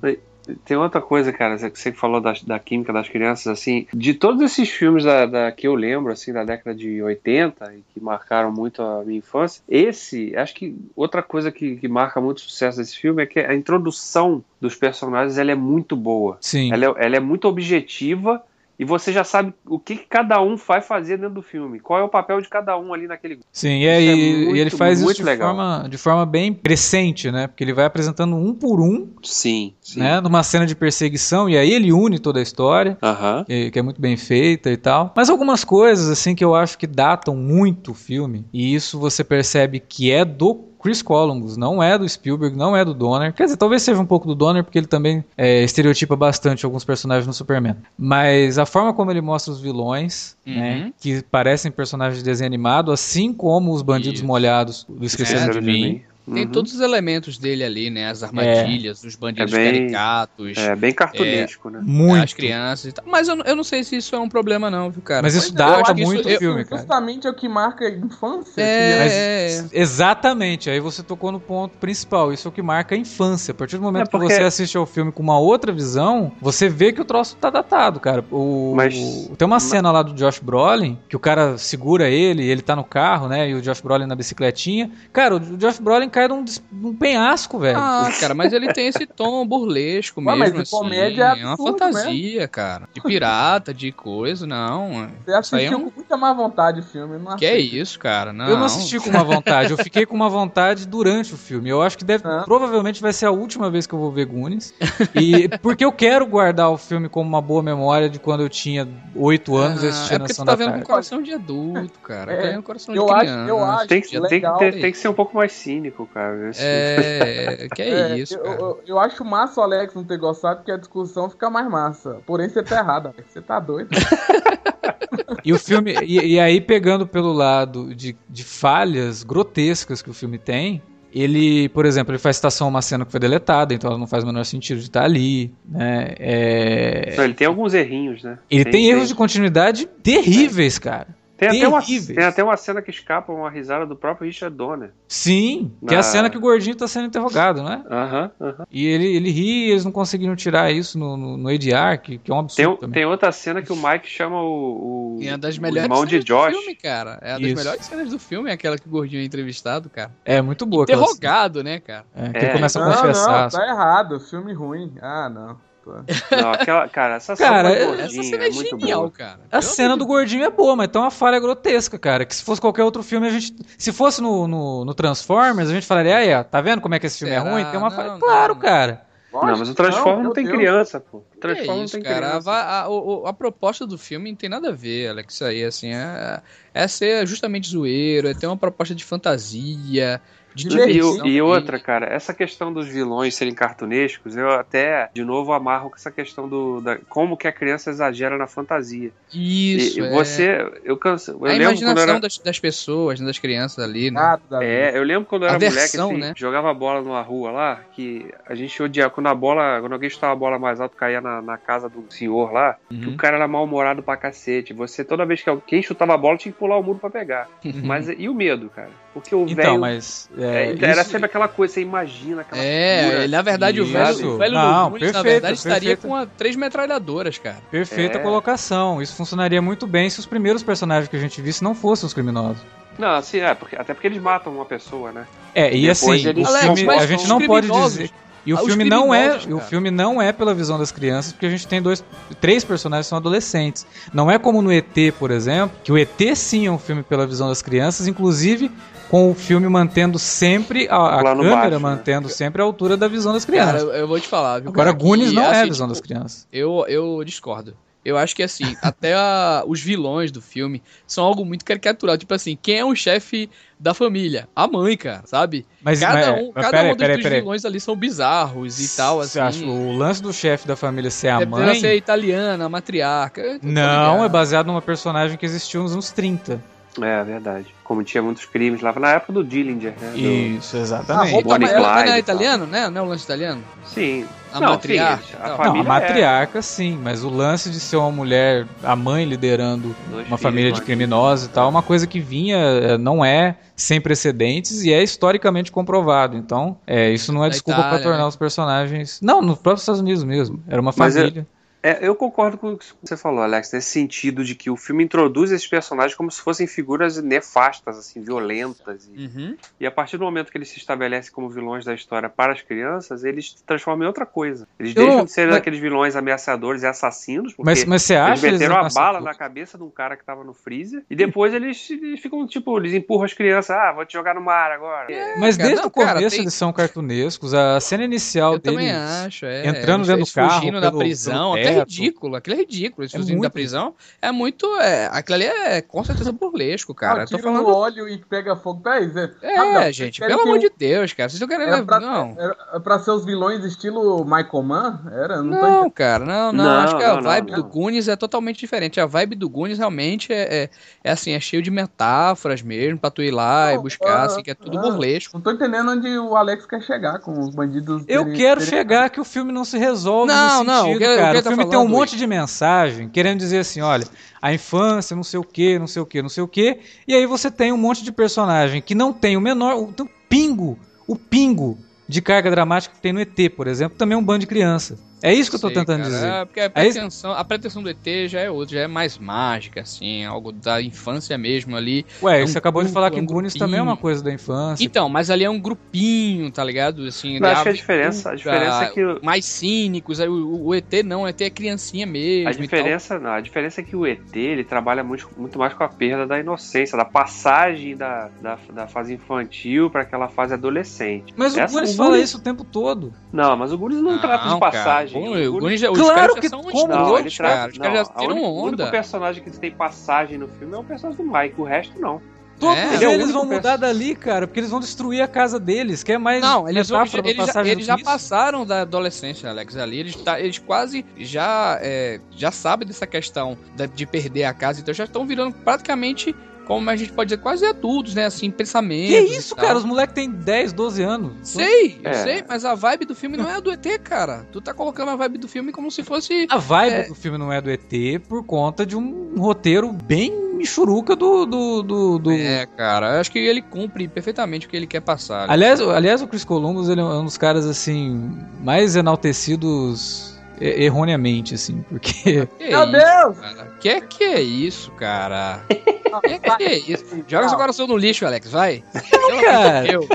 Tem 0.64 0.76
outra 0.76 1.00
coisa, 1.00 1.32
cara, 1.32 1.56
você 1.56 1.92
que 1.92 1.98
falou 1.98 2.20
da, 2.20 2.34
da 2.46 2.58
química 2.58 2.92
das 2.92 3.08
crianças, 3.08 3.46
assim, 3.46 3.86
de 3.92 4.14
todos 4.14 4.42
esses 4.42 4.68
filmes 4.68 5.04
da, 5.04 5.26
da, 5.26 5.52
que 5.52 5.66
eu 5.66 5.74
lembro, 5.74 6.12
assim, 6.12 6.32
da 6.32 6.44
década 6.44 6.74
de 6.74 7.02
80 7.02 7.74
e 7.74 7.82
que 7.92 8.00
marcaram 8.00 8.52
muito 8.52 8.82
a 8.82 9.02
minha 9.04 9.18
infância, 9.18 9.62
esse, 9.68 10.34
acho 10.36 10.54
que 10.54 10.76
outra 10.96 11.22
coisa 11.22 11.52
que, 11.52 11.76
que 11.76 11.88
marca 11.88 12.20
muito 12.20 12.38
o 12.38 12.40
sucesso 12.40 12.78
desse 12.78 12.96
filme 12.96 13.22
é 13.22 13.26
que 13.26 13.38
a 13.40 13.54
introdução 13.54 14.44
dos 14.60 14.74
personagens, 14.74 15.38
ela 15.38 15.50
é 15.50 15.56
muito 15.56 15.96
boa. 15.96 16.38
Sim. 16.40 16.72
Ela 16.72 16.86
é, 16.86 17.06
ela 17.06 17.16
é 17.16 17.20
muito 17.20 17.48
objetiva 17.48 18.42
e 18.82 18.84
você 18.84 19.12
já 19.12 19.22
sabe 19.22 19.54
o 19.64 19.78
que, 19.78 19.94
cada 19.94 20.42
um 20.42 20.56
vai 20.56 20.80
fazer 20.80 21.16
dentro 21.16 21.36
do 21.36 21.42
filme. 21.42 21.78
Qual 21.78 22.00
é 22.00 22.02
o 22.02 22.08
papel 22.08 22.40
de 22.40 22.48
cada 22.48 22.76
um 22.76 22.92
ali 22.92 23.06
naquele 23.06 23.34
grupo. 23.36 23.48
Sim, 23.52 23.78
e, 23.78 23.86
é 23.86 24.00
muito, 24.00 24.56
e, 24.56 24.58
ele 24.58 24.70
faz 24.70 25.00
isso 25.00 25.22
de 25.22 25.36
forma, 25.36 25.86
de 25.88 25.96
forma 25.96 26.26
bem 26.26 26.52
crescente, 26.52 27.30
né? 27.30 27.46
Porque 27.46 27.62
ele 27.62 27.72
vai 27.72 27.84
apresentando 27.84 28.34
um 28.34 28.52
por 28.52 28.80
um. 28.80 29.08
Sim, 29.22 29.74
sim. 29.80 30.00
Né? 30.00 30.20
Numa 30.20 30.42
cena 30.42 30.66
de 30.66 30.74
perseguição, 30.74 31.48
e 31.48 31.56
aí 31.56 31.72
ele 31.72 31.92
une 31.92 32.18
toda 32.18 32.40
a 32.40 32.42
história, 32.42 32.98
uh 33.00 33.06
-huh. 33.06 33.44
que, 33.44 33.70
que, 33.70 33.78
é 33.78 33.82
muito 33.82 34.00
bem 34.00 34.16
feita 34.16 34.68
e 34.68 34.76
tal. 34.76 35.12
Mas 35.14 35.30
algumas 35.30 35.62
coisas, 35.62 36.10
assim, 36.10 36.34
que 36.34 36.44
eu 36.44 36.52
acho 36.52 36.76
que 36.76 36.88
datam 36.88 37.36
muito 37.36 37.92
o 37.92 37.94
filme, 37.94 38.44
e 38.52 38.74
isso 38.74 38.98
você 38.98 39.22
percebe 39.22 39.78
que 39.78 40.10
é 40.10 40.24
do 40.24 40.71
Chris 40.82 41.00
Columbus, 41.00 41.56
não 41.56 41.82
é 41.82 41.96
do 41.96 42.08
Spielberg, 42.08 42.56
não 42.56 42.76
é 42.76 42.84
do 42.84 42.92
Donner. 42.92 43.32
Quer 43.32 43.44
dizer, 43.44 43.56
talvez 43.56 43.82
seja 43.82 44.00
um 44.00 44.06
pouco 44.06 44.26
do 44.26 44.34
Donner, 44.34 44.64
porque 44.64 44.78
ele 44.78 44.86
também 44.86 45.24
é, 45.36 45.62
estereotipa 45.62 46.16
bastante 46.16 46.64
alguns 46.64 46.84
personagens 46.84 47.26
no 47.26 47.32
Superman. 47.32 47.76
Mas 47.96 48.58
a 48.58 48.66
forma 48.66 48.92
como 48.92 49.10
ele 49.10 49.20
mostra 49.20 49.52
os 49.52 49.60
vilões, 49.60 50.36
né, 50.44 50.54
uhum. 50.54 50.60
né, 50.60 50.92
que 51.00 51.22
parecem 51.30 51.70
personagens 51.70 52.18
de 52.18 52.24
desenho 52.24 52.48
animado, 52.48 52.90
assim 52.90 53.32
como 53.32 53.72
os 53.72 53.82
bandidos 53.82 54.20
Isso. 54.20 54.26
molhados 54.26 54.84
do 54.88 55.04
Esquecendo 55.04 55.50
é, 55.50 55.60
de 55.60 55.60
Mim. 55.60 56.02
Tem 56.24 56.44
uhum. 56.44 56.52
todos 56.52 56.72
os 56.72 56.80
elementos 56.80 57.36
dele 57.36 57.64
ali, 57.64 57.90
né? 57.90 58.08
As 58.08 58.22
armadilhas, 58.22 59.02
é. 59.02 59.08
os 59.08 59.16
bandidos 59.16 59.52
é 59.52 59.56
bem, 59.56 59.72
caricatos. 59.72 60.56
É, 60.56 60.76
bem 60.76 60.92
cartunesco, 60.92 61.68
é, 61.68 61.72
né? 61.72 61.80
Muito. 61.82 62.24
As 62.24 62.32
crianças 62.32 62.86
e 62.86 62.92
tal. 62.92 63.04
Mas 63.06 63.26
eu, 63.26 63.36
eu 63.44 63.56
não 63.56 63.64
sei 63.64 63.82
se 63.82 63.96
isso 63.96 64.14
é 64.14 64.18
um 64.18 64.28
problema, 64.28 64.70
não, 64.70 64.90
viu, 64.90 65.02
cara? 65.02 65.22
Mas 65.22 65.34
isso 65.34 65.52
dá 65.52 65.82
muito 65.94 66.28
isso, 66.28 66.38
filme, 66.38 66.64
cara. 66.64 66.80
Justamente 66.80 67.26
é 67.26 67.30
o 67.30 67.34
que 67.34 67.48
marca 67.48 67.86
a 67.86 67.90
infância. 67.90 68.62
É, 68.62 69.62
Mas, 69.62 69.72
Exatamente. 69.72 70.70
Aí 70.70 70.78
você 70.78 71.02
tocou 71.02 71.32
no 71.32 71.40
ponto 71.40 71.76
principal. 71.78 72.32
Isso 72.32 72.46
é 72.46 72.50
o 72.50 72.52
que 72.52 72.62
marca 72.62 72.94
a 72.94 72.98
infância. 72.98 73.50
A 73.50 73.54
partir 73.54 73.76
do 73.76 73.82
momento 73.82 74.06
é 74.06 74.10
porque... 74.10 74.28
que 74.28 74.34
você 74.34 74.42
assiste 74.42 74.76
ao 74.76 74.86
filme 74.86 75.10
com 75.10 75.22
uma 75.22 75.38
outra 75.38 75.72
visão, 75.72 76.30
você 76.40 76.68
vê 76.68 76.92
que 76.92 77.00
o 77.00 77.04
troço 77.04 77.36
tá 77.36 77.50
datado, 77.50 77.98
cara. 77.98 78.24
O, 78.30 78.74
Mas... 78.76 78.94
o, 79.28 79.34
tem 79.36 79.46
uma 79.46 79.60
cena 79.60 79.90
lá 79.90 80.02
do 80.02 80.14
Josh 80.14 80.38
Brolin, 80.38 80.98
que 81.08 81.16
o 81.16 81.20
cara 81.20 81.58
segura 81.58 82.08
ele, 82.08 82.44
ele 82.44 82.62
tá 82.62 82.76
no 82.76 82.84
carro, 82.84 83.28
né? 83.28 83.50
E 83.50 83.54
o 83.54 83.60
Josh 83.62 83.80
Brolin 83.80 84.06
na 84.06 84.14
bicicletinha. 84.14 84.90
Cara, 85.12 85.36
o 85.36 85.40
Josh 85.56 85.80
Brolin 85.80 86.08
cai 86.12 86.28
num, 86.28 86.44
num 86.70 86.94
penhasco, 86.94 87.58
velho. 87.58 87.78
Ah, 87.78 88.10
cara, 88.20 88.34
mas 88.34 88.52
ele 88.52 88.72
tem 88.72 88.86
esse 88.86 89.06
tom 89.06 89.46
burlesco 89.46 90.20
mesmo. 90.20 90.38
Mas 90.38 90.54
assim, 90.54 90.76
comédia 90.76 91.22
é, 91.22 91.26
absurdo, 91.28 91.42
é 91.42 91.46
uma 91.46 91.56
fantasia, 91.56 92.40
né? 92.40 92.46
cara. 92.46 92.88
De 92.92 93.00
pirata, 93.00 93.74
de 93.74 93.90
coisa, 93.90 94.46
não. 94.46 95.08
Você 95.24 95.32
assistiu 95.32 95.72
é 95.72 95.76
um... 95.76 95.90
com 95.90 95.96
muita 95.96 96.16
má 96.16 96.32
vontade 96.32 96.80
o 96.80 96.82
filme, 96.82 97.18
não 97.18 97.36
Que 97.36 97.46
é 97.46 97.58
isso, 97.58 97.98
cara? 97.98 98.32
Não. 98.32 98.46
Eu 98.46 98.56
não 98.56 98.66
assisti 98.66 99.00
com 99.00 99.10
má 99.10 99.22
vontade, 99.22 99.70
eu 99.70 99.78
fiquei 99.78 100.04
com 100.04 100.14
uma 100.14 100.28
vontade 100.28 100.86
durante 100.86 101.34
o 101.34 101.36
filme. 101.36 101.70
Eu 101.70 101.80
acho 101.80 101.96
que 101.96 102.04
deve, 102.04 102.24
ah. 102.26 102.42
provavelmente 102.44 103.00
vai 103.00 103.12
ser 103.12 103.26
a 103.26 103.30
última 103.30 103.70
vez 103.70 103.86
que 103.86 103.94
eu 103.94 103.98
vou 103.98 104.12
ver 104.12 104.26
Goonies. 104.26 104.74
E 105.14 105.48
porque 105.60 105.84
eu 105.84 105.92
quero 105.92 106.26
guardar 106.26 106.70
o 106.70 106.76
filme 106.76 107.08
como 107.08 107.28
uma 107.28 107.40
boa 107.40 107.62
memória 107.62 108.08
de 108.08 108.18
quando 108.18 108.42
eu 108.42 108.48
tinha 108.48 108.86
oito 109.14 109.56
anos 109.56 109.82
ah, 109.82 109.86
e 109.86 109.88
assistia 109.88 110.16
é 110.16 110.26
Sessão 110.26 110.44
tá 110.44 110.54
vendo 110.54 110.72
com 110.72 110.82
coração 110.82 111.22
de 111.22 111.32
adulto, 111.32 111.98
cara. 112.00 112.32
É, 112.32 112.58
um 112.58 112.62
coração 112.62 112.94
eu 112.94 113.06
de 113.06 113.12
criança. 113.12 113.42
Acho, 113.42 113.48
eu 113.48 113.64
acho. 113.64 113.86
Tem 113.86 114.00
que, 114.00 114.20
tem, 114.28 114.40
que 114.40 114.58
ter, 114.58 114.80
tem 114.80 114.92
que 114.92 114.98
ser 114.98 115.08
um 115.08 115.14
pouco 115.14 115.36
mais 115.36 115.52
cínico, 115.52 116.01
cara. 116.06 116.50
É, 116.58 117.68
que 117.74 117.82
é, 117.82 117.88
é 118.12 118.18
isso, 118.18 118.34
eu, 118.34 118.44
eu, 118.44 118.80
eu, 118.86 118.98
acho 118.98 119.24
massa 119.24 119.60
o 119.60 119.64
Alex 119.64 119.94
não 119.94 120.04
ter 120.04 120.18
gostado, 120.18 120.56
porque 120.58 120.72
a 120.72 120.76
discussão 120.76 121.28
fica 121.28 121.50
mais 121.50 121.68
massa. 121.68 122.20
Porém, 122.26 122.48
você 122.48 122.62
tá 122.62 122.78
errado, 122.78 123.06
Alex. 123.06 123.32
Você 123.32 123.40
tá 123.40 123.58
doido. 123.60 123.90
e 125.44 125.52
o 125.52 125.58
filme. 125.58 125.94
E, 126.02 126.34
e, 126.34 126.40
aí, 126.40 126.60
pegando 126.60 127.06
pelo 127.06 127.32
lado 127.32 127.94
de, 127.94 128.16
de 128.28 128.44
falhas 128.44 129.22
grotescas 129.22 130.02
que 130.02 130.10
o 130.10 130.14
filme 130.14 130.38
tem. 130.38 130.82
Ele, 131.14 131.68
por 131.68 131.84
exemplo, 131.84 132.12
ele 132.12 132.18
faz 132.18 132.36
citação 132.36 132.68
a 132.68 132.70
uma 132.70 132.80
cena 132.80 133.04
que 133.04 133.10
foi 133.10 133.20
deletada, 133.20 133.74
então 133.74 133.90
ela 133.90 133.98
não 133.98 134.06
faz 134.06 134.24
o 134.24 134.26
menor 134.26 134.44
sentido 134.44 134.78
de 134.78 134.84
estar 134.84 135.04
ali, 135.04 135.52
né? 135.68 136.14
É... 136.18 137.14
Não, 137.18 137.24
ele 137.24 137.34
tem 137.34 137.46
alguns 137.46 137.74
errinhos, 137.74 138.22
né? 138.22 138.38
Ele 138.50 138.64
tem, 138.64 138.72
tem 138.72 138.86
erros 138.86 139.02
tem. 139.02 139.08
de 139.08 139.14
continuidade 139.14 139.84
terríveis, 139.84 140.78
cara. 140.78 141.08
Tem 141.50 141.58
até, 141.62 141.68
uma, 141.68 141.82
tem 141.82 142.24
até 142.24 142.44
uma 142.44 142.56
cena 142.56 142.80
que 142.82 142.90
escapa 142.90 143.32
uma 143.32 143.50
risada 143.50 143.84
do 143.86 143.96
próprio 143.96 144.26
Richard 144.26 144.56
Donner. 144.56 144.90
Sim, 145.08 145.72
que 145.86 145.92
é 145.94 145.96
a 145.96 145.98
Na- 145.98 146.02
cena 146.02 146.30
que 146.30 146.36
o 146.38 146.40
gordinho 146.40 146.76
tá 146.76 146.86
sendo 146.88 147.06
interrogado, 147.06 147.62
né? 147.62 147.82
Aham, 147.90 148.30
aham. 148.40 148.66
E 148.70 148.86
ele, 148.86 149.06
ele 149.16 149.30
ri 149.30 149.66
e 149.68 149.70
eles 149.72 149.84
não 149.84 149.92
conseguiram 149.92 150.36
tirar 150.36 150.70
isso 150.72 150.98
no, 150.98 151.16
no, 151.16 151.36
no 151.36 151.48
ADR, 151.48 151.98
que, 152.02 152.18
que 152.18 152.30
é 152.30 152.34
um 152.34 152.46
Tem, 152.46 152.64
absurdo 152.64 152.76
também. 152.80 152.94
tem 152.94 153.04
outra 153.04 153.32
cena 153.32 153.60
que 153.62 153.72
o 153.72 153.76
Mike 153.76 154.08
chama 154.08 154.40
o, 154.42 155.16
o, 155.16 155.22
E 155.22 155.28
é 155.28 155.32
uma 155.32 155.38
das 155.38 155.56
o 155.58 155.62
melhores 155.62 155.82
irmão 155.84 156.04
de 156.04 156.10
cenas 156.10 156.24
Josh. 156.24 156.52
do 156.52 156.58
filme, 156.58 156.74
cara. 156.76 157.18
É 157.20 157.32
uma 157.32 157.40
das 157.40 157.48
Isso. 157.48 157.56
melhores 157.56 157.84
cenas 157.86 158.10
do 158.10 158.18
filme, 158.18 158.50
é 158.50 158.52
aquela 158.52 158.78
que 158.78 158.86
o 158.86 158.90
gordinho 158.90 159.20
é 159.22 159.24
entrevistado, 159.24 159.90
cara. 159.90 160.10
É 160.24 160.40
muito 160.40 160.64
boa. 160.64 160.84
Interrogado, 160.84 161.62
né, 161.64 161.80
cara? 161.80 162.04
É, 162.14 162.28
que 162.30 162.38
É. 162.38 162.42
ele 162.44 162.52
começa 162.52 162.80
a 162.80 162.86
Não, 162.88 162.94
confessar. 162.94 163.42
não, 163.42 163.48
tá 163.50 163.66
errado. 163.68 164.20
Filme 164.20 164.52
ruim. 164.52 164.92
Ah, 165.02 165.28
não. 165.28 165.71
Não, 165.86 166.52
aquela, 166.52 166.88
cara, 166.88 167.14
essa 167.16 167.36
Cara, 167.36 167.70
cena 167.70 167.86
do 167.86 167.94
essa 167.94 168.02
Essa 168.02 168.14
gordinho 168.14 168.24
cena 168.24 168.44
é 168.44 168.48
é 168.48 168.52
genial, 168.52 169.00
boa. 169.00 169.10
cara. 169.10 169.40
A 169.46 169.58
Pelo 169.58 169.62
cena 169.62 169.96
do 169.96 170.06
gordinho 170.06 170.44
é 170.44 170.50
boa, 170.50 170.76
mas 170.76 170.88
tem 170.88 171.00
uma 171.00 171.10
falha 171.10 171.40
grotesca, 171.40 171.98
cara. 171.98 172.24
Que 172.24 172.34
se 172.34 172.42
fosse 172.44 172.60
qualquer 172.60 172.84
outro 172.84 173.02
filme, 173.02 173.26
a 173.26 173.30
gente. 173.30 173.54
Se 173.76 173.92
fosse 173.92 174.20
no, 174.22 174.46
no, 174.46 174.84
no 174.84 174.94
Transformers, 174.94 175.70
a 175.70 175.72
gente 175.74 175.86
falaria, 175.86 176.16
aí, 176.16 176.34
ó, 176.34 176.42
tá 176.44 176.60
vendo 176.60 176.80
como 176.80 176.94
é 176.94 176.98
que 176.98 177.06
esse 177.06 177.18
filme 177.18 177.34
é 177.34 177.38
Será? 177.40 177.50
ruim? 177.52 177.64
Tem 177.64 177.78
uma 177.78 177.88
Não, 177.90 177.96
falha. 177.96 178.08
não, 178.12 178.18
Claro, 178.20 178.54
não. 178.54 178.60
cara. 178.60 179.06
Não, 179.32 179.40
mas 179.56 179.70
o 179.70 179.74
Transformers 179.74 180.24
não, 180.24 180.32
tem 180.34 180.44
Deus. 180.44 180.56
criança, 180.58 181.00
pô. 181.00 181.22
Transformers 181.40 181.80
é 181.80 181.84
isso, 181.84 181.96
não 181.96 182.02
tem 182.02 182.12
cara. 182.12 182.26
A, 182.26 182.30
criança. 182.32 182.50
a- 182.52 182.88
o- 182.90 183.22
o- 183.22 183.26
a 183.26 183.32
proposta 183.32 183.86
do 183.86 183.96
filme 183.96 184.30
não 184.30 184.36
tem 184.36 184.50
nada 184.50 184.68
a 184.68 184.72
ver, 184.72 185.08
Alex. 185.08 185.32
Isso 185.34 185.44
aí, 185.46 185.64
assim, 185.64 185.90
é, 185.94 186.42
é 186.74 186.86
ser 186.86 187.26
justamente 187.26 187.66
zoeiro, 187.70 188.28
é 188.28 188.34
ter 188.34 188.46
uma 188.46 188.58
proposta 188.58 188.94
de 188.94 189.02
fantasia, 189.02 190.20
de 190.54 190.68
E, 190.78 191.28
e 191.28 191.42
outra, 191.42 191.78
cara, 191.78 192.06
essa 192.06 192.32
questão 192.34 192.72
dos 192.72 192.86
vilões 192.88 193.34
serem 193.34 193.54
cartunescos, 193.54 194.36
eu 194.36 194.50
até, 194.50 195.08
de 195.14 195.24
novo, 195.24 195.52
amarro 195.52 195.90
com 195.90 195.96
essa 195.96 196.10
questão 196.10 196.48
do. 196.48 196.80
Da, 196.80 196.98
como 197.08 197.36
que 197.36 197.46
a 197.48 197.52
criança 197.52 197.90
exagera 197.90 198.36
na 198.36 198.46
fantasia. 198.46 199.10
Isso, 199.32 200.00
e, 200.00 200.04
é. 200.04 200.10
você. 200.10 200.72
Eu 200.84 200.96
canso. 200.96 201.32
Eu 201.32 201.44
a 201.44 201.48
lembro 201.48 201.62
imaginação 201.64 202.02
era. 202.02 202.20
das, 202.20 202.38
das 202.38 202.58
pessoas, 202.58 203.20
né, 203.20 203.26
das 203.26 203.38
crianças 203.38 203.82
ali, 203.84 204.10
né? 204.10 204.20
Nada 204.20 204.42
a 204.56 204.58
ver. 204.58 204.94
É, 204.94 204.98
eu 204.98 205.02
lembro 205.02 205.24
quando 205.26 205.42
eu 205.42 205.48
A 205.48 205.52
era 205.52 205.58
versão, 205.58 206.06
moleque, 206.08 206.24
assim, 206.24 206.30
né? 206.30 206.34
jogava 206.36 206.72
bola 206.74 207.00
numa 207.02 207.22
rua 207.22 207.50
lá, 207.50 207.80
que 207.92 208.30
a 208.46 208.54
gente 208.54 208.82
odiava. 208.82 209.10
Quando 209.10 209.26
a 209.28 209.34
bola, 209.34 209.80
quando 209.80 209.92
alguém 209.92 210.10
chutava 210.10 210.32
a 210.32 210.36
bola 210.36 210.58
mais 210.58 210.80
alto, 210.80 210.96
caía 210.96 211.20
na, 211.20 211.40
na 211.42 211.58
casa 211.58 211.88
do 211.88 212.04
senhor 212.10 212.52
lá, 212.52 212.76
que 212.88 213.06
Uhum. 213.06 213.14
o 213.14 213.16
cara 213.16 213.36
era 213.36 213.48
mal-humorado 213.48 214.02
pra 214.02 214.16
cacete. 214.16 214.72
Você, 214.72 215.04
toda 215.04 215.24
vez 215.26 215.42
que 215.42 215.50
alguém 215.50 215.82
chutava 215.82 216.14
a 216.14 216.16
bola, 216.16 216.36
tinha 216.36 216.52
que 216.52 216.58
pular 216.58 216.76
o 216.78 216.82
muro 216.82 216.98
pra 216.98 217.10
pegar. 217.10 217.48
Mas 217.84 218.08
e 218.08 218.28
o 218.28 218.34
medo, 218.34 218.68
cara? 218.70 218.90
Porque 219.14 219.34
o 219.34 219.42
Então, 219.46 219.54
velho. 219.56 219.80
mas. 219.80 220.28
é, 220.38 220.42
É, 220.42 220.84
era 220.84 221.02
isso- 221.02 221.10
sempre 221.10 221.26
aquela 221.26 221.46
coisa, 221.46 221.74
você 221.74 221.82
imagina 221.82 222.40
aquela 222.40 222.62
É, 222.62 223.02
figura. 223.04 223.28
na 223.28 223.42
verdade, 223.42 223.80
o 223.80 223.84
Isso. 223.84 223.92
velho, 223.92 224.28
o 224.34 224.38
velho 224.38 224.54
Não, 224.54 224.90
Nunes, 224.90 224.92
na 224.92 224.98
perfeito, 225.12 225.22
verdade, 225.24 225.54
estaria 225.54 225.88
perfeito. 225.90 226.08
com 226.08 226.16
a, 226.16 226.24
três 226.26 226.56
metralhadoras, 226.56 227.36
cara. 227.36 227.58
Perfeita 227.70 228.18
É. 228.18 228.22
colocação. 228.22 229.02
Isso 229.02 229.14
funcionaria 229.14 229.60
muito 229.60 229.86
bem 229.86 230.08
se 230.08 230.18
os 230.18 230.24
primeiros 230.26 230.62
personagens 230.62 231.08
que 231.08 231.16
a 231.16 231.20
gente 231.20 231.42
visse 231.42 231.62
não 231.62 231.74
fossem 231.74 232.06
os 232.06 232.14
criminosos. 232.14 232.62
Não, 232.98 233.08
assim, 233.10 233.40
é, 233.40 233.54
porque, 233.54 233.76
até 233.76 233.92
porque 233.94 234.06
eles 234.06 234.20
matam 234.22 234.52
uma 234.54 234.64
pessoa, 234.64 235.12
né? 235.12 235.26
É, 235.54 235.68
e 235.74 235.80
Depois 235.82 236.02
assim, 236.02 236.28
eles 236.28 236.46
o 236.46 236.50
Alex, 236.50 236.64
filme, 236.80 236.94
a 236.94 237.06
gente 237.06 237.28
não 237.28 237.40
pode 237.40 237.70
dizer. 237.70 238.10
E 238.44 238.52
o 238.52 238.56
Ah, 238.56 238.60
filme 238.64 238.84
não 238.84 239.14
é, 239.14 239.20
criminosos, 239.28 239.52
o 239.52 239.56
cara. 239.58 239.68
filme 239.68 239.90
não 239.90 240.20
é 240.20 240.32
pela 240.32 240.52
visão 240.52 240.78
das 240.78 240.90
crianças, 240.90 241.32
porque 241.32 241.46
a 241.46 241.50
gente 241.50 241.66
tem 241.66 241.80
dois, 241.80 242.04
três 242.40 242.64
personagens 242.64 243.06
que 243.06 243.10
são 243.10 243.18
adolescentes. 243.18 243.86
Não 244.12 244.30
é 244.30 244.38
como 244.38 244.60
no 244.60 244.72
ET, 244.72 244.86
por 245.18 245.30
exemplo, 245.30 245.76
que 245.84 245.92
o 245.92 245.96
ET 245.98 246.20
sim 246.34 246.66
é 246.66 246.70
um 246.70 246.78
filme 246.78 247.02
pela 247.02 247.26
visão 247.26 247.48
das 247.48 247.62
crianças, 247.62 248.06
inclusive 248.08 248.70
com 249.08 249.30
o 249.30 249.34
filme 249.34 249.68
mantendo 249.68 250.18
sempre 250.18 250.88
a, 250.88 251.20
a 251.20 251.22
câmera 251.22 251.50
baixo, 251.54 251.70
né? 251.72 251.78
mantendo 251.78 252.28
sempre 252.30 252.62
a 252.62 252.64
altura 252.64 252.96
da 252.96 253.06
visão 253.06 253.32
das 253.34 253.44
Cara, 253.44 253.58
crianças. 253.72 253.82
eu, 253.82 253.90
eu 253.94 254.08
vou 254.08 254.18
te 254.18 254.26
falar, 254.26 254.60
viu? 254.60 254.70
Agora 254.70 254.90
cara, 254.92 255.04
Goonies 255.04 255.32
não 255.32 255.42
é 255.42 255.60
a 255.60 255.64
visão 255.66 255.86
tipo, 255.86 255.88
das 255.88 256.00
crianças. 256.00 256.48
Eu, 256.50 256.84
eu 256.88 257.22
discordo. 257.22 257.76
Eu 258.04 258.18
acho 258.18 258.34
que, 258.34 258.42
assim, 258.42 258.76
até 258.82 259.14
a- 259.14 259.62
os 259.66 259.80
vilões 259.80 260.30
do 260.32 260.40
filme 260.42 260.82
são 261.06 261.24
algo 261.24 261.44
muito 261.44 261.64
caricatural. 261.64 262.18
Tipo 262.18 262.34
assim, 262.34 262.58
quem 262.60 262.78
é 262.78 262.84
o 262.84 262.94
chefe 262.94 263.48
da 263.78 263.94
família? 263.94 264.48
A 264.54 264.66
mãe, 264.66 264.96
cara, 264.96 265.22
sabe? 265.24 265.64
Mas, 265.80 266.00
Cada 266.00 266.32
mas- 266.32 266.42
um, 266.42 266.52
mas 266.54 266.64
cada 266.66 266.82
um 266.84 266.96
dos, 266.96 267.24
vilões 267.24 267.64
ali 267.64 267.80
são 267.80 267.94
bizarros 267.96 268.80
e 268.80 268.96
tal, 268.96 269.18
Você 269.18 269.40
assim. 269.40 269.60
acha 269.64 269.70
o 269.70 269.92
lance 269.96 270.22
do 270.22 270.32
chefe 270.32 270.66
da 270.66 270.74
família 270.76 271.10
ser 271.10 271.28
a 271.28 271.46
mãe? 271.46 271.80
ser 271.80 271.94
italiana, 271.96 272.64
a 272.64 272.68
matriarca. 272.68 273.58
Não, 273.62 274.24
é 274.24 274.28
baseado 274.28 274.66
numa 274.66 274.82
personagem 274.82 275.36
que 275.36 275.46
existiu 275.46 275.82
nos 275.82 275.92
anos 275.92 276.10
30. 276.10 276.62
É, 277.00 277.24
verdade. 277.24 277.74
Como 277.82 278.04
tinha 278.04 278.22
muitos 278.22 278.44
crimes 278.44 278.82
lá 278.82 278.92
na 278.92 279.12
época 279.12 279.32
do 279.32 279.42
Dillinger, 279.42 279.94
né? 279.98 280.10
Do- 280.10 280.18
Isso, 280.18 280.76
A 280.76 280.80
exatamente. 280.80 281.32
roupa, 281.32 281.48
Bonnie 281.48 281.66
ela, 281.68 281.76
ela 281.78 281.88
não 281.88 281.94
Clyde 282.02 282.10
é 282.10 282.18
e 282.18 282.22
tal. 282.22 282.34
italiano, 282.36 282.66
né? 282.66 282.90
Não 282.90 283.00
é 283.00 283.04
o 283.04 283.08
lance 283.08 283.24
italiano? 283.24 283.62
Sim. 283.84 284.26
A 284.52 284.60
Não, 284.60 284.68
matriarca 284.72 285.22
sim, 285.24 285.32
a. 285.42 285.48
Não, 285.64 285.80
a 285.80 285.84
matriarca 285.84 286.60
sim, 286.60 286.98
mas 287.02 287.24
o 287.24 287.30
lance 287.30 287.70
de 287.70 287.80
ser 287.80 287.96
uma 287.96 288.10
mulher, 288.12 288.66
a 288.82 288.94
mãe 288.94 289.24
liderando 289.24 289.96
é, 290.08 290.10
dois 290.10 290.26
uma 290.28 290.36
família 290.36 290.70
de 290.70 290.82
criminosos 290.82 291.46
e 291.46 291.48
tal, 291.48 291.64
é 291.66 291.70
uma 291.70 291.82
coisa 291.82 292.06
que 292.06 292.20
vinha, 292.20 292.58
é, 292.58 292.98
não 292.98 293.24
é 293.24 293.56
sem 293.74 293.98
precedentes 293.98 294.84
e 294.84 294.92
é 294.92 295.02
historicamente 295.02 295.72
comprovado. 295.72 296.36
Então, 296.36 296.76
é, 296.86 297.10
isso 297.10 297.32
não 297.32 297.42
é 297.42 297.46
Da 297.46 297.52
desculpa 297.52 297.78
pra 297.80 297.88
Itália, 297.88 298.04
tornar 298.04 298.22
né? 298.24 298.28
os 298.28 298.36
personagens. 298.36 299.18
Não, 299.22 299.40
nos 299.40 299.58
próprios 299.58 299.80
Estados 299.82 300.02
Unidos 300.02 300.22
mesmo. 300.22 300.62
Era 300.68 300.82
uma 300.82 300.92
Mas 300.94 301.16
eu- 301.16 301.22
família. 301.22 301.46
É, 301.82 301.98
eu 302.00 302.14
concordo 302.14 302.56
com 302.56 302.72
o 302.74 302.78
que 302.78 302.84
você 303.02 303.16
falou, 303.16 303.42
Alex, 303.42 303.72
nesse 303.72 303.88
sentido 303.90 304.44
de 304.44 304.54
que 304.54 304.70
o 304.70 304.76
filme 304.76 305.02
introduz 305.02 305.50
esses 305.50 305.66
personagens 305.66 306.14
como 306.14 306.30
se 306.30 306.40
fossem 306.40 306.66
figuras 306.66 307.20
nefastas, 307.20 307.98
assim, 307.98 308.20
violentas. 308.22 309.10
E, 309.12 309.26
Uhum. 309.26 309.56
e 309.80 309.86
a 309.86 309.90
partir 309.90 310.16
do 310.16 310.24
momento 310.24 310.52
que 310.52 310.58
eles 310.58 310.68
se 310.68 310.78
estabelecem 310.78 311.32
como 311.32 311.48
vilões 311.48 311.84
da 311.84 311.92
história 311.92 312.28
para 312.28 312.52
as 312.52 312.62
crianças, 312.62 313.24
eles 313.24 313.50
se 313.56 313.64
transformam 313.64 314.04
em 314.04 314.06
outra 314.06 314.24
coisa. 314.24 314.68
Eles 314.78 314.94
Eu 314.94 315.02
deixam 315.02 315.16
não- 315.18 315.24
de 315.24 315.32
ser 315.32 315.46
mas- 315.48 315.56
aqueles 315.56 315.80
vilões 315.80 316.14
ameaçadores 316.14 316.82
e 316.82 316.86
assassinos, 316.86 317.52
porque 317.52 317.68
Mas, 317.68 317.84
mas 317.84 318.02
você 318.02 318.14
eles 318.14 318.24
acha 318.30 318.50
meteram 318.52 318.76
a 318.76 318.80
eles 318.82 318.94
bala 318.94 319.20
na 319.20 319.34
cabeça 319.34 319.76
de 319.76 319.82
um 319.82 319.90
cara 319.90 320.16
que 320.16 320.24
tava 320.24 320.44
no 320.44 320.54
freezer 320.54 321.02
e 321.10 321.16
depois 321.16 321.52
eles, 321.52 321.90
eles 321.90 322.20
ficam, 322.20 322.46
tipo, 322.46 322.78
eles 322.78 322.94
empurram 322.94 323.24
as 323.24 323.32
crianças, 323.34 323.74
ah, 323.76 323.90
vou 323.92 324.06
te 324.06 324.12
jogar 324.12 324.34
no 324.36 324.40
mar 324.40 324.70
agora. 324.70 325.08
Mas 325.36 325.56
cara, 325.56 325.68
desde 325.68 325.82
não, 325.82 325.88
o 325.88 325.90
começo 325.90 326.14
cara, 326.14 326.30
tem- 326.30 326.40
eles 326.42 326.54
são 326.54 326.72
cartunescos. 326.72 327.52
A 327.54 327.80
cena 327.80 328.04
inicial 328.04 328.52
Eu 328.54 328.60
também 328.60 328.86
deles. 328.86 329.02
acho, 329.26 329.46
é. 329.46 329.66
entrando 329.66 330.02
Eles- 330.02 330.06
dentro 330.06 330.06
do 330.06 330.18
eles 330.20 330.32
carro, 330.32 330.52
Fugindo 330.60 330.80
da 330.80 330.88
pelo- 330.90 331.00
prisão, 331.00 331.52
pelo 331.54 331.62
até 331.66 331.71
teto. 331.74 331.88
ridículo. 331.88 332.36
Aquilo 332.36 332.56
é 332.56 332.58
ridículo. 332.60 333.04
Esse 333.04 333.16
É 333.16 333.18
fugindo 333.18 333.36
da 333.36 333.38
muito 333.40 333.52
prisão 333.52 333.94
é 334.20 334.30
muito. 334.32 334.66
É, 334.80 335.08
aquilo 335.12 335.34
ali 335.36 335.44
é 335.46 335.80
com 335.82 336.02
certeza 336.04 336.32
burlesco, 336.32 336.94
cara. 336.94 337.20
Ah, 337.20 337.22
Eu 337.24 337.28
tô 337.28 337.36
tira 337.36 337.50
no 337.50 337.58
falando. 337.58 337.76
óleo 337.76 338.08
e 338.08 338.18
pega 338.18 338.56
fogo. 338.56 338.80
Peraí, 338.82 339.08
Zé. 339.08 339.30
É, 339.42 339.56
Rapidão, 339.56 339.92
gente, 339.92 340.20
querem 340.20 340.36
pelo 340.36 340.48
amor 340.48 340.58
o- 340.58 340.60
de 340.60 340.70
Deus, 340.76 341.12
cara. 341.12 341.28
Vocês 341.28 341.40
estão 341.40 341.48
querendo. 341.48 341.74
Era 341.74 341.84
pra, 341.84 342.00
Não. 342.00 342.36
era 342.38 342.80
pra 342.80 342.98
ser 342.98 343.10
os 343.12 343.24
vilões 343.24 343.64
estilo 343.64 344.24
Michael 344.24 344.62
Mann? 344.62 345.00
Era? 345.12 345.42
Não, 345.42 345.58
tô 345.60 345.66
Não, 345.66 345.90
cara, 345.90 346.24
não, 346.24 346.52
não, 346.52 346.64
Não, 346.64 346.80
Acho 346.80 346.96
que 346.96 347.04
a 347.04 347.08
não, 347.08 347.16
não, 347.16 347.22
vibe 347.22 347.50
não. 347.52 347.58
do 347.58 347.64
Goonies 347.64 348.08
é 348.08 348.16
totalmente 348.16 348.58
diferente. 348.58 349.00
A 349.00 349.06
vibe 349.06 349.36
do 349.36 349.48
Goonies 349.48 349.78
realmente 349.78 350.32
é, 350.32 350.62
é, 350.64 350.70
é 351.04 351.10
assim, 351.12 351.32
é 351.32 351.40
cheio 351.40 351.62
de 351.62 351.70
metáforas 351.70 352.62
mesmo, 352.62 352.98
pra 352.98 353.10
tu 353.10 353.22
ir 353.22 353.30
lá 353.30 353.72
e 353.72 353.76
Não, 353.76 353.82
buscar, 353.82 354.18
ah, 354.18 354.22
assim, 354.24 354.42
que 354.42 354.50
é 354.50 354.54
tudo 354.54 354.78
ah. 354.78 354.82
burlesco. 354.82 355.32
Não 355.34 355.40
tô 355.42 355.50
entendendo 355.50 355.90
onde 355.90 356.08
o 356.18 356.36
Alex 356.36 356.66
quer 356.66 356.80
chegar 356.82 357.18
com 357.20 357.38
os 357.40 357.54
bandidos. 357.54 358.04
Eu 358.08 358.32
quero 358.32 358.60
chegar 358.60 359.10
que 359.10 359.20
o 359.20 359.24
filme 359.24 359.52
não 359.52 359.64
se 359.64 359.78
resolve 359.78 360.32
Não, 360.32 360.52
nesse 360.58 360.64
não, 360.66 360.82
sentido, 360.84 360.96
o 360.96 360.98
que- 360.98 361.04
o 361.04 361.08
que 361.10 361.16
cara. 361.16 361.38
O 361.38 361.42
tá 361.42 361.50
filme 361.62 361.70
tem 361.70 361.78
um 361.78 361.88
monte 361.88 362.16
de 362.16 362.26
mensagem 362.26 363.08
querendo 363.08 363.38
dizer 363.38 363.58
assim, 363.58 363.80
olha, 363.80 364.06
a 364.40 364.52
infância, 364.52 365.16
não 365.16 365.24
sei 365.24 365.40
o 365.40 365.44
que, 365.44 365.78
não 365.78 365.86
sei 365.86 366.02
o 366.02 366.06
que, 366.06 366.22
não 366.22 366.28
sei 366.28 366.42
o 366.42 366.48
que, 366.48 366.78
e 367.06 367.14
aí 367.14 367.26
você 367.26 367.50
tem 367.50 367.72
um 367.72 367.76
monte 367.76 368.02
de 368.02 368.12
personagem 368.12 368.80
que 368.80 368.94
não 368.94 369.12
tem 369.12 369.36
o 369.36 369.40
menor, 369.40 369.76
o, 369.76 369.84
o 369.84 370.08
pingo, 370.28 370.78
o 371.06 371.16
pingo 371.16 371.78
de 372.08 372.20
carga 372.20 372.50
dramática 372.50 372.94
que 372.94 373.00
tem 373.00 373.12
no 373.12 373.20
ET, 373.20 373.36
por 373.56 373.66
exemplo, 373.66 373.96
também 373.96 374.14
é 374.14 374.18
um 374.18 374.24
bando 374.24 374.40
de 374.40 374.46
criança. 374.46 374.98
É 375.22 375.32
isso 375.32 375.50
que 375.50 375.56
eu 375.56 375.60
tô 375.60 375.68
Sei, 375.68 375.76
tentando 375.76 376.02
cara, 376.02 376.10
dizer. 376.14 376.28
É 376.28 376.44
porque 376.44 376.60
a 376.60 376.64
É 376.64 376.68
pretensão, 376.68 377.32
a 377.32 377.44
pretensão 377.44 377.82
do 377.82 377.88
ET 377.90 378.28
já 378.28 378.40
é 378.40 378.50
outra, 378.50 378.74
já 378.76 378.80
é 378.82 378.86
mais 378.88 379.18
mágica, 379.18 379.80
assim, 379.82 380.24
algo 380.24 380.50
da 380.52 380.82
infância 380.82 381.38
mesmo 381.38 381.76
ali. 381.76 382.04
Ué, 382.22 382.40
é 382.40 382.44
um 382.44 382.46
você 382.46 382.58
acabou 382.58 382.82
de 382.82 382.86
grupo, 382.88 382.94
falar 382.94 383.06
é 383.06 383.10
que 383.10 383.20
um 383.20 383.26
Goonies 383.26 383.54
também 383.54 383.78
é 383.78 383.82
uma 383.82 383.96
coisa 383.96 384.22
da 384.22 384.32
infância. 384.32 384.84
Então, 384.84 385.08
mas 385.08 385.30
ali 385.30 385.44
é 385.44 385.50
um 385.50 385.60
grupinho, 385.60 386.50
tá 386.50 386.64
ligado? 386.64 387.04
Assim, 387.06 387.38
Não, 387.38 387.48
de 387.48 387.54
acho 387.54 387.62
que 387.62 387.68
a 387.68 387.72
diferença- 387.72 388.30
a 388.30 388.34
diferença 388.34 388.84
é 388.84 388.90
que 388.90 389.24
Mais 389.24 389.44
cínicos, 389.44 390.20
aí 390.20 390.28
o, 390.28 390.66
o 390.66 390.74
ET 390.74 391.02
não, 391.04 391.22
o 391.22 391.28
ET 391.28 391.40
é 391.40 391.50
criancinha 391.50 392.06
mesmo. 392.06 392.48
A 392.48 392.50
e 392.50 392.54
tal. 392.54 392.62
diferença, 392.62 393.18
não, 393.18 393.30
a 393.30 393.40
diferença 393.40 393.80
é 393.80 393.84
que 393.84 393.94
o 393.94 394.06
ET 394.06 394.34
ele 394.36 394.64
trabalha 394.64 395.04
muito, 395.04 395.28
muito 395.36 395.58
mais 395.58 395.72
com 395.74 395.84
a 395.84 395.88
perda 395.88 396.26
da 396.26 396.38
inocência, 396.38 396.96
da 396.96 397.04
passagem 397.04 397.96
da, 397.96 398.28
da, 398.40 398.58
da 398.72 398.86
fase 398.88 399.14
infantil 399.14 399.90
para 399.90 400.02
aquela 400.02 400.28
fase 400.28 400.54
adolescente. 400.54 401.32
Mas 401.36 401.54
o 401.54 401.60
Essa- 401.60 401.72
Goonies 401.72 401.94
o 401.94 401.96
fala 401.96 402.08
Goonies- 402.10 402.28
isso 402.30 402.38
o 402.38 402.42
tempo 402.42 402.64
todo. 402.64 403.12
Não, 403.32 403.56
mas 403.56 403.72
o 403.72 403.78
Goonies 403.78 404.00
não, 404.02 404.18
trata 404.18 404.48
de 404.48 404.58
passagem. 404.60 405.11
Cara, 405.11 405.11
o 405.18 405.60
Goonies, 405.60 405.82
os 405.82 405.98
Claro 405.98 406.14
caras 406.14 406.34
já 406.34 406.40
que- 406.40 406.48
são 406.48 406.62
como 406.62 406.88
Não, 406.88 407.00
antidotos, 407.14 407.36
trata. 407.36 407.54
cara. 407.54 407.72
Os 407.72 407.78
não, 407.78 407.84
caras 407.84 408.06
já 408.08 408.14
a 408.14 408.18
tiram 408.18 408.32
única- 408.34 408.48
O 408.48 408.62
único 408.62 408.82
onda. 408.82 408.90
personagem 408.90 409.42
que 409.44 409.50
tem 409.50 409.70
passagem 409.70 410.38
no 410.38 410.48
filme 410.48 410.74
é 410.74 410.78
o 410.78 410.84
personagem 410.84 411.24
do 411.24 411.32
Mike, 411.32 411.60
o 411.60 411.64
resto 411.64 412.00
não. 412.00 412.20
Todos 412.60 412.76
É, 412.78 413.04
é 413.04 413.12
eles 413.14 413.24
único 413.24 413.32
vão 413.32 413.44
mudar 413.46 413.60
perso- 413.62 413.78
dali, 413.80 414.14
cara, 414.14 414.46
porque 414.46 414.60
eles 414.60 414.70
vão 414.70 414.78
destruir 414.78 415.20
a 415.20 415.26
casa 415.26 415.58
deles. 415.58 416.04
Quer 416.04 416.16
mais 416.18 416.40
Não, 416.40 416.68
eles, 416.68 416.88
vão- 416.88 417.02
eles, 417.02 417.52
já, 417.52 417.66
eles 417.66 417.86
já 417.86 417.98
passaram 417.98 418.64
da 418.64 418.82
adolescência, 418.82 419.50
Alex, 419.50 419.76
ali. 419.76 419.98
Eles, 419.98 420.14
tá, 420.14 420.38
eles 420.38 420.58
quase 420.58 421.04
já, 421.16 421.78
é, 421.82 422.20
já 422.30 422.52
sabem 422.52 422.86
dessa 422.86 423.04
questão 423.06 423.58
da- 423.74 423.86
de 423.86 424.06
perder 424.06 424.44
a 424.44 424.54
casa, 424.54 424.80
então 424.80 424.94
já 424.94 425.04
estão 425.04 425.26
virando 425.26 425.52
praticamente 425.56 426.36
como 426.66 426.88
a 426.90 426.96
gente 426.96 427.12
pode 427.12 427.28
dizer, 427.30 427.42
quase 427.42 427.64
adultos, 427.66 428.14
né? 428.14 428.26
Assim, 428.26 428.50
pensamentos. 428.50 429.08
Que 429.10 429.20
isso, 429.36 429.54
cara? 429.56 429.76
Os 429.78 429.84
moleques 429.84 430.14
têm 430.14 430.30
10, 430.30 430.72
12 430.72 431.02
anos. 431.02 431.32
Sei, 431.42 432.00
É. 432.04 432.10
eu 432.10 432.14
sei, 432.14 432.44
mas 432.48 432.64
a 432.64 432.74
vibe 432.74 433.04
do 433.04 433.14
filme 433.14 433.36
não 433.36 433.48
é 433.48 433.54
a 433.56 433.60
do 433.60 433.70
ET, 433.72 433.86
cara. 434.02 434.46
Tu 434.52 434.60
tá 434.60 434.72
colocando 434.72 435.10
a 435.10 435.16
vibe 435.16 435.38
do 435.38 435.48
filme 435.48 435.72
como 435.72 435.90
se 435.90 436.02
fosse. 436.02 436.46
A 436.50 436.58
vibe 436.58 436.94
É. 436.94 437.02
do 437.08 437.14
filme 437.14 437.36
não 437.38 437.52
é 437.52 437.60
do 437.60 437.70
ET 437.70 438.18
por 438.28 438.44
conta 438.44 438.86
de 438.86 438.96
um 438.96 439.34
roteiro 439.38 439.92
bem 439.92 440.52
michuruca 440.54 441.16
do. 441.16 441.44
do, 441.44 441.82
do, 441.82 442.18
do- 442.20 442.30
É, 442.32 442.64
cara, 442.66 443.14
eu 443.14 443.20
acho 443.20 443.32
que 443.32 443.38
ele 443.38 443.60
cumpre 443.60 444.06
perfeitamente 444.06 444.66
o 444.66 444.70
que 444.70 444.76
ele 444.76 444.86
quer 444.86 445.00
passar. 445.00 445.48
né? 445.48 445.52
Aliás, 445.54 445.80
aliás, 445.80 446.22
o 446.22 446.28
Chris 446.28 446.44
Columbus 446.44 446.88
ele 446.88 447.00
é 447.00 447.04
um 447.04 447.24
dos 447.24 447.36
caras 447.36 447.66
assim 447.66 448.30
mais 448.60 448.94
enaltecidos 448.94 450.32
erroneamente, 450.60 451.54
assim, 451.54 451.82
porque 451.88 452.46
Que 452.58 452.68
Meu 452.70 452.86
Deus! 452.86 453.38
cara? 453.38 453.71
Que 453.82 454.00
que 454.02 454.24
é 454.24 454.40
isso, 454.40 454.90
cara? 454.92 455.60
Que 456.22 456.38
que 456.38 456.62
é 456.62 456.78
isso? 456.78 457.24
Joga 457.26 457.48
seu 457.48 457.56
coração 457.56 457.86
no 457.86 457.96
lixo, 457.96 458.26
Alex, 458.26 458.50
vai. 458.50 458.84
Pelo 459.10 459.40
cara. 459.40 459.78
amor 459.78 459.82
de 459.82 459.88
Deus. 459.88 460.06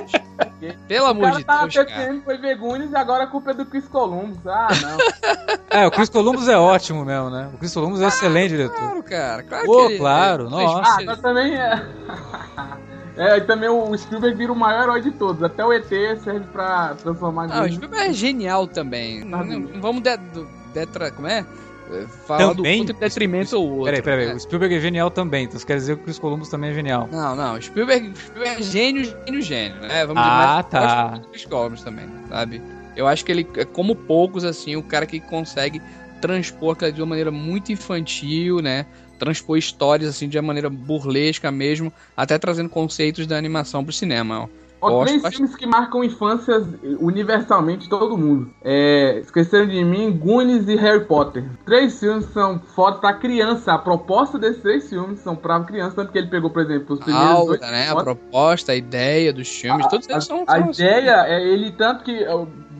Pelo 0.88 1.06
O 1.06 1.10
amor 1.10 1.24
cara 1.24 1.38
de 1.38 1.44
tava 1.44 1.62
Deus, 1.68 1.74
cara. 1.76 1.86
TPM, 1.88 2.22
foi 2.22 2.38
ver 2.38 2.56
e 2.92 2.96
agora 2.96 3.24
a 3.24 3.28
culpa 3.28 3.50
é 3.50 3.54
do 3.56 3.66
Chris 3.66 3.88
Columbus. 3.88 4.38
Ah, 4.46 4.68
não. 4.80 5.58
é, 5.82 5.88
o 5.88 5.92
Chris 5.92 6.08
Columbus 6.10 6.48
é 6.48 6.56
ótimo 6.56 7.04
mesmo, 7.04 7.32
né? 7.32 7.50
O 7.52 7.58
Chris 7.58 7.74
Columbus 7.74 8.00
é 8.00 8.06
um 8.06 8.08
excelente 8.10 8.50
diretor. 8.50 8.76
Claro, 8.78 9.04
cara. 9.04 9.42
Claro 9.44 9.66
Pô, 9.66 9.98
claro, 9.98 10.44
ele- 10.44 10.50
nossa. 10.52 10.90
Ah, 10.92 10.98
mas 11.04 11.20
também 11.20 11.56
é. 11.56 11.84
É, 13.18 13.38
e 13.38 13.42
também 13.42 13.68
o 13.68 13.98
Spielberg 13.98 14.38
vira 14.38 14.54
o 14.54 14.56
maior 14.56 14.84
herói 14.84 15.02
de 15.02 15.10
todos. 15.10 15.42
Até 15.42 15.66
o 15.66 15.74
ET 15.74 15.88
serve 16.24 16.42
pra 16.54 16.94
transformar 17.02 17.48
Não, 17.48 17.66
o. 17.66 17.72
Spielberg 17.72 18.10
é 18.10 18.14
genial 18.14 18.68
também. 18.68 19.24
Não, 19.26 19.44
não- 19.44 19.60
não 19.62 19.82
vamos 19.82 20.04
de, 20.04 20.16
do- 20.18 20.48
detra, 20.72 21.10
como 21.10 21.28
é? 21.28 21.44
É, 21.92 22.06
Falar 22.26 22.54
Também? 22.54 22.84
do 22.84 22.92
em 22.92 22.96
detrimento 22.96 23.56
ao 23.56 23.64
outro. 23.64 23.86
Peraí, 23.86 24.02
peraí, 24.02 24.28
né? 24.28 24.34
o 24.34 24.40
Spielberg 24.40 24.76
é 24.76 24.80
genial 24.80 25.10
também, 25.10 25.46
então 25.46 25.58
você 25.60 25.66
quer 25.66 25.76
dizer 25.78 25.96
que 25.96 26.02
o 26.02 26.04
Chris 26.06 26.20
Columbus 26.20 26.50
também 26.50 26.72
é 26.72 26.74
genial. 26.74 27.08
Não, 27.12 27.36
não, 27.36 27.62
Spielberg, 27.62 28.12
Spielberg 28.18 28.60
é 28.60 28.64
gênio, 28.64 29.04
gênio, 29.06 29.42
gênio, 29.42 29.82
né? 29.82 30.06
Vamos 30.06 30.22
dizer, 30.22 30.36
Ah, 30.36 30.56
mas 30.56 30.66
eu 30.66 30.70
tá. 30.70 31.22
Chris 31.32 31.46
Columbus 31.46 31.84
também, 31.84 32.06
sabe? 32.30 32.62
Eu 32.96 33.08
acho 33.08 33.24
que 33.24 33.32
ele 33.32 33.48
é 33.56 33.64
como 33.64 33.96
poucos, 33.96 34.44
assim, 34.44 34.76
o 34.76 34.84
cara 34.84 35.06
que 35.06 35.20
consegue 35.20 35.82
transpor 36.20 36.76
de 36.92 37.02
uma 37.02 37.08
maneira 37.08 37.32
muito 37.32 37.72
infantil, 37.72 38.60
né? 38.62 38.86
Transpor 39.20 39.58
histórias, 39.58 40.10
assim, 40.10 40.28
de 40.28 40.38
uma 40.38 40.48
maneira 40.48 40.70
burlesca 40.70 41.52
mesmo, 41.52 41.92
até 42.16 42.38
trazendo 42.38 42.70
conceitos 42.70 43.26
da 43.26 43.38
animação 43.38 43.84
pro 43.84 43.94
cinema, 43.94 44.42
ó. 44.42 44.48
Gosto 44.80 45.06
três 45.06 45.22
bastante. 45.22 45.38
filmes 45.38 45.56
que 45.56 45.66
marcam 45.66 46.04
infâncias 46.04 46.66
universalmente 47.00 47.90
todo 47.90 48.18
mundo. 48.18 48.52
É, 48.64 49.20
Esqueceram 49.20 49.68
de 49.68 49.84
mim, 49.84 50.12
Goonies 50.12 50.68
e 50.68 50.76
Harry 50.76 51.06
Potter. 51.06 51.44
Três 51.66 52.00
filmes 52.00 52.26
são 52.34 52.60
fotos 52.60 53.00
pra 53.00 53.14
criança. 53.14 53.74
A 53.74 53.78
proposta 53.78 54.38
desses 54.38 54.62
três 54.62 54.90
filmes 54.90 55.20
são 55.20 55.36
pra 55.36 55.60
criança, 55.62 55.96
tanto 55.96 56.12
que 56.12 56.18
ele 56.18 56.28
pegou, 56.28 56.50
por 56.50 56.62
exemplo, 56.62 56.96
os 56.96 57.02
A 57.02 57.04
primeiros 57.06 57.46
dois. 57.46 57.60
né? 57.62 57.90
A 57.90 57.96
proposta, 57.96 58.72
a 58.72 58.76
ideia 58.76 59.34
dos 59.34 59.48
filmes, 59.50 59.88
todos 59.88 60.08
eles 60.08 60.26
são... 60.26 60.44
A 60.48 60.60
são- 60.60 60.70
ideia 60.72 61.26
é 61.28 61.44
ele, 61.44 61.72
tanto 61.72 62.04
que 62.04 62.26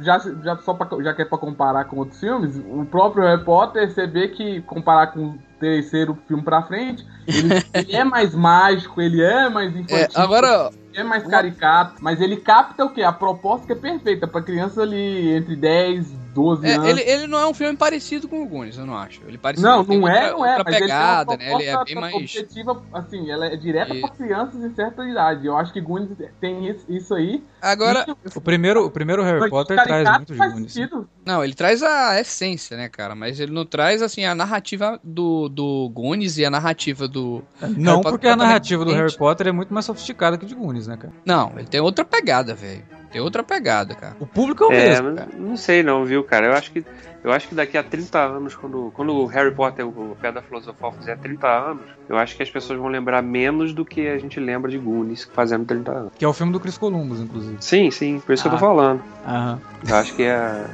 já, 0.02 0.20
já, 0.44 0.58
só 0.58 0.74
pra, 0.74 1.04
já 1.04 1.14
que 1.14 1.22
é 1.22 1.26
pra 1.26 1.38
comparar 1.38 1.86
com 1.86 1.98
outros 1.98 2.20
filmes, 2.20 2.56
o 2.56 2.86
próprio 2.86 3.24
Harry 3.24 3.44
Potter, 3.44 3.90
você 3.92 4.08
vê 4.08 4.28
que 4.28 4.62
comparar 4.62 5.08
com 5.08 5.28
o 5.28 5.40
terceiro 5.60 6.18
filme 6.28 6.44
pra 6.44 6.64
frente, 6.64 7.06
ele, 7.28 7.50
ele 7.74 7.96
é 7.96 8.04
mais 8.04 8.34
mágico, 8.34 9.02
ele 9.02 9.22
é 9.22 9.50
mais 9.50 9.76
infantil. 9.76 9.96
É, 9.96 10.24
agora, 10.24 10.72
é 10.94 11.04
mais 11.04 11.26
caricato, 11.28 11.96
mas 12.02 12.20
ele 12.22 12.38
capta 12.38 12.86
o 12.86 12.90
quê? 12.90 13.04
A 13.04 13.12
proposta 13.12 13.66
que 13.66 13.74
é 13.74 13.76
perfeita 13.76 14.28
pra 14.28 14.42
criança 14.42 14.82
ali 14.82 15.36
entre 15.36 15.56
10, 15.56 16.12
12 16.38 16.68
é, 16.68 16.74
anos. 16.76 16.88
ele, 16.88 17.02
ele 17.02 17.26
não 17.28 17.40
é 17.40 17.48
um 17.48 17.54
filme 17.54 17.76
parecido 17.76 18.28
com 18.28 18.44
o 18.44 18.48
Goonies, 18.48 18.78
eu 18.78 18.86
não 18.86 18.96
acho. 18.96 19.22
Ele 19.28 19.40
parece 19.40 19.64
Não, 19.64 19.84
não 19.84 20.08
é, 20.08 20.32
outra- 20.32 20.32
não 20.38 20.46
é, 20.46 20.50
outra 20.58 20.64
mas 20.66 20.80
pegada, 20.80 21.34
ele 21.34 21.38
tem 21.40 21.48
né? 21.48 21.54
uma 21.54 21.62
Ele 21.62 21.70
é 21.70 21.84
bem 21.84 21.96
mais... 21.96 22.14
objetiva, 22.16 22.84
assim, 22.94 23.32
ela 23.32 23.48
é 23.48 23.56
direta 23.56 23.96
E- 23.96 24.00
pra 24.02 24.10
crianças 24.12 24.62
de 24.62 24.76
certa 24.76 25.04
idade. 25.04 25.48
Eu 25.48 25.58
acho 25.58 25.74
que 25.74 25.82
Goonies 25.82 26.16
tem 26.40 26.76
isso, 26.88 27.16
aí. 27.16 27.44
Agora, 27.60 28.06
O 28.36 28.40
primeiro, 28.42 28.86
o 28.86 28.92
primeiro 28.92 29.24
Harry 29.24 29.40
Mas 29.40 29.50
Potter 29.50 29.84
traz 29.84 30.10
muito 30.12 30.32
de 30.34 30.38
faz 30.38 30.54
Goonies. 30.54 30.74
sentido. 30.74 31.10
Não, 31.26 31.44
ele 31.44 31.56
traz 31.56 31.82
a 31.82 32.20
essência, 32.20 32.78
né, 32.78 32.88
cara? 32.88 33.16
Mas 33.16 33.40
ele 33.40 33.52
não 33.52 33.66
traz, 33.66 34.02
assim, 34.04 34.24
a 34.24 34.36
narrativa 34.36 35.00
do, 35.04 35.50
do 35.50 35.90
Goonies 35.90 36.38
e 36.38 36.46
a 36.46 36.50
narrativa 36.52 37.08
do... 37.08 37.44
Não, 37.60 37.94
Harry 37.94 38.04
Potter 38.04 38.12
porque 38.12 38.28
a 38.28 38.36
narrativa 38.36 38.86
do 38.86 38.94
Harry. 38.94 39.18
Potter 39.18 39.48
é 39.48 39.52
muito 39.52 39.74
mais 39.74 39.86
sofisticada 39.86 40.38
que 40.38 40.46
de 40.46 40.54
Goonies, 40.54 40.88
né, 40.88 40.98
cara? 40.98 41.14
Não, 41.26 41.52
ele 41.58 41.68
tem 41.68 41.82
outra 41.82 42.06
pegada, 42.06 42.54
velho. 42.54 42.84
Tem 43.18 43.24
outra 43.24 43.42
pegada, 43.42 43.96
cara. 43.96 44.16
O 44.20 44.28
público 44.28 44.66
é 44.66 44.68
o 44.68 44.72
É, 44.72 44.90
mesmo, 44.90 45.16
cara. 45.16 45.30
não 45.40 45.58
sei 45.58 45.82
não, 45.82 46.06
viu, 46.06 46.24
cara? 46.24 46.46
Eu 46.46 46.54
acho 46.54 46.72
que 46.72 46.86
eu 47.24 47.32
acho 47.32 47.48
que 47.50 47.56
daqui 47.56 47.76
a 47.76 47.82
30 47.84 48.20
anos, 48.20 48.56
quando, 48.56 48.92
quando 48.94 49.12
o 49.12 49.26
Harry 49.26 49.50
Potter, 49.56 49.88
o 49.88 50.16
Pedra 50.22 50.40
Filosofal, 50.44 50.92
fizer 50.94 51.18
30 51.18 51.48
anos, 51.48 51.82
eu 52.08 52.16
acho 52.16 52.38
que 52.38 52.44
as 52.44 52.50
pessoas 52.52 52.78
vão 52.78 52.88
lembrar 52.90 53.24
menos 53.24 53.74
do 53.74 53.84
que 53.84 54.08
a 54.08 54.20
gente 54.20 54.40
lembra 54.40 54.70
de 54.70 54.78
Goonies 54.78 55.28
fazendo 55.34 55.66
30 55.66 55.92
anos. 55.92 56.12
Que 56.16 56.24
é 56.24 56.28
o 56.28 56.32
filme 56.32 56.54
do 56.54 56.60
Chris 56.60 56.78
Columbus, 56.78 57.20
inclusive. 57.20 57.58
Sim, 57.60 57.90
sim, 57.90 58.20
por 58.20 58.34
isso 58.34 58.44
que 58.44 58.50
eu 58.50 58.52
Ah. 58.54 58.60
tô 58.60 58.64
falando. 58.64 59.04
Aham. 59.26 59.60
Eu 59.90 59.96
acho 59.96 60.16
que 60.16 60.22
é 60.22 60.66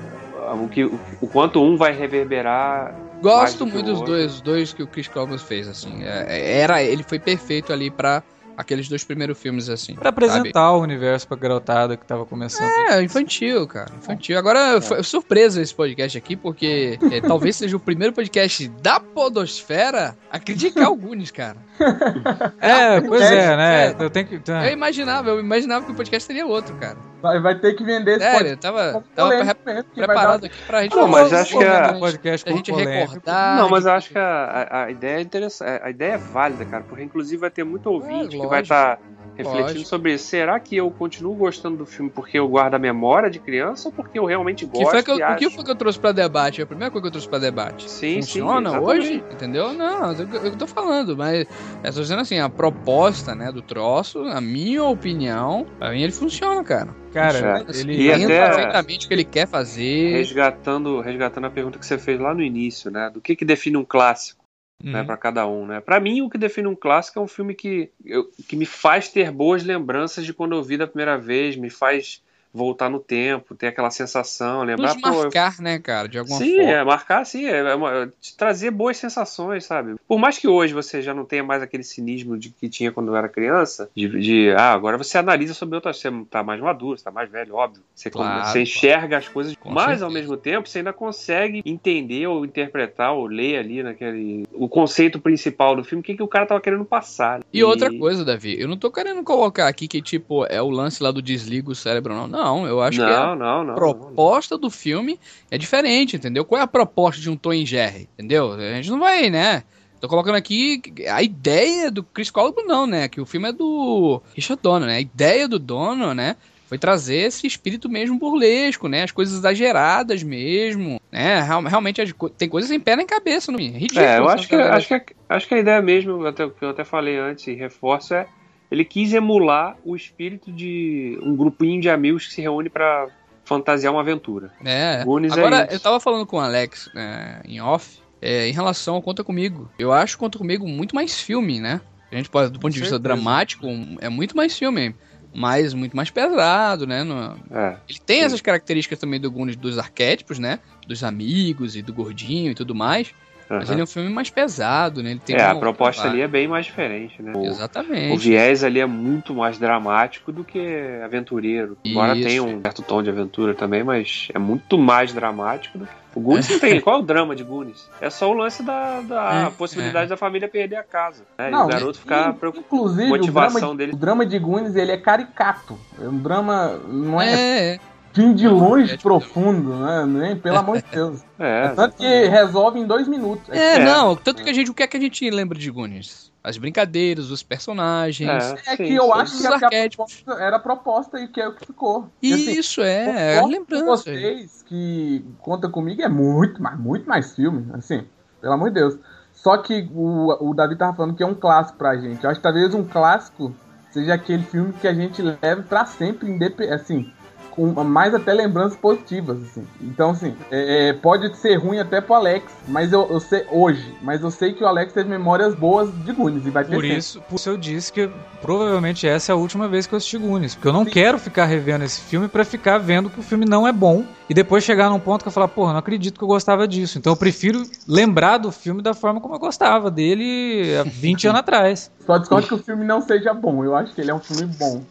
o, 0.61 0.67
que, 0.67 0.83
o, 0.83 0.99
o 1.21 1.27
quanto 1.27 1.63
um 1.63 1.77
vai 1.77 1.93
reverberar. 1.93 2.93
Gosto 3.21 3.59
do 3.59 3.67
muito 3.71 3.85
dos 3.85 4.01
dois, 4.01 4.41
dois 4.41 4.73
que 4.73 4.83
o 4.83 4.87
Chris 4.87 5.07
Columbus 5.07 5.41
fez, 5.43 5.65
assim. 5.65 6.03
É- 6.03 6.59
era, 6.59 6.83
ele 6.83 7.03
foi 7.03 7.19
perfeito 7.19 7.71
ali 7.71 7.89
pra 7.89 8.21
aqueles 8.57 8.87
dois 8.87 9.03
primeiros 9.03 9.37
filmes, 9.37 9.69
assim. 9.69 9.95
Pra 9.95 10.09
apresentar 10.09 10.73
o 10.73 10.81
universo 10.81 11.27
pra 11.27 11.37
garotada 11.37 11.97
que 11.97 12.05
tava 12.05 12.25
começando. 12.25 12.69
É, 12.89 13.01
infantil, 13.01 13.67
cara. 13.67 13.91
Infantil. 13.97 14.37
Agora, 14.37 14.81
foi 14.81 15.01
surpresa 15.03 15.61
esse 15.61 15.73
podcast 15.73 16.17
aqui, 16.17 16.35
porque 16.35 16.97
é, 17.11 17.21
talvez 17.21 17.55
seja 17.55 17.75
o 17.75 17.79
primeiro 17.79 18.13
podcast 18.13 18.67
da 18.81 18.99
Podosfera 18.99 20.15
a 20.31 20.39
criticar 20.39 20.91
o 20.91 20.95
Goonies, 20.95 21.31
cara. 21.31 21.57
É, 22.61 23.01
pois 23.01 23.21
é, 23.21 23.35
É, 23.53 23.57
né? 23.57 23.85
é. 23.87 23.95
Eu 23.99 24.09
tenho 24.09 24.27
que. 24.27 24.39
tá. 24.39 24.65
Eu 24.67 24.73
imaginava, 24.73 25.29
eu 25.29 25.39
imaginava 25.39 25.85
que 25.85 25.91
o 25.91 25.95
podcast 25.95 26.25
seria 26.27 26.45
outro, 26.45 26.75
cara. 26.75 26.97
Vai, 27.21 27.39
vai 27.39 27.55
ter 27.57 27.73
que 27.73 27.83
vender 27.83 28.17
esse 28.17 28.19
Sério, 28.19 28.49
eu 28.51 28.57
tava, 28.57 29.03
tava 29.15 29.29
pre- 29.29 29.73
mesmo, 29.73 29.83
que 29.93 30.01
preparado 30.01 30.41
dar- 30.41 30.47
aqui 30.47 30.57
pra 30.67 30.83
gente 30.83 30.95
Não, 30.95 31.07
mas 31.07 31.31
acho 31.33 31.51
sobre 31.53 31.65
que 31.65 31.71
a- 31.71 31.93
podcast 31.93 32.49
a 32.49 32.53
gente 32.53 32.71
recordar. 32.71 33.57
não, 33.57 33.69
mas 33.69 33.85
eu 33.85 33.91
acho 33.93 34.09
que 34.09 34.17
a, 34.19 34.67
a, 34.85 34.91
ideia 34.91 35.17
é 35.17 35.21
interessante. 35.21 35.81
A 35.83 35.89
ideia 35.89 36.13
é 36.13 36.17
válida, 36.17 36.65
cara, 36.65 36.83
porque 36.87 37.03
inclusive 37.03 37.37
vai 37.39 37.49
ter 37.49 37.63
muito 37.63 37.87
ouvinte 37.89 38.29
que 38.29 38.35
lógico. 38.35 38.49
vai 38.49 38.61
estar 38.61 38.99
refletindo 39.35 39.61
Lógico. 39.67 39.85
sobre. 39.87 40.17
Será 40.17 40.59
que 40.59 40.75
eu 40.75 40.91
continuo 40.91 41.33
gostando 41.33 41.77
do 41.77 41.85
filme 41.85 42.11
porque 42.13 42.37
eu 42.37 42.47
guardo 42.47 42.75
a 42.75 42.79
memória 42.79 43.29
de 43.31 43.39
criança 43.39 43.87
ou 43.87 43.93
porque 43.93 44.19
eu 44.19 44.25
realmente 44.25 44.65
O 44.65 44.67
que, 44.67 44.79
gosto? 44.79 44.91
foi 44.91 45.01
que 45.03 45.09
eu, 45.11 45.17
e 45.17 45.23
o 45.23 45.35
que 45.37 45.49
foi 45.49 45.63
que 45.63 45.71
eu 45.71 45.75
trouxe 45.75 45.99
pra 45.99 46.11
debate? 46.11 46.61
A 46.61 46.65
primeira 46.67 46.91
coisa 46.91 47.01
que 47.03 47.07
eu 47.07 47.11
trouxe 47.11 47.27
pra 47.29 47.39
debate. 47.39 47.89
Sim, 47.89 48.15
Funciona 48.21 48.69
sim, 48.71 48.77
hoje? 48.77 49.23
Entendeu? 49.31 49.73
Não, 49.73 50.11
é 50.11 50.15
que 50.15 50.21
eu 50.47 50.55
tô 50.57 50.67
falando, 50.67 51.15
mas 51.17 51.47
eu 51.83 51.93
tô 51.93 52.01
dizendo 52.01 52.21
assim, 52.21 52.39
a 52.39 52.49
proposta, 52.49 53.33
né, 53.35 53.51
do 53.51 53.61
troço, 53.61 54.23
na 54.23 54.39
minha 54.41 54.83
opinião, 54.83 55.65
pra 55.79 55.91
mim 55.91 56.01
ele 56.01 56.11
funciona, 56.11 56.63
cara. 56.63 56.95
Cara, 57.13 57.37
É. 57.37 57.77
ele. 57.79 57.93
Entende 57.93 58.25
até- 58.25 58.45
perfeitamente 58.47 59.05
o 59.05 59.07
que 59.07 59.13
ele 59.13 59.23
quer 59.25 59.47
fazer. 59.47 60.11
Resgatando, 60.11 60.99
resgatando 61.01 61.45
a 61.47 61.49
pergunta 61.49 61.77
que 61.79 61.85
você 61.85 61.97
fez 61.97 62.19
lá 62.19 62.33
no 62.33 62.41
início, 62.41 62.89
né? 62.91 63.09
Do 63.09 63.21
que, 63.21 63.35
que 63.35 63.45
define 63.45 63.77
um 63.77 63.85
clássico, 63.85 64.43
né, 64.83 64.99
Uhum. 65.01 65.05
para 65.05 65.17
cada 65.17 65.47
um, 65.47 65.65
né? 65.65 65.79
Para 65.79 65.99
mim, 65.99 66.21
o 66.21 66.29
que 66.29 66.37
define 66.37 66.67
um 66.67 66.75
clássico 66.75 67.19
é 67.19 67.21
um 67.21 67.27
filme 67.27 67.53
que, 67.53 67.89
eu- 68.03 68.29
que 68.47 68.55
me 68.55 68.65
faz 68.65 69.09
ter 69.09 69.31
boas 69.31 69.63
lembranças 69.63 70.25
de 70.25 70.33
quando 70.33 70.55
eu 70.55 70.63
vi 70.63 70.77
da 70.77 70.87
primeira 70.87 71.17
vez, 71.17 71.55
me 71.55 71.69
faz 71.69 72.21
voltar 72.53 72.89
no 72.89 72.99
tempo, 72.99 73.55
ter 73.55 73.67
aquela 73.67 73.89
sensação, 73.89 74.63
lembrar, 74.63 74.93
Nos 74.93 75.01
pô, 75.01 75.09
marcar, 75.23 75.59
né, 75.59 75.79
cara, 75.79 76.07
de 76.07 76.19
alguma 76.19 76.37
Sim, 76.37 76.55
forma. 76.57 76.71
é 76.71 76.83
marcar, 76.83 77.25
sim, 77.25 77.45
é, 77.45 77.57
é 77.57 77.75
uma- 77.75 78.11
te 78.21 78.37
trazer 78.37 78.69
boas 78.71 78.95
sensações, 78.97 79.65
sabe? 79.65 79.95
Por 80.07 80.19
mais 80.19 80.37
que 80.37 80.47
hoje 80.47 80.73
você 80.73 81.01
já 81.01 81.13
não 81.13 81.25
tenha 81.25 81.43
mais 81.43 81.63
aquele 81.63 81.83
cinismo 81.83 82.37
de 82.37 82.49
que 82.49 82.69
tinha 82.69 82.91
quando 82.91 83.07
eu 83.07 83.15
era 83.15 83.27
criança, 83.27 83.89
de, 83.95 84.07
de, 84.21 84.51
ah, 84.55 84.73
agora 84.73 84.97
você 84.97 85.17
analisa 85.17 85.53
sobre 85.53 85.75
outras, 85.75 85.97
você 85.97 86.11
tá 86.29 86.43
mais 86.43 86.61
maduro, 86.61 86.97
você 86.97 87.03
tá 87.03 87.11
mais 87.11 87.29
velho, 87.29 87.55
óbvio. 87.55 87.81
Você, 87.95 88.09
Claro, 88.09 88.45
você 88.45 88.61
enxerga 88.61 89.17
as 89.17 89.27
coisas, 89.27 89.55
Com 89.59 89.71
mas 89.71 90.03
ao 90.03 90.09
certeza. 90.09 90.13
mesmo 90.13 90.37
tempo 90.37 90.69
você 90.69 90.77
ainda 90.79 90.93
consegue 90.93 91.61
entender 91.65 92.27
ou 92.27 92.45
interpretar 92.45 93.13
ou 93.13 93.25
ler 93.25 93.57
ali 93.57 93.81
naquele 93.81 94.43
o 94.53 94.69
conceito 94.69 95.19
principal 95.19 95.75
do 95.75 95.83
filme, 95.83 96.01
o 96.01 96.03
que, 96.03 96.15
que 96.15 96.23
o 96.23 96.27
cara 96.27 96.45
tava 96.45 96.61
querendo 96.61 96.85
passar. 96.85 97.41
E 97.51 97.63
outra 97.63 97.89
coisa, 97.97 98.23
Davi, 98.23 98.59
eu 98.59 98.67
não 98.67 98.77
tô 98.77 98.91
querendo 98.91 99.23
colocar 99.23 99.67
aqui 99.67 99.87
que, 99.87 100.01
tipo, 100.01 100.45
é 100.45 100.61
o 100.61 100.69
lance 100.69 101.01
lá 101.01 101.11
do 101.11 101.21
desliga 101.21 101.71
o 101.71 101.75
cérebro, 101.75 102.13
não. 102.27 102.42
Não, 102.43 102.67
eu 102.67 102.81
acho 102.81 102.99
que 102.99 103.05
é 103.05 103.09
não, 103.09 103.35
não, 103.35 103.63
não, 103.63 103.73
a 103.73 103.77
proposta 103.77 104.57
do 104.57 104.69
filme 104.69 105.17
é 105.49 105.57
diferente, 105.57 106.17
entendeu? 106.17 106.43
Qual 106.43 106.59
é 106.59 106.63
a 106.63 106.67
proposta 106.67 107.21
de 107.21 107.29
um 107.29 107.37
Tom 107.37 107.53
e 107.53 107.65
Jerry, 107.65 108.09
entendeu? 108.13 108.51
A 108.53 108.73
gente 108.75 108.89
não 108.91 108.99
vai, 108.99 109.29
né? 109.29 109.63
Tô 110.01 110.09
colocando 110.09 110.35
aqui 110.35 110.81
a 111.09 111.23
ideia 111.23 111.89
do 111.89 112.03
Chris 112.03 112.29
Columbus, 112.29 112.65
não, 112.67 112.85
né? 112.85 113.07
Que 113.07 113.21
o 113.21 113.25
filme 113.25 113.47
é 113.47 113.53
do 113.53 114.21
Richard 114.35 114.61
Donner, 114.61 114.87
né? 114.89 114.95
A 114.97 114.99
ideia 114.99 115.47
do 115.47 115.57
Donner, 115.57 116.13
né? 116.13 116.35
Foi 116.67 116.77
trazer 116.77 117.27
esse 117.27 117.47
espírito 117.47 117.87
mesmo 117.87 118.19
burlesco, 118.19 118.89
né? 118.89 119.03
As 119.03 119.11
coisas 119.11 119.37
exageradas 119.37 120.21
mesmo, 120.21 120.99
né? 121.09 121.41
Real- 121.41 121.63
Realmente 121.63 122.01
as 122.01 122.11
tem 122.37 122.49
coisas 122.49 122.69
sem 122.69 122.79
pé 122.79 122.97
nem 122.97 123.05
cabeça 123.05 123.51
no. 123.51 123.59
É 123.59 123.61
ridículo. 123.61 124.01
É, 124.05 124.19
eu 124.19 124.25
sabe? 124.25 124.39
acho 124.39 124.49
que, 124.49 124.55
acho, 124.55 124.87
que, 124.87 125.15
acho 125.29 125.47
que 125.47 125.55
a 125.55 125.59
ideia 125.59 125.81
mesmo, 125.81 126.25
até, 126.25 126.49
que 126.49 126.65
eu 126.65 126.71
até 126.71 126.83
falei 126.83 127.17
antes 127.17 127.47
e 127.47 127.53
reforço, 127.53 128.13
é 128.13 128.27
ele 128.73 128.83
quis 128.83 129.13
emular 129.13 129.77
o 129.85 129.95
espírito 129.95 130.51
de 130.51 131.15
um 131.21 131.35
grupinho 131.35 131.79
de 131.79 131.91
amigos 131.91 132.25
que 132.25 132.33
se 132.33 132.41
reúne 132.41 132.69
pra 132.69 133.07
fantasiar 133.45 133.93
uma 133.93 134.01
aventura. 134.01 134.51
É. 134.65 135.03
Goonies 135.03 135.37
é 135.37 135.39
Agora, 135.39 135.65
isso. 135.65 135.75
eu 135.75 135.79
tava 135.79 135.99
falando 135.99 136.25
com 136.25 136.37
o 136.37 136.39
Alex 136.39 136.89
é, 136.95 137.41
em 137.45 137.61
off, 137.61 137.99
é, 138.19 138.47
em 138.47 138.51
relação 138.51 138.95
ao 138.95 139.01
Conta 139.01 139.23
Comigo. 139.23 139.69
Eu 139.77 139.93
acho 139.93 140.17
Conta 140.17 140.39
Comigo 140.39 140.67
muito 140.67 140.95
mais 140.95 141.21
filme, 141.21 141.59
né? 141.59 141.81
A 142.11 142.15
gente 142.15 142.31
pode, 142.31 142.51
do 142.51 142.59
ponto 142.59 142.73
de 142.73 142.79
vista 142.79 142.97
dramático, 142.97 143.67
é 144.01 144.09
muito 144.09 144.35
mais 144.35 144.57
filme 144.57 144.95
mais 145.35 145.73
muito 145.73 145.95
mais 145.95 146.11
pesado, 146.11 146.85
né? 146.85 147.03
No, 147.03 147.35
é, 147.51 147.77
ele 147.89 147.99
tem 148.05 148.19
sim. 148.19 148.25
essas 148.25 148.39
características 148.39 148.99
também 148.99 149.19
do 149.19 149.31
Goonies 149.31 149.55
dos 149.55 149.79
arquétipos, 149.79 150.37
né? 150.37 150.59
Dos 150.87 151.03
amigos 151.03 151.75
e 151.75 151.81
do 151.81 151.91
gordinho 151.91 152.51
e 152.51 152.55
tudo 152.55 152.75
mais. 152.75 153.11
Uhum. 153.55 153.59
Mas 153.61 153.69
ele 153.69 153.81
é 153.81 153.83
um 153.83 153.87
filme 153.87 154.09
mais 154.09 154.29
pesado, 154.29 155.03
né? 155.03 155.11
Ele 155.11 155.19
tem 155.19 155.35
é, 155.35 155.43
a 155.43 155.55
proposta 155.55 156.07
ali 156.07 156.21
é 156.21 156.27
bem 156.27 156.47
mais 156.47 156.65
diferente, 156.65 157.21
né? 157.21 157.33
O, 157.35 157.45
Exatamente. 157.45 158.13
O 158.13 158.17
viés 158.17 158.63
ali 158.63 158.79
é 158.79 158.85
muito 158.85 159.33
mais 159.33 159.57
dramático 159.57 160.31
do 160.31 160.43
que 160.43 160.59
aventureiro. 161.03 161.77
Embora 161.83 162.13
tenha 162.13 162.43
um 162.43 162.61
certo 162.61 162.81
tom 162.81 163.01
de 163.03 163.09
aventura 163.09 163.53
também, 163.53 163.83
mas 163.83 164.27
é 164.33 164.39
muito 164.39 164.77
mais 164.77 165.13
dramático 165.13 165.77
do 165.77 165.85
que 165.85 166.03
o 166.15 166.19
Goonies 166.19 166.49
não 166.49 166.59
tem. 166.59 166.79
Qual 166.81 166.97
é 166.97 166.99
o 166.99 167.01
drama 167.01 167.35
de 167.35 167.43
Goonies? 167.43 167.89
É 167.99 168.09
só 168.09 168.29
o 168.29 168.33
lance 168.33 168.61
da, 168.63 169.01
da 169.01 169.33
é, 169.33 169.49
possibilidade 169.49 170.05
é. 170.05 170.09
da 170.09 170.17
família 170.17 170.47
perder 170.47 170.75
a 170.75 170.83
casa. 170.83 171.23
Né? 171.37 171.49
Não, 171.49 171.63
e 171.63 171.65
o 171.65 171.67
garoto 171.67 171.99
ficar 171.99 172.33
preocupado. 172.33 172.67
Inclusive, 172.67 173.09
motivação 173.09 173.57
o 173.57 173.61
drama, 173.61 173.75
dele. 173.75 173.91
o 173.93 173.95
drama 173.95 174.25
de 174.25 174.39
Goonies 174.39 174.75
ele 174.75 174.91
é 174.91 174.97
caricato. 174.97 175.77
É 175.99 176.07
um 176.07 176.17
drama. 176.17 176.79
Não 176.87 177.21
é. 177.21 177.73
é. 177.73 177.79
Fim 178.13 178.33
de 178.33 178.47
longe 178.47 178.97
profundo, 178.97 179.75
né? 179.75 180.05
Nem, 180.05 180.35
pelo 180.37 180.57
amor 180.57 180.77
de 180.81 180.85
Deus. 180.91 181.21
É, 181.43 181.69
tanto 181.69 181.97
que 181.97 182.25
resolve 182.27 182.79
em 182.79 182.87
dois 182.87 183.05
minutos. 183.05 183.49
É, 183.49 183.83
não, 183.83 184.15
tanto 184.15 184.41
que 184.41 184.49
a 184.49 184.53
gente. 184.53 184.71
O 184.71 184.73
que 184.73 184.83
é 184.83 184.87
que 184.87 184.95
a 184.95 184.99
gente 184.99 185.29
lembra 185.29 185.59
de 185.59 185.69
Goonies? 185.69 186.31
as 186.43 186.57
brincadeiras, 186.57 187.31
os 187.31 187.41
personagens. 187.41 188.29
É, 188.67 188.73
é 188.73 188.77
que 188.77 188.93
eu 188.93 189.13
acho 189.13 189.39
que 189.39 189.47
a 189.47 189.57
proposta 189.57 190.33
era 190.33 190.55
a 190.57 190.59
proposta 190.59 191.19
e 191.19 191.27
que 191.29 191.39
é 191.39 191.47
o 191.47 191.55
que 191.55 191.65
ficou. 191.65 192.09
Isso, 192.21 192.81
assim, 192.81 192.89
é, 192.89 193.37
é 193.37 193.41
lembrança. 193.41 193.85
vocês 193.85 194.63
que 194.67 195.23
conta 195.39 195.69
comigo 195.69 196.01
é 196.01 196.09
muito, 196.09 196.61
mas 196.61 196.77
muito 196.77 197.07
mais 197.07 197.33
filme, 197.33 197.65
assim, 197.73 198.05
pelo 198.41 198.53
amor 198.53 198.69
de 198.69 198.75
Deus. 198.75 198.97
Só 199.31 199.57
que 199.57 199.89
o, 199.93 200.49
o 200.49 200.53
Davi 200.53 200.75
tava 200.75 200.95
falando 200.95 201.15
que 201.15 201.23
é 201.23 201.25
um 201.25 201.33
clássico 201.33 201.77
pra 201.77 201.95
gente. 201.95 202.23
Eu 202.23 202.29
acho 202.29 202.39
que 202.39 202.43
talvez 202.43 202.73
um 202.73 202.83
clássico 202.83 203.55
seja 203.91 204.13
aquele 204.13 204.43
filme 204.43 204.73
que 204.73 204.87
a 204.87 204.93
gente 204.93 205.21
leva 205.21 205.63
pra 205.63 205.85
sempre, 205.85 206.37
assim, 206.69 207.11
com 207.55 207.71
mais 207.83 208.15
até 208.15 208.33
lembranças 208.33 208.75
positivas, 208.75 209.37
assim. 209.43 209.63
Então, 209.79 210.09
assim, 210.09 210.35
é, 210.49 210.89
é, 210.89 210.93
pode 210.93 211.37
ser 211.37 211.55
ruim 211.55 211.77
até 211.77 212.01
pro 212.01 212.15
Alex, 212.15 212.51
mas 212.67 212.91
eu, 212.91 213.07
eu, 213.09 213.19
sei 213.19 213.45
hoje, 213.51 213.95
mas 214.01 214.23
eu 214.23 214.31
sei 214.31 214.53
que 214.53 214.63
o 214.63 214.67
Alex 214.67 214.91
teve 214.91 215.07
memórias 215.07 215.53
boas 215.53 215.89
de 216.03 216.11
Goonies 216.11 216.47
e 216.47 216.49
vai 216.49 216.63
ter 216.63 216.73
Por 216.73 216.81
sempre. 216.81 216.97
isso, 216.97 217.21
por 217.21 217.35
isso 217.35 217.49
eu 217.49 217.57
disse 217.57 217.93
que 217.93 218.09
provavelmente 218.41 219.07
essa 219.07 219.31
é 219.31 219.33
a 219.33 219.35
última 219.35 219.67
vez 219.67 219.85
que 219.85 219.93
eu 219.93 219.97
assisti 219.97 220.17
Goonies, 220.17 220.55
porque 220.55 220.67
eu 220.67 220.73
não 220.73 220.83
Sim. 220.83 220.91
quero 220.91 221.19
ficar 221.19 221.45
revendo 221.45 221.85
esse 221.85 222.01
filme 222.01 222.27
para 222.27 222.43
ficar 222.43 222.79
vendo 222.79 223.09
que 223.09 223.19
o 223.19 223.23
filme 223.23 223.45
não 223.45 223.67
é 223.67 223.71
bom 223.71 224.03
e 224.29 224.33
depois 224.33 224.63
chegar 224.63 224.89
num 224.89 224.99
ponto 224.99 225.21
que 225.21 225.27
eu 225.27 225.31
falar, 225.31 225.47
porra, 225.47 225.73
não 225.73 225.79
acredito 225.79 226.17
que 226.17 226.23
eu 226.23 226.27
gostava 226.27 226.67
disso. 226.67 226.97
Então 226.97 227.13
eu 227.13 227.17
prefiro 227.17 227.63
lembrar 227.87 228.37
do 228.37 228.51
filme 228.51 228.81
da 228.81 228.93
forma 228.93 229.21
como 229.21 229.35
eu 229.35 229.39
gostava 229.39 229.91
dele 229.91 230.75
há 230.77 230.83
20 230.89 231.27
anos 231.27 231.39
atrás. 231.39 231.91
Só 232.05 232.17
discordo 232.17 232.47
que 232.47 232.53
o 232.53 232.57
filme 232.57 232.83
não 232.83 233.01
seja 233.01 233.33
bom. 233.33 233.63
Eu 233.63 233.75
acho 233.75 233.93
que 233.93 234.01
ele 234.01 234.11
é 234.11 234.13
um 234.13 234.19
filme 234.19 234.45
bom. 234.57 234.81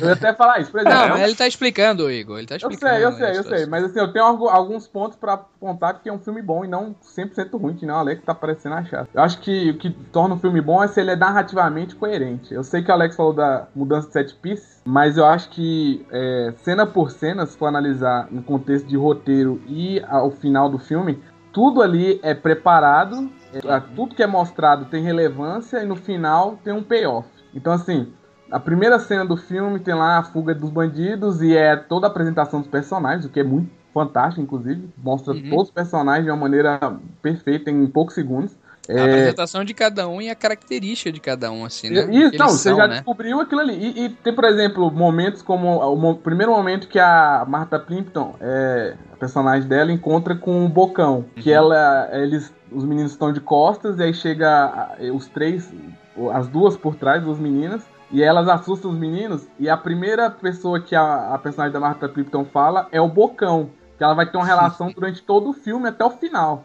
Eu 0.00 0.08
ia 0.08 0.12
até 0.12 0.32
falar 0.32 0.60
isso, 0.60 0.70
por 0.70 0.80
exemplo. 0.80 1.08
Não, 1.08 1.18
ele 1.18 1.34
tá 1.34 1.46
explicando, 1.46 2.01
Igor. 2.10 2.38
Ele 2.38 2.46
tá 2.46 2.56
explicando. 2.56 2.94
Eu 2.94 3.12
sei, 3.12 3.26
eu 3.26 3.34
sei, 3.34 3.38
eu 3.38 3.56
sei. 3.56 3.66
Mas 3.66 3.84
assim, 3.84 3.98
eu 3.98 4.12
tenho 4.12 4.24
alguns 4.24 4.86
pontos 4.86 5.16
pra 5.16 5.36
contar 5.60 5.94
que 5.94 6.08
é 6.08 6.12
um 6.12 6.18
filme 6.18 6.42
bom 6.42 6.64
e 6.64 6.68
não 6.68 6.94
100% 7.02 7.60
ruim, 7.60 7.74
que 7.74 7.86
não 7.86 7.94
o 7.94 7.98
Alex 7.98 8.22
tá 8.24 8.34
parecendo 8.34 8.74
achar. 8.74 9.06
Eu 9.12 9.22
acho 9.22 9.40
que 9.40 9.70
o 9.70 9.78
que 9.78 9.90
torna 9.90 10.34
um 10.34 10.38
filme 10.38 10.60
bom 10.60 10.82
é 10.82 10.88
se 10.88 11.00
ele 11.00 11.10
é 11.10 11.16
narrativamente 11.16 11.94
coerente. 11.94 12.52
Eu 12.52 12.64
sei 12.64 12.82
que 12.82 12.90
o 12.90 12.94
Alex 12.94 13.16
falou 13.16 13.32
da 13.32 13.68
mudança 13.74 14.08
de 14.08 14.12
set 14.12 14.34
pieces, 14.36 14.80
mas 14.84 15.16
eu 15.16 15.24
acho 15.24 15.50
que 15.50 16.04
é, 16.10 16.54
cena 16.58 16.86
por 16.86 17.10
cena, 17.10 17.46
se 17.46 17.56
for 17.56 17.66
analisar 17.66 18.28
no 18.30 18.42
contexto 18.42 18.86
de 18.86 18.96
roteiro 18.96 19.60
e 19.66 20.02
ao 20.08 20.30
final 20.30 20.68
do 20.68 20.78
filme, 20.78 21.22
tudo 21.52 21.82
ali 21.82 22.18
é 22.22 22.34
preparado 22.34 23.30
é, 23.52 23.80
tudo 23.94 24.14
que 24.14 24.22
é 24.22 24.26
mostrado 24.26 24.86
tem 24.86 25.02
relevância 25.02 25.82
e 25.82 25.86
no 25.86 25.94
final 25.94 26.58
tem 26.64 26.72
um 26.72 26.82
payoff. 26.82 27.28
Então, 27.54 27.72
assim, 27.72 28.12
a 28.52 28.60
primeira 28.60 28.98
cena 28.98 29.24
do 29.24 29.34
filme 29.34 29.80
tem 29.80 29.94
lá 29.94 30.18
a 30.18 30.22
fuga 30.22 30.54
dos 30.54 30.68
bandidos 30.68 31.40
e 31.40 31.56
é 31.56 31.74
toda 31.74 32.06
a 32.06 32.10
apresentação 32.10 32.60
dos 32.60 32.68
personagens, 32.68 33.24
o 33.24 33.30
que 33.30 33.40
é 33.40 33.42
muito 33.42 33.70
fantástico, 33.94 34.42
inclusive. 34.42 34.90
Mostra 34.98 35.32
uhum. 35.32 35.48
todos 35.48 35.68
os 35.68 35.70
personagens 35.70 36.26
de 36.26 36.30
uma 36.30 36.36
maneira 36.36 36.78
perfeita 37.22 37.70
em 37.70 37.86
poucos 37.86 38.14
segundos. 38.14 38.54
A 38.86 38.92
é... 38.92 39.04
apresentação 39.04 39.64
de 39.64 39.72
cada 39.72 40.06
um 40.06 40.20
e 40.20 40.28
a 40.28 40.34
característica 40.34 41.10
de 41.10 41.18
cada 41.18 41.50
um, 41.50 41.64
assim, 41.64 41.88
né? 41.88 42.14
Isso, 42.14 42.36
não, 42.36 42.50
você 42.50 42.74
já 42.74 42.86
né? 42.86 42.96
descobriu 42.96 43.40
aquilo 43.40 43.62
ali. 43.62 43.74
E, 43.74 44.04
e, 44.04 44.08
tem, 44.10 44.34
por 44.34 44.44
exemplo, 44.44 44.90
momentos 44.90 45.40
como 45.40 45.80
o 45.80 46.14
primeiro 46.16 46.52
momento 46.52 46.88
que 46.88 46.98
a 46.98 47.46
Martha 47.48 47.78
Plimpton, 47.78 48.34
é, 48.38 48.94
a 49.14 49.16
personagem 49.16 49.66
dela, 49.66 49.90
encontra 49.90 50.34
com 50.34 50.66
o 50.66 50.68
Bocão. 50.68 51.16
Uhum. 51.18 51.42
Que 51.42 51.50
ela, 51.50 52.10
eles 52.12 52.52
os 52.70 52.84
meninos 52.84 53.12
estão 53.12 53.32
de 53.32 53.40
costas, 53.40 53.98
e 53.98 54.02
aí 54.02 54.14
chega 54.14 54.94
os 55.14 55.26
três, 55.26 55.72
as 56.32 56.48
duas 56.48 56.76
por 56.76 56.96
trás, 56.96 57.22
duas 57.22 57.38
meninas, 57.38 57.82
e 58.12 58.22
elas 58.22 58.46
assustam 58.48 58.90
os 58.90 58.98
meninos, 58.98 59.46
e 59.58 59.68
a 59.68 59.76
primeira 59.76 60.30
pessoa 60.30 60.78
que 60.80 60.94
a, 60.94 61.34
a 61.34 61.38
personagem 61.38 61.72
da 61.72 61.80
Martha 61.80 62.08
Plimpton 62.08 62.44
fala 62.44 62.86
é 62.92 63.00
o 63.00 63.08
Bocão, 63.08 63.70
que 63.96 64.04
ela 64.04 64.14
vai 64.14 64.30
ter 64.30 64.36
uma 64.36 64.46
relação 64.46 64.90
durante 64.94 65.22
todo 65.22 65.50
o 65.50 65.52
filme 65.54 65.88
até 65.88 66.04
o 66.04 66.10
final. 66.10 66.64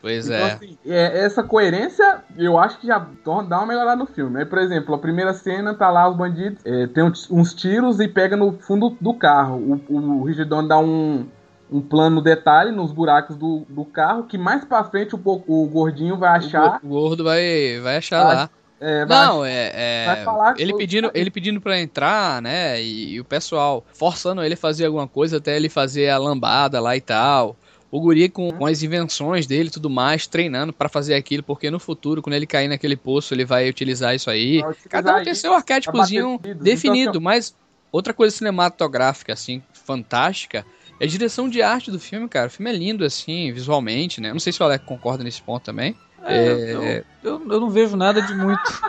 Pois 0.00 0.26
então, 0.26 0.38
é. 0.38 0.52
Assim, 0.52 0.78
é. 0.86 1.24
Essa 1.24 1.42
coerência, 1.42 2.22
eu 2.36 2.58
acho 2.58 2.78
que 2.78 2.86
já 2.86 2.98
dá 2.98 3.58
uma 3.58 3.66
melhorada 3.66 3.96
no 3.96 4.06
filme. 4.06 4.38
Aí, 4.38 4.44
por 4.44 4.58
exemplo, 4.58 4.94
a 4.94 4.98
primeira 4.98 5.32
cena 5.34 5.74
tá 5.74 5.90
lá 5.90 6.08
os 6.08 6.16
bandidos, 6.16 6.60
é, 6.64 6.86
tem 6.86 7.04
uns 7.04 7.54
tiros 7.54 8.00
e 8.00 8.06
pega 8.06 8.36
no 8.36 8.52
fundo 8.52 8.96
do 9.00 9.14
carro. 9.14 9.80
O, 9.88 10.24
o 10.24 10.44
Donner 10.44 10.68
dá 10.68 10.78
um, 10.78 11.26
um 11.70 11.80
plano 11.80 12.20
detalhe 12.20 12.70
nos 12.70 12.92
buracos 12.92 13.36
do, 13.36 13.66
do 13.68 13.84
carro, 13.84 14.24
que 14.24 14.38
mais 14.38 14.64
pra 14.64 14.84
frente 14.84 15.14
o, 15.14 15.20
o 15.46 15.66
gordinho 15.66 16.16
vai 16.16 16.30
achar. 16.30 16.80
O 16.82 16.88
gordo 16.88 17.24
vai, 17.24 17.80
vai 17.82 17.96
achar 17.96 18.24
vai, 18.24 18.34
lá. 18.36 18.50
É, 18.80 19.04
vai, 19.04 19.26
não, 19.26 19.44
é. 19.44 19.72
é 19.74 20.54
ele, 20.56 20.72
pedindo, 20.74 21.10
ele 21.12 21.30
pedindo 21.30 21.60
pra 21.60 21.80
entrar, 21.80 22.40
né? 22.40 22.80
E, 22.80 23.14
e, 23.14 23.20
o 23.20 23.24
pessoal 23.24 23.84
forçando 23.92 24.42
ele 24.42 24.54
a 24.54 24.56
fazer 24.56 24.86
alguma 24.86 25.08
coisa 25.08 25.38
até 25.38 25.56
ele 25.56 25.68
fazer 25.68 26.08
a 26.08 26.18
lambada 26.18 26.80
lá 26.80 26.96
e 26.96 27.00
tal. 27.00 27.56
O 27.90 28.00
guri 28.00 28.28
com, 28.28 28.52
com 28.52 28.66
as 28.66 28.82
invenções 28.82 29.46
dele 29.46 29.68
e 29.68 29.72
tudo 29.72 29.88
mais, 29.88 30.26
treinando 30.26 30.74
para 30.74 30.90
fazer 30.90 31.14
aquilo, 31.14 31.42
porque 31.42 31.70
no 31.70 31.80
futuro, 31.80 32.20
quando 32.20 32.34
ele 32.34 32.46
cair 32.46 32.68
naquele 32.68 32.96
poço, 32.96 33.32
ele 33.32 33.46
vai 33.46 33.68
utilizar 33.68 34.14
isso 34.14 34.30
aí. 34.30 34.62
Cada 34.90 35.16
um 35.16 35.22
tem 35.22 35.34
seu 35.34 35.54
arquétipozinho 35.54 36.38
definido, 36.60 37.10
então, 37.10 37.20
mas 37.22 37.56
outra 37.90 38.12
coisa 38.12 38.36
cinematográfica, 38.36 39.32
assim, 39.32 39.62
fantástica, 39.72 40.66
é 41.00 41.04
a 41.04 41.08
direção 41.08 41.48
de 41.48 41.62
arte 41.62 41.90
do 41.90 41.98
filme, 41.98 42.28
cara. 42.28 42.48
O 42.48 42.50
filme 42.50 42.70
é 42.70 42.74
lindo, 42.74 43.04
assim, 43.04 43.52
visualmente, 43.52 44.20
né? 44.20 44.32
Não 44.32 44.40
sei 44.40 44.52
se 44.52 44.62
o 44.62 44.66
Alec 44.66 44.84
concorda 44.84 45.24
nesse 45.24 45.40
ponto 45.40 45.62
também. 45.62 45.96
É, 46.24 46.36
é... 46.36 47.04
Eu, 47.22 47.42
eu, 47.42 47.52
eu, 47.52 47.60
não 47.60 47.70
vejo 47.70 47.96
nada 47.96 48.20
de 48.20 48.34
muito. 48.34 48.80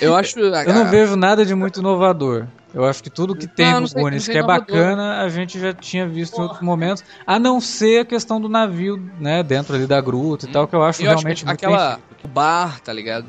eu 0.00 0.14
acho. 0.14 0.38
Eu 0.38 0.74
não 0.74 0.86
vejo 0.86 1.16
nada 1.16 1.44
de 1.44 1.54
muito 1.54 1.80
inovador. 1.80 2.46
Eu 2.76 2.84
acho 2.84 3.02
que 3.02 3.08
tudo 3.08 3.34
que 3.34 3.46
tem 3.46 3.72
não, 3.72 3.80
no 3.80 3.88
Goonies 3.88 4.28
que 4.28 4.36
é 4.36 4.42
bacana, 4.42 5.22
a 5.22 5.28
gente 5.30 5.58
já 5.58 5.72
tinha 5.72 6.06
visto 6.06 6.32
Porra. 6.32 6.42
em 6.42 6.46
outros 6.48 6.62
momentos, 6.62 7.04
a 7.26 7.38
não 7.38 7.58
ser 7.58 8.00
a 8.00 8.04
questão 8.04 8.38
do 8.38 8.50
navio, 8.50 9.02
né, 9.18 9.42
dentro 9.42 9.74
ali 9.74 9.86
da 9.86 9.98
gruta 9.98 10.44
e 10.44 10.48
hum. 10.50 10.52
tal, 10.52 10.68
que 10.68 10.76
eu 10.76 10.82
acho 10.82 11.00
eu 11.00 11.06
realmente 11.06 11.38
acho 11.38 11.46
muito 11.46 11.64
aquela 11.64 11.98
o 12.22 12.28
bar, 12.28 12.78
tá 12.80 12.92
ligado? 12.92 13.26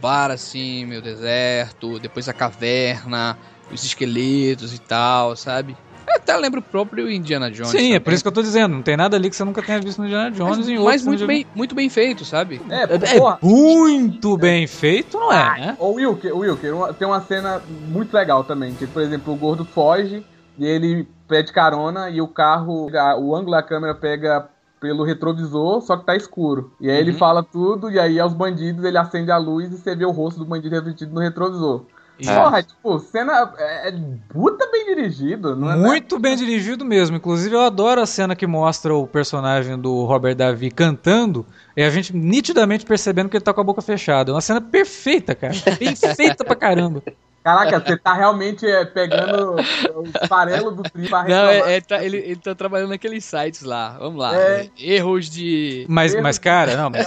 Bar 0.00 0.32
assim, 0.32 0.86
meio 0.86 1.00
deserto, 1.00 2.00
depois 2.00 2.28
a 2.28 2.32
caverna, 2.32 3.38
os 3.70 3.84
esqueletos 3.84 4.74
e 4.74 4.78
tal, 4.80 5.36
sabe? 5.36 5.76
Eu 6.10 6.16
até 6.16 6.36
lembro 6.36 6.58
o 6.58 6.62
próprio 6.62 7.08
Indiana 7.10 7.50
Jones. 7.50 7.70
Sim, 7.70 7.76
também. 7.76 7.94
é 7.94 8.00
por 8.00 8.12
isso 8.12 8.22
que 8.22 8.28
eu 8.28 8.32
tô 8.32 8.42
dizendo. 8.42 8.72
Não 8.72 8.82
tem 8.82 8.96
nada 8.96 9.16
ali 9.16 9.30
que 9.30 9.36
você 9.36 9.44
nunca 9.44 9.62
tenha 9.62 9.80
visto 9.80 9.98
no 10.00 10.06
Indiana 10.06 10.30
Jones 10.30 10.58
mas, 10.58 10.68
em 10.68 10.78
Mas 10.78 11.04
muito 11.04 11.26
bem, 11.26 11.46
muito 11.54 11.74
bem 11.74 11.88
feito, 11.88 12.24
sabe? 12.24 12.60
É, 12.68 12.82
é, 12.82 13.16
é 13.16 13.38
muito 13.40 14.36
bem 14.36 14.66
feito, 14.66 15.18
não 15.18 15.32
é, 15.32 15.60
né? 15.60 15.76
O 15.78 15.92
Wilker, 15.92 16.34
o 16.34 16.38
Wilker, 16.40 16.72
tem 16.98 17.06
uma 17.06 17.20
cena 17.20 17.62
muito 17.88 18.12
legal 18.12 18.42
também. 18.42 18.74
Que, 18.74 18.86
por 18.86 19.02
exemplo, 19.02 19.32
o 19.32 19.36
gordo 19.36 19.64
foge 19.64 20.24
e 20.58 20.66
ele 20.66 21.06
pede 21.28 21.52
carona 21.52 22.10
e 22.10 22.20
o 22.20 22.26
carro, 22.26 22.90
o 23.18 23.36
ângulo 23.36 23.52
da 23.52 23.62
câmera 23.62 23.94
pega 23.94 24.48
pelo 24.80 25.04
retrovisor, 25.04 25.80
só 25.82 25.96
que 25.96 26.06
tá 26.06 26.16
escuro. 26.16 26.72
E 26.80 26.90
aí 26.90 26.96
uhum. 26.96 27.00
ele 27.02 27.12
fala 27.12 27.42
tudo, 27.42 27.90
e 27.90 28.00
aí 28.00 28.18
aos 28.18 28.32
bandidos 28.32 28.84
ele 28.84 28.96
acende 28.96 29.30
a 29.30 29.36
luz 29.36 29.70
e 29.70 29.76
você 29.76 29.94
vê 29.94 30.06
o 30.06 30.10
rosto 30.10 30.38
do 30.38 30.46
bandido 30.46 30.74
refletido 30.74 31.14
no 31.14 31.20
retrovisor. 31.20 31.84
É. 32.26 32.34
Porra, 32.34 32.62
tipo, 32.62 32.98
cena 32.98 33.52
é, 33.58 33.88
é 33.88 33.94
puta 34.28 34.68
bem 34.70 34.86
dirigido, 34.86 35.56
não 35.56 35.70
é? 35.70 35.76
Muito 35.76 36.18
bem 36.18 36.36
dirigido 36.36 36.84
mesmo. 36.84 37.16
Inclusive, 37.16 37.54
eu 37.54 37.62
adoro 37.62 38.00
a 38.00 38.06
cena 38.06 38.36
que 38.36 38.46
mostra 38.46 38.94
o 38.94 39.06
personagem 39.06 39.78
do 39.78 40.04
Robert 40.04 40.34
Davi 40.34 40.70
cantando 40.70 41.46
e 41.76 41.82
a 41.82 41.90
gente 41.90 42.14
nitidamente 42.14 42.84
percebendo 42.84 43.28
que 43.28 43.36
ele 43.36 43.44
tá 43.44 43.54
com 43.54 43.60
a 43.60 43.64
boca 43.64 43.82
fechada. 43.82 44.30
É 44.30 44.34
uma 44.34 44.40
cena 44.40 44.60
perfeita, 44.60 45.34
cara. 45.34 45.54
Bem 45.78 45.94
feita 45.96 46.44
pra 46.44 46.56
caramba. 46.56 47.02
Caraca, 47.42 47.80
você 47.80 47.96
tá 47.96 48.12
realmente 48.12 48.66
é, 48.66 48.84
pegando 48.84 49.56
o 49.94 50.28
farelo 50.28 50.72
do 50.72 50.82
tri 50.82 51.08
pra 51.08 51.24
Não, 51.24 51.48
é, 51.48 51.76
é, 51.76 51.80
tá, 51.80 52.04
ele, 52.04 52.18
ele 52.18 52.36
tá 52.36 52.54
trabalhando 52.54 52.90
naqueles 52.90 53.24
sites 53.24 53.62
lá. 53.62 53.96
Vamos 53.98 54.20
lá. 54.20 54.36
É. 54.36 54.68
Erros 54.78 55.30
de. 55.30 55.86
Mas, 55.88 56.12
Erros 56.12 56.22
mas 56.22 56.38
cara, 56.38 56.76
não, 56.76 56.90
mas. 56.90 57.06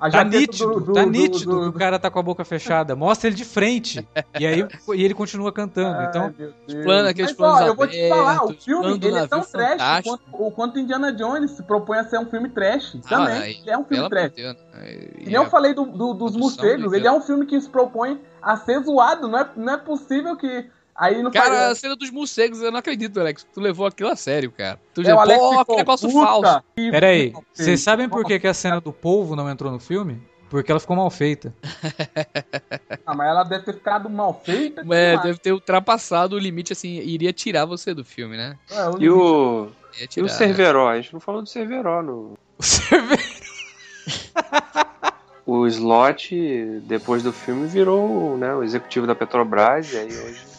A 0.00 0.10
Tá 0.10 0.24
nítido, 0.24 0.66
do- 0.74 0.80
do- 0.80 0.92
tá 0.94 1.02
do- 1.04 1.10
nítido 1.10 1.50
do- 1.50 1.60
que 1.70 1.76
o 1.76 1.78
cara 1.78 1.98
tá 1.98 2.10
com 2.10 2.18
a 2.18 2.22
boca 2.22 2.42
fechada. 2.44 2.96
Mostra 2.96 3.28
ele 3.28 3.36
de 3.36 3.44
frente. 3.44 4.08
e 4.38 4.46
aí 4.46 4.66
e 4.94 5.04
ele 5.04 5.12
continua 5.12 5.52
cantando. 5.52 5.94
Ai, 5.98 6.06
Então, 6.08 6.34
Deus. 6.36 6.54
planos, 6.82 7.10
aqueles 7.10 7.30
Mas, 7.32 7.36
planos 7.36 7.60
ó, 7.60 7.66
eu 7.66 7.74
vou 7.74 7.86
te 7.86 8.08
falar, 8.08 8.44
o 8.46 8.54
filme 8.54 8.98
ele 9.02 9.18
é 9.18 9.26
tão 9.26 9.42
trash 9.42 10.02
quanto, 10.04 10.22
o 10.32 10.50
quanto 10.50 10.78
Indiana 10.78 11.12
Jones 11.12 11.50
se 11.50 11.62
propõe 11.62 11.98
a 11.98 12.04
ser 12.04 12.18
um 12.18 12.24
filme 12.26 12.48
trash. 12.48 12.96
Ah, 13.04 13.08
também. 13.08 13.62
é 13.66 13.76
um 13.76 13.84
filme 13.84 14.08
trash. 14.08 14.32
Deus, 14.32 14.56
né? 14.72 14.98
E 15.18 15.24
nem 15.26 15.34
eu 15.34 15.50
falei 15.50 15.74
do, 15.74 15.84
do- 15.84 16.14
dos 16.14 16.34
morcegos, 16.34 16.92
ele 16.94 17.06
é 17.06 17.12
um 17.12 17.20
filme 17.20 17.44
que 17.44 17.60
se 17.60 17.68
propõe 17.68 18.18
a 18.40 18.56
ser 18.56 18.82
zoado. 18.82 19.28
Não 19.28 19.38
é, 19.38 19.50
não 19.54 19.72
é 19.74 19.76
possível 19.76 20.34
que. 20.36 20.66
Aí 21.00 21.22
não 21.22 21.30
Cara, 21.30 21.70
a 21.70 21.74
cena 21.74 21.96
dos 21.96 22.10
morcegos, 22.10 22.60
eu 22.60 22.70
não 22.70 22.78
acredito, 22.78 23.18
Alex. 23.18 23.46
Tu 23.54 23.58
levou 23.58 23.86
aquilo 23.86 24.10
a 24.10 24.16
sério, 24.16 24.52
cara. 24.52 24.78
Tu 24.92 25.00
É, 25.00 25.04
já, 25.04 25.16
o 25.16 25.20
Alex 25.20 25.40
pô, 25.40 25.64
que 25.64 25.76
negócio 25.76 26.10
"Puta 26.10 26.26
falso. 26.26 26.64
que 26.76 26.90
pera 26.90 27.06
aí. 27.06 27.30
pariu." 27.30 27.46
Vocês 27.54 27.80
sabem 27.80 28.06
por 28.06 28.22
que, 28.22 28.38
que 28.38 28.46
a 28.46 28.52
cena 28.52 28.82
do 28.82 28.92
polvo 28.92 29.34
não 29.34 29.48
entrou 29.48 29.72
no 29.72 29.80
filme? 29.80 30.20
Porque 30.50 30.70
ela 30.70 30.78
ficou 30.78 30.94
mal 30.96 31.10
feita. 31.10 31.54
Ah, 33.06 33.14
mas 33.14 33.28
ela 33.28 33.42
deve 33.44 33.64
ter 33.64 33.72
ficado 33.72 34.08
mal 34.08 34.40
feita. 34.44 34.82
É, 34.94 35.16
deve 35.18 35.38
ter 35.38 35.52
ultrapassado 35.52 36.36
o 36.36 36.38
limite, 36.38 36.72
assim, 36.72 36.98
iria 36.98 37.32
tirar 37.32 37.64
você 37.64 37.92
do 37.92 38.04
filme, 38.04 38.36
né? 38.36 38.56
É, 38.70 38.88
o 38.88 39.02
E 39.02 39.10
o, 39.10 39.68
Ia 39.98 40.04
e 40.04 40.06
tirar, 40.06 40.26
o 40.26 40.28
Cerveró? 40.28 40.88
A 40.88 40.96
gente 40.96 41.12
não 41.12 41.18
falou 41.18 41.42
do 41.42 41.48
Cerveró. 41.48 42.02
No... 42.02 42.38
Você 42.58 43.00
vê? 43.00 43.16
O 45.46 45.66
Slot, 45.66 46.80
depois 46.84 47.24
do 47.24 47.32
filme, 47.32 47.66
virou 47.66 48.36
né, 48.36 48.54
o 48.54 48.62
executivo 48.62 49.04
da 49.04 49.16
Petrobras. 49.16 49.92
E 49.92 49.96
aí 49.98 50.06
hoje. 50.06 50.49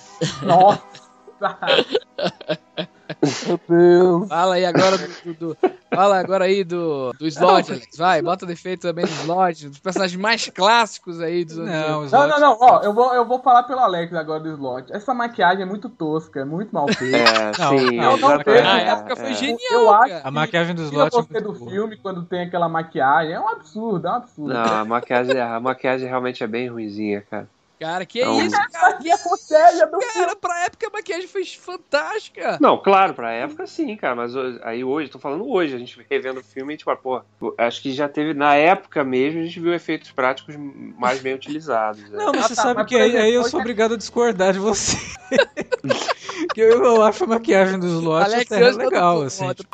Nossa! 0.43 0.81
Meu 3.47 3.59
Deus! 3.67 4.27
Fala 4.29 4.55
aí 4.55 4.65
agora 4.65 4.97
do, 4.97 5.07
do- 5.07 5.33
do- 5.33 5.57
Fala 5.93 6.17
agora 6.19 6.45
aí 6.45 6.63
do, 6.63 7.11
do 7.19 7.27
Slot, 7.27 7.69
Alex. 7.69 7.97
Vai, 7.97 8.21
bota 8.21 8.45
defeito 8.45 8.83
também 8.83 9.03
do 9.05 9.11
Slot, 9.11 9.67
dos 9.67 9.79
personagens 9.79 10.19
mais 10.21 10.47
clássicos 10.49 11.19
aí 11.19 11.43
dos 11.43 11.57
Não, 11.57 12.03
o 12.05 12.09
Não, 12.09 12.27
não, 12.29 12.39
não, 12.39 12.57
ó, 12.61 12.79
eu 12.81 12.93
vou, 12.93 13.13
eu 13.13 13.25
vou 13.25 13.41
falar 13.41 13.63
pelo 13.63 13.81
Alex 13.81 14.13
agora 14.13 14.39
do 14.39 14.49
slot. 14.51 14.85
Essa 14.93 15.13
maquiagem 15.13 15.63
é 15.63 15.65
muito 15.65 15.89
tosca, 15.89 16.39
é 16.39 16.45
muito 16.45 16.73
mal 16.73 16.87
feita. 16.93 17.17
É, 17.17 17.51
Não, 17.59 17.77
sim, 17.77 17.97
não, 17.97 18.03
não 18.03 18.13
exatamente. 18.15 18.43
teve. 18.45 18.61
Na 18.61 18.79
época 18.79 19.15
foi 19.17 19.31
é. 19.31 19.33
genial, 19.33 19.57
Eu 19.71 19.93
acho. 19.93 20.13
A 20.23 20.31
maquiagem 20.31 20.75
do 20.75 20.83
Slot 20.83 21.07
é 21.07 21.09
você 21.09 21.33
muito 21.33 21.51
do 21.53 21.59
boa. 21.59 21.71
filme 21.71 21.97
quando 21.97 22.23
tem 22.23 22.43
aquela 22.43 22.69
maquiagem. 22.69 23.33
É 23.33 23.39
um 23.39 23.49
absurdo, 23.49 24.07
é 24.07 24.11
um 24.11 24.15
absurdo. 24.15 24.53
Não, 24.53 24.75
a 24.79 24.85
maquiagem, 24.85 25.39
a 25.41 25.59
maquiagem 25.59 26.07
realmente 26.07 26.41
é 26.41 26.47
bem 26.47 26.69
ruinzinha, 26.69 27.21
cara. 27.29 27.49
Cara, 27.81 28.05
que 28.05 28.21
é 28.21 28.25
Não. 28.25 28.39
isso, 28.45 28.55
cara? 28.71 28.89
Aqui 28.89 29.09
é 29.11 29.17
séria 29.17 29.87
do 29.87 29.97
Cara, 29.97 30.35
pra 30.35 30.65
época 30.65 30.85
a 30.85 30.91
maquiagem 30.91 31.27
foi 31.27 31.43
fantástica. 31.43 32.59
Não, 32.61 32.77
claro, 32.77 33.15
pra 33.15 33.31
época 33.31 33.65
sim, 33.65 33.97
cara, 33.97 34.15
mas 34.15 34.33
aí 34.61 34.83
hoje, 34.83 35.09
tô 35.09 35.17
falando 35.17 35.49
hoje, 35.49 35.73
a 35.73 35.79
gente 35.79 36.05
revendo 36.07 36.41
o 36.41 36.43
filme 36.43 36.75
e 36.75 36.77
tipo, 36.77 36.91
ah, 36.91 36.95
pô, 36.95 37.23
acho 37.57 37.81
que 37.81 37.91
já 37.91 38.07
teve, 38.07 38.35
na 38.35 38.53
época 38.53 39.03
mesmo, 39.03 39.39
a 39.39 39.43
gente 39.43 39.59
viu 39.59 39.73
efeitos 39.73 40.11
práticos 40.11 40.55
mais 40.55 41.19
bem 41.23 41.33
utilizados. 41.33 42.07
né? 42.07 42.19
Não, 42.19 42.31
mas 42.31 42.45
Ah, 42.45 42.47
você 42.49 42.55
tá, 42.55 42.61
sabe 42.61 42.81
mas, 42.81 42.85
que 42.87 42.95
aí, 42.95 43.17
aí 43.17 43.33
eu 43.33 43.43
sou 43.45 43.59
é- 43.59 43.63
obrigado 43.63 43.95
a 43.95 43.97
discordar 43.97 44.53
de 44.53 44.59
você. 44.59 44.95
que 46.53 46.61
eu, 46.61 46.83
eu 46.85 47.01
acho 47.01 47.23
a 47.23 47.27
maquiagem 47.27 47.79
do 47.79 47.87
Slot 47.87 48.25
Alex, 48.25 48.51
até 48.51 48.71
legal, 48.73 49.23
assim. 49.23 49.43
foto. 49.43 49.65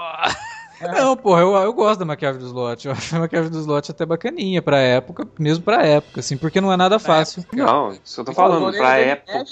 Não, 0.82 1.17
porra, 1.17 1.41
eu, 1.41 1.55
eu 1.55 1.73
gosto 1.73 1.99
da 1.99 2.05
maquiagem 2.05 2.39
do 2.39 2.45
Slot. 2.45 2.88
Eu 2.88 2.93
acho 2.93 3.15
a 3.15 3.19
maquiagem 3.19 3.49
do 3.51 3.59
Slot 3.59 3.91
até 3.91 4.05
bacaninha 4.05 4.61
pra 4.61 4.80
época, 4.80 5.28
mesmo 5.39 5.63
pra 5.63 5.84
época, 5.86 6.19
assim, 6.19 6.38
porque 6.38 6.61
não 6.61 6.71
é 6.71 6.78
nada 6.78 6.99
fácil. 6.99 7.43
Não, 7.53 7.91
isso 7.91 8.15
que 8.15 8.21
eu 8.21 8.25
tô 8.25 8.34
falando, 8.34 8.75
pra 8.75 8.97
época, 8.97 9.43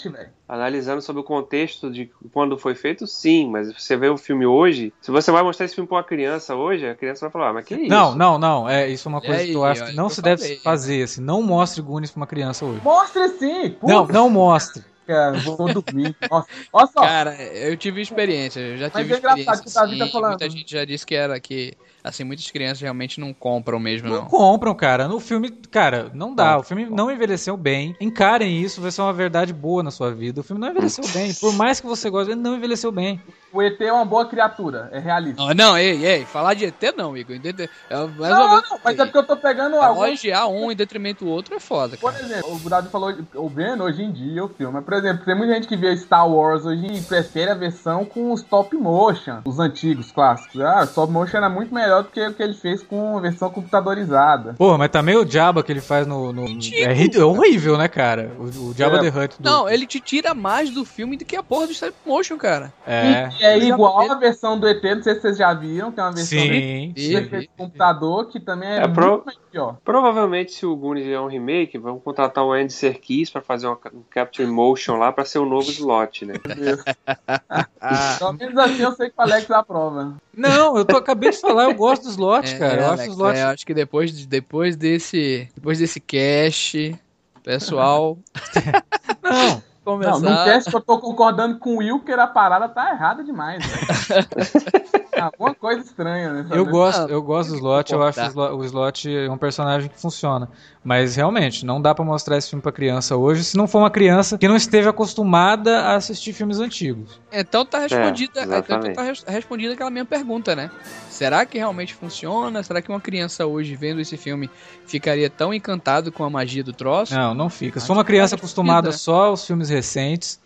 analisando 0.48 1.02
sobre 1.02 1.22
o 1.22 1.26
contexto 1.26 1.92
de 1.92 2.12
quando 2.32 2.58
foi 2.58 2.76
feito, 2.76 3.08
sim, 3.08 3.50
mas 3.50 3.74
você 3.74 3.98
vê 3.98 4.10
o 4.10 4.18
filme 4.18 4.46
hoje, 4.46 4.94
se 5.02 5.10
você 5.10 5.32
vai 5.32 5.42
mostrar 5.42 5.66
esse 5.66 5.74
filme 5.76 5.88
pra 5.88 5.98
uma 5.98 6.04
criança 6.04 6.56
hoje, 6.56 6.88
a 6.88 6.96
criança 6.96 7.26
vai 7.26 7.32
falar, 7.32 7.50
ah, 7.50 7.54
mas 7.54 7.66
que 7.66 7.76
isso? 7.76 7.90
Não, 7.90 8.16
não, 8.16 8.38
não. 8.38 8.70
É, 8.70 8.88
isso 8.88 9.08
é 9.08 9.10
uma 9.10 9.20
E 9.20 9.26
coisa 9.26 9.42
aí, 9.42 9.50
que 9.50 9.56
eu 9.56 9.66
acho 9.66 9.86
que 9.86 9.94
não 9.94 10.08
que 10.08 10.16
se 10.16 10.22
deve 10.22 10.42
falei, 10.42 10.60
fazer, 10.60 11.04
assim. 11.04 11.22
Não 11.22 11.42
mostre 11.42 11.82
Goonies 11.82 12.12
pra 12.12 12.20
uma 12.20 12.28
criança 12.28 12.66
hoje. 12.66 12.82
Mostre 12.84 13.30
sim! 13.30 13.70
Puta, 13.72 13.94
Não, 13.94 14.08
não 14.08 14.30
mostre. 14.30 14.84
Cara, 15.06 15.40
vou 15.40 15.72
dormir. 15.74 16.16
Nossa, 16.30 16.48
olha 16.74 16.88
só. 16.88 17.02
Cara, 17.02 17.36
eu 17.42 17.76
tive 17.78 18.02
experiência, 18.02 18.60
eu 18.60 18.78
já 18.78 18.92
Mas 18.94 19.04
tive 19.04 19.14
é 19.14 19.18
engraçado 19.18 19.40
experiência. 19.40 19.64
que 19.64 19.70
o 19.70 19.74
Davi 19.74 19.98
tá 19.98 20.06
sim, 20.06 20.12
falando. 20.12 20.30
Muita 20.30 20.50
gente 20.50 20.72
já 20.72 20.86
disse 20.86 21.06
que 21.06 21.16
era 21.16 21.40
que, 21.40 21.78
assim, 22.06 22.24
muitas 22.24 22.50
crianças 22.52 22.82
realmente 22.82 23.20
não 23.20 23.34
compram 23.34 23.80
mesmo, 23.80 24.08
Não 24.08 24.16
não. 24.22 24.26
compram, 24.26 24.74
cara. 24.76 25.08
No 25.08 25.20
filme, 25.20 25.50
cara, 25.50 26.12
não 26.14 26.34
dá. 26.34 26.54
Não. 26.54 26.60
O 26.60 26.64
filme 26.64 26.86
não 26.86 27.12
envelheceu 27.12 27.58
bem. 27.58 27.96
Encarem 28.00 28.62
isso, 28.62 28.82
vai 28.82 28.92
ser 28.92 29.02
uma 29.02 29.14
verdade 29.14 29.52
boa 29.54 29.82
na 29.84 29.92
sua 29.92 30.12
vida. 30.14 30.42
O 30.42 30.44
filme 30.44 30.62
não 30.62 30.70
envelheceu 30.70 31.04
bem. 31.14 31.34
Por 31.34 31.54
mais 31.54 31.80
que 31.80 31.88
você 31.88 32.10
goste, 32.10 32.32
ele 32.32 32.40
não 32.42 32.56
envelheceu 32.56 32.92
bem. 32.92 33.22
O 33.52 33.62
ET 33.62 33.80
é 33.80 33.92
uma 33.92 34.04
boa 34.04 34.26
criatura, 34.26 34.90
é 34.92 35.00
realista. 35.00 35.42
Não, 35.42 35.54
não, 35.54 35.78
ei, 35.78 36.06
ei, 36.06 36.26
falar 36.26 36.54
de 36.56 36.66
ET 36.66 36.82
não, 36.98 37.16
Igor. 37.16 37.36
É, 37.36 37.96
não, 37.96 38.08
não, 38.10 38.62
mas 38.84 39.00
é 39.00 39.06
porque 39.06 39.18
eu 39.18 39.24
tô 39.24 39.38
pegando 39.38 39.78
algo. 39.78 40.06
elogiar 40.06 40.48
um 40.48 40.70
em 40.72 40.76
detrimento 40.76 41.24
do 41.24 41.32
outro 41.32 41.56
é 41.56 41.60
foda, 41.60 41.96
Por 41.98 42.12
cara. 42.12 42.24
exemplo, 42.26 42.60
o 42.64 42.70
Davi 42.70 42.90
falou, 42.90 43.14
o 43.36 43.50
Ben 43.50 43.80
hoje 43.82 44.04
em 44.04 44.12
dia 44.12 44.44
o 44.44 44.50
filme. 44.50 44.82
Por 44.82 44.94
exemplo, 44.94 45.24
tem 45.24 45.36
muita 45.36 45.54
gente 45.54 45.68
que 45.68 45.78
vê 45.78 45.96
Star 45.96 46.30
Wars 46.30 46.66
hoje 46.66 46.86
e 46.86 47.02
prefere 47.02 47.52
a 47.52 47.56
versão 47.56 48.04
com 48.04 48.32
os 48.32 48.42
stop 48.42 48.76
motion, 48.78 49.42
os 49.46 49.60
antigos 49.60 50.12
clássicos. 50.12 50.62
Ah, 50.62 50.82
o 50.82 50.84
stop 50.84 51.12
motion 51.12 51.38
era 51.38 51.50
muito 51.50 51.74
melhor 51.74 51.95
do 52.02 52.10
que 52.10 52.26
o 52.26 52.34
que 52.34 52.44
ele 52.44 52.54
fez 52.54 52.82
com 52.84 53.18
a 53.18 53.22
versão 53.22 53.50
computadorizada. 53.50 54.54
Porra, 54.54 54.78
mas 54.78 54.90
também 54.90 55.16
o 55.16 55.26
Jabba 55.30 55.64
que 55.64 55.72
ele 55.72 55.82
faz 55.82 56.06
no. 56.08 56.32
no- 56.34 56.46
é, 56.48 57.18
é 57.18 57.24
horrível, 57.24 57.78
né, 57.78 57.88
cara? 57.88 58.32
O, 58.40 58.44
o 58.70 58.74
Jabba 58.76 58.98
É. 59.06 59.10
the 59.12 59.20
Hutt. 59.20 59.36
do- 59.42 59.50
Não, 59.50 59.70
ele 59.70 59.86
te 59.86 60.00
tira 60.00 60.34
mais 60.34 60.70
do 60.70 60.84
filme 60.86 61.18
do 61.18 61.26
que 61.26 61.36
a 61.36 61.44
porra 61.44 61.68
do 61.68 61.72
stop 61.74 61.94
motion, 62.06 62.38
cara. 62.38 62.74
É. 62.86 63.30
E 63.40 63.44
é 63.44 63.60
já- 63.60 63.66
igual 63.68 64.12
a 64.12 64.16
versão 64.16 64.60
do 64.60 64.68
ET, 64.68 64.84
não 64.84 65.04
sei 65.04 65.16
se 65.16 65.22
vocês 65.22 65.38
já 65.38 65.54
viram, 65.54 65.92
tem 65.92 66.04
uma 66.04 66.12
versão 66.12 66.40
Sim, 66.40 66.94
do 66.94 67.00
sim. 67.02 67.48
computador 67.58 68.28
que 68.30 68.40
também 68.40 68.70
é, 68.70 68.84
É, 68.84 68.88
pro- 68.88 69.24
muito 69.26 69.40
melhor. 69.54 69.78
Provavelmente, 69.84 70.52
se 70.52 70.66
o 70.66 70.76
Goonies 70.76 71.08
é 71.08 71.20
um 71.20 71.28
remake, 71.28 71.78
vão 71.78 72.00
contratar 72.00 72.44
o 72.44 72.52
Andy 72.52 72.74
Serkis 72.74 73.30
pra 73.30 73.42
fazer 73.42 73.68
uma, 73.68 73.78
um 73.94 74.02
capture 74.10 74.48
motion 74.48 74.98
lá 74.98 75.12
pra 75.12 75.26
ser 75.26 75.40
o 75.40 75.46
novo 75.46 75.70
slot, 75.70 76.26
né? 76.26 76.34
Pelo 78.20 78.34
menos 78.34 78.58
assim 78.58 78.82
eu 78.82 78.92
sei 78.94 79.10
que 79.10 79.16
o 79.18 79.22
Alex 79.22 79.50
aprova. 79.52 80.16
Não, 80.38 80.78
eu 80.78 80.86
tô, 80.86 80.98
acabei 80.98 81.30
de 81.32 81.38
falar, 81.40 81.64
eu 81.66 81.74
gosto 81.76 82.04
do 82.04 82.10
slot, 82.10 82.54
é, 82.54 82.58
cara. 82.58 82.74
é, 82.74 82.80
eu 82.80 82.86
acho 82.86 83.02
Alex, 83.02 83.14
slot. 83.14 83.38
é, 83.38 83.44
acho 83.44 83.66
que 83.66 83.74
depois, 83.74 84.12
de- 84.18 84.28
depois 84.28 84.76
desse. 84.76 85.48
Depois 85.56 85.80
desse 85.80 86.00
cast, 86.00 86.96
pessoal. 87.44 88.18
Não, 89.24 89.64
começar. 89.86 90.20
Não, 90.20 90.20
no 90.20 90.44
teste 90.44 90.70
que 90.70 90.76
eu 90.76 90.82
tô 90.82 91.00
concordando 91.00 91.58
com 91.60 91.76
o 91.76 91.78
Wilker, 91.78 92.20
a 92.20 92.28
parada 92.28 92.68
tá 92.68 92.92
errada 92.92 93.24
demais, 93.24 93.64
velho. 93.66 94.26
Alguma 95.16 95.56
coisa 95.56 95.82
estranha, 95.82 96.34
né? 96.34 96.48
eu 96.52 96.66
gosto, 96.66 97.04
eu 97.04 97.20
Não, 97.20 97.22
gosto 97.22 97.50
do 97.52 97.56
slot, 97.56 97.94
eu 97.94 98.04
acho 98.04 98.20
o 98.38 98.64
slot, 98.66 99.10
é 99.10 99.32
um 99.32 99.38
personagem 99.38 99.90
que 99.90 99.98
funciona. 100.00 100.50
Mas 100.84 101.16
realmente, 101.16 101.66
não 101.66 101.82
dá 101.82 101.96
pra 101.96 102.04
mostrar 102.04 102.38
esse 102.38 102.50
filme 102.50 102.62
pra 102.62 102.72
criança 102.72 103.16
hoje, 103.16 103.44
se 103.44 103.56
não 103.58 103.66
for 103.66 103.80
uma 103.80 103.90
criança 103.90 104.38
que 104.38 104.46
não 104.48 104.56
esteja 104.58 104.90
acostumada 104.90 105.80
a 105.82 105.96
assistir 105.96 106.34
filmes 106.34 106.60
antigos. 106.60 107.20
Então 107.32 107.66
tá 107.66 107.80
respondida, 107.80 108.42
É, 108.42 108.44
então 108.60 108.94
tá 108.94 109.02
res- 109.04 109.24
respondida 109.26 109.74
aquela 109.74 109.90
minha 109.90 110.06
pergunta, 110.06 110.54
né? 110.56 110.70
Será 111.10 111.46
que 111.46 111.58
realmente 111.58 111.94
funciona? 111.94 112.62
Será 112.62 112.82
que 112.82 112.90
uma 112.90 113.00
criança 113.00 113.46
hoje 113.46 113.74
vendo 113.76 114.02
esse 114.02 114.18
filme 114.18 114.50
ficaria 114.86 115.30
tão 115.30 115.54
encantado 115.54 116.12
com 116.12 116.26
a 116.26 116.30
magia 116.30 116.62
do 116.64 116.74
troço? 116.74 117.16
Não, 117.16 117.34
não 117.34 117.50
fica. 117.50 117.80
Se 117.80 117.88
for 117.88 117.94
uma 117.94 118.04
criança 118.04 118.36
acostumada 118.36 118.90
vida. 118.90 118.98
só 118.98 119.28
aos 119.28 119.46
filmes 119.48 119.70
recentes, 119.76 120.40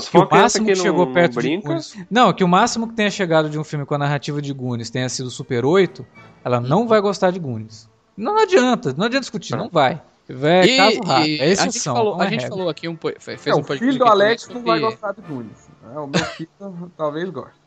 se 0.00 0.10
que 0.10 0.16
o 0.16 0.28
máximo 0.30 0.66
que 0.66 0.72
que 0.72 0.78
chegou 0.78 1.06
não 1.06 1.12
perto 1.12 1.32
de 1.32 1.38
brinca, 1.40 1.66
Goonies. 1.68 1.96
Não, 2.10 2.32
que 2.32 2.44
o 2.44 2.48
máximo 2.48 2.88
que 2.88 2.94
tenha 2.94 3.10
chegado 3.10 3.50
de 3.50 3.58
um 3.58 3.64
filme 3.64 3.84
com 3.84 3.94
a 3.94 3.98
narrativa 3.98 4.40
de 4.40 4.52
Goonies 4.52 4.88
tenha 4.90 5.08
sido 5.08 5.28
Super 5.30 5.64
8, 5.64 6.06
ela 6.44 6.60
não 6.60 6.86
vai 6.86 7.00
gostar 7.00 7.30
de 7.30 7.38
Goonies. 7.38 7.88
Não 8.16 8.38
adianta, 8.38 8.94
não 8.96 9.06
adianta 9.06 9.20
discutir, 9.22 9.56
não 9.56 9.68
vai. 9.68 10.00
É 10.28 10.66
E- 10.66 10.76
caso 10.76 11.00
raro, 11.02 11.26
e 11.26 11.38
é 11.40 11.44
a 11.44 11.48
gente 11.48 11.68
exceção. 11.68 11.94
falou, 11.96 12.14
não 12.14 12.22
a 12.22 12.26
é 12.26 12.30
gente 12.30 12.48
falou 12.48 12.68
aqui 12.68 12.88
um 12.88 12.96
fez 13.18 13.46
É, 13.46 13.54
um 13.54 13.58
o 13.58 13.64
podcast 13.64 13.78
filho 13.84 13.98
do 13.98 14.04
Alex 14.10 14.48
não 14.48 14.62
vai 14.62 14.80
gostar 14.80 15.12
do 15.12 15.22
Goonies. 15.22 15.68
É, 15.94 15.98
o 15.98 16.06
meu 16.06 16.24
filho 16.26 16.48
talvez 16.96 17.28
goste. 17.28 17.60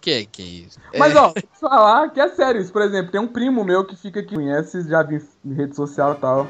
Que 0.00 0.26
que 0.26 0.42
é 0.42 0.44
isso? 0.44 0.78
Mas, 0.96 1.16
ó, 1.16 1.24
vou 1.24 1.32
te 1.34 1.48
falar 1.60 2.08
que 2.10 2.20
é 2.20 2.28
sério 2.28 2.60
isso. 2.60 2.72
Por 2.72 2.82
exemplo, 2.82 3.10
tem 3.10 3.20
um 3.20 3.26
primo 3.26 3.64
meu 3.64 3.84
que 3.84 3.96
fica 3.96 4.20
aqui, 4.20 4.34
conhece, 4.34 4.88
já 4.88 5.02
vi 5.02 5.20
em 5.44 5.54
rede 5.54 5.74
social 5.74 6.12
e 6.12 6.16
tal. 6.16 6.46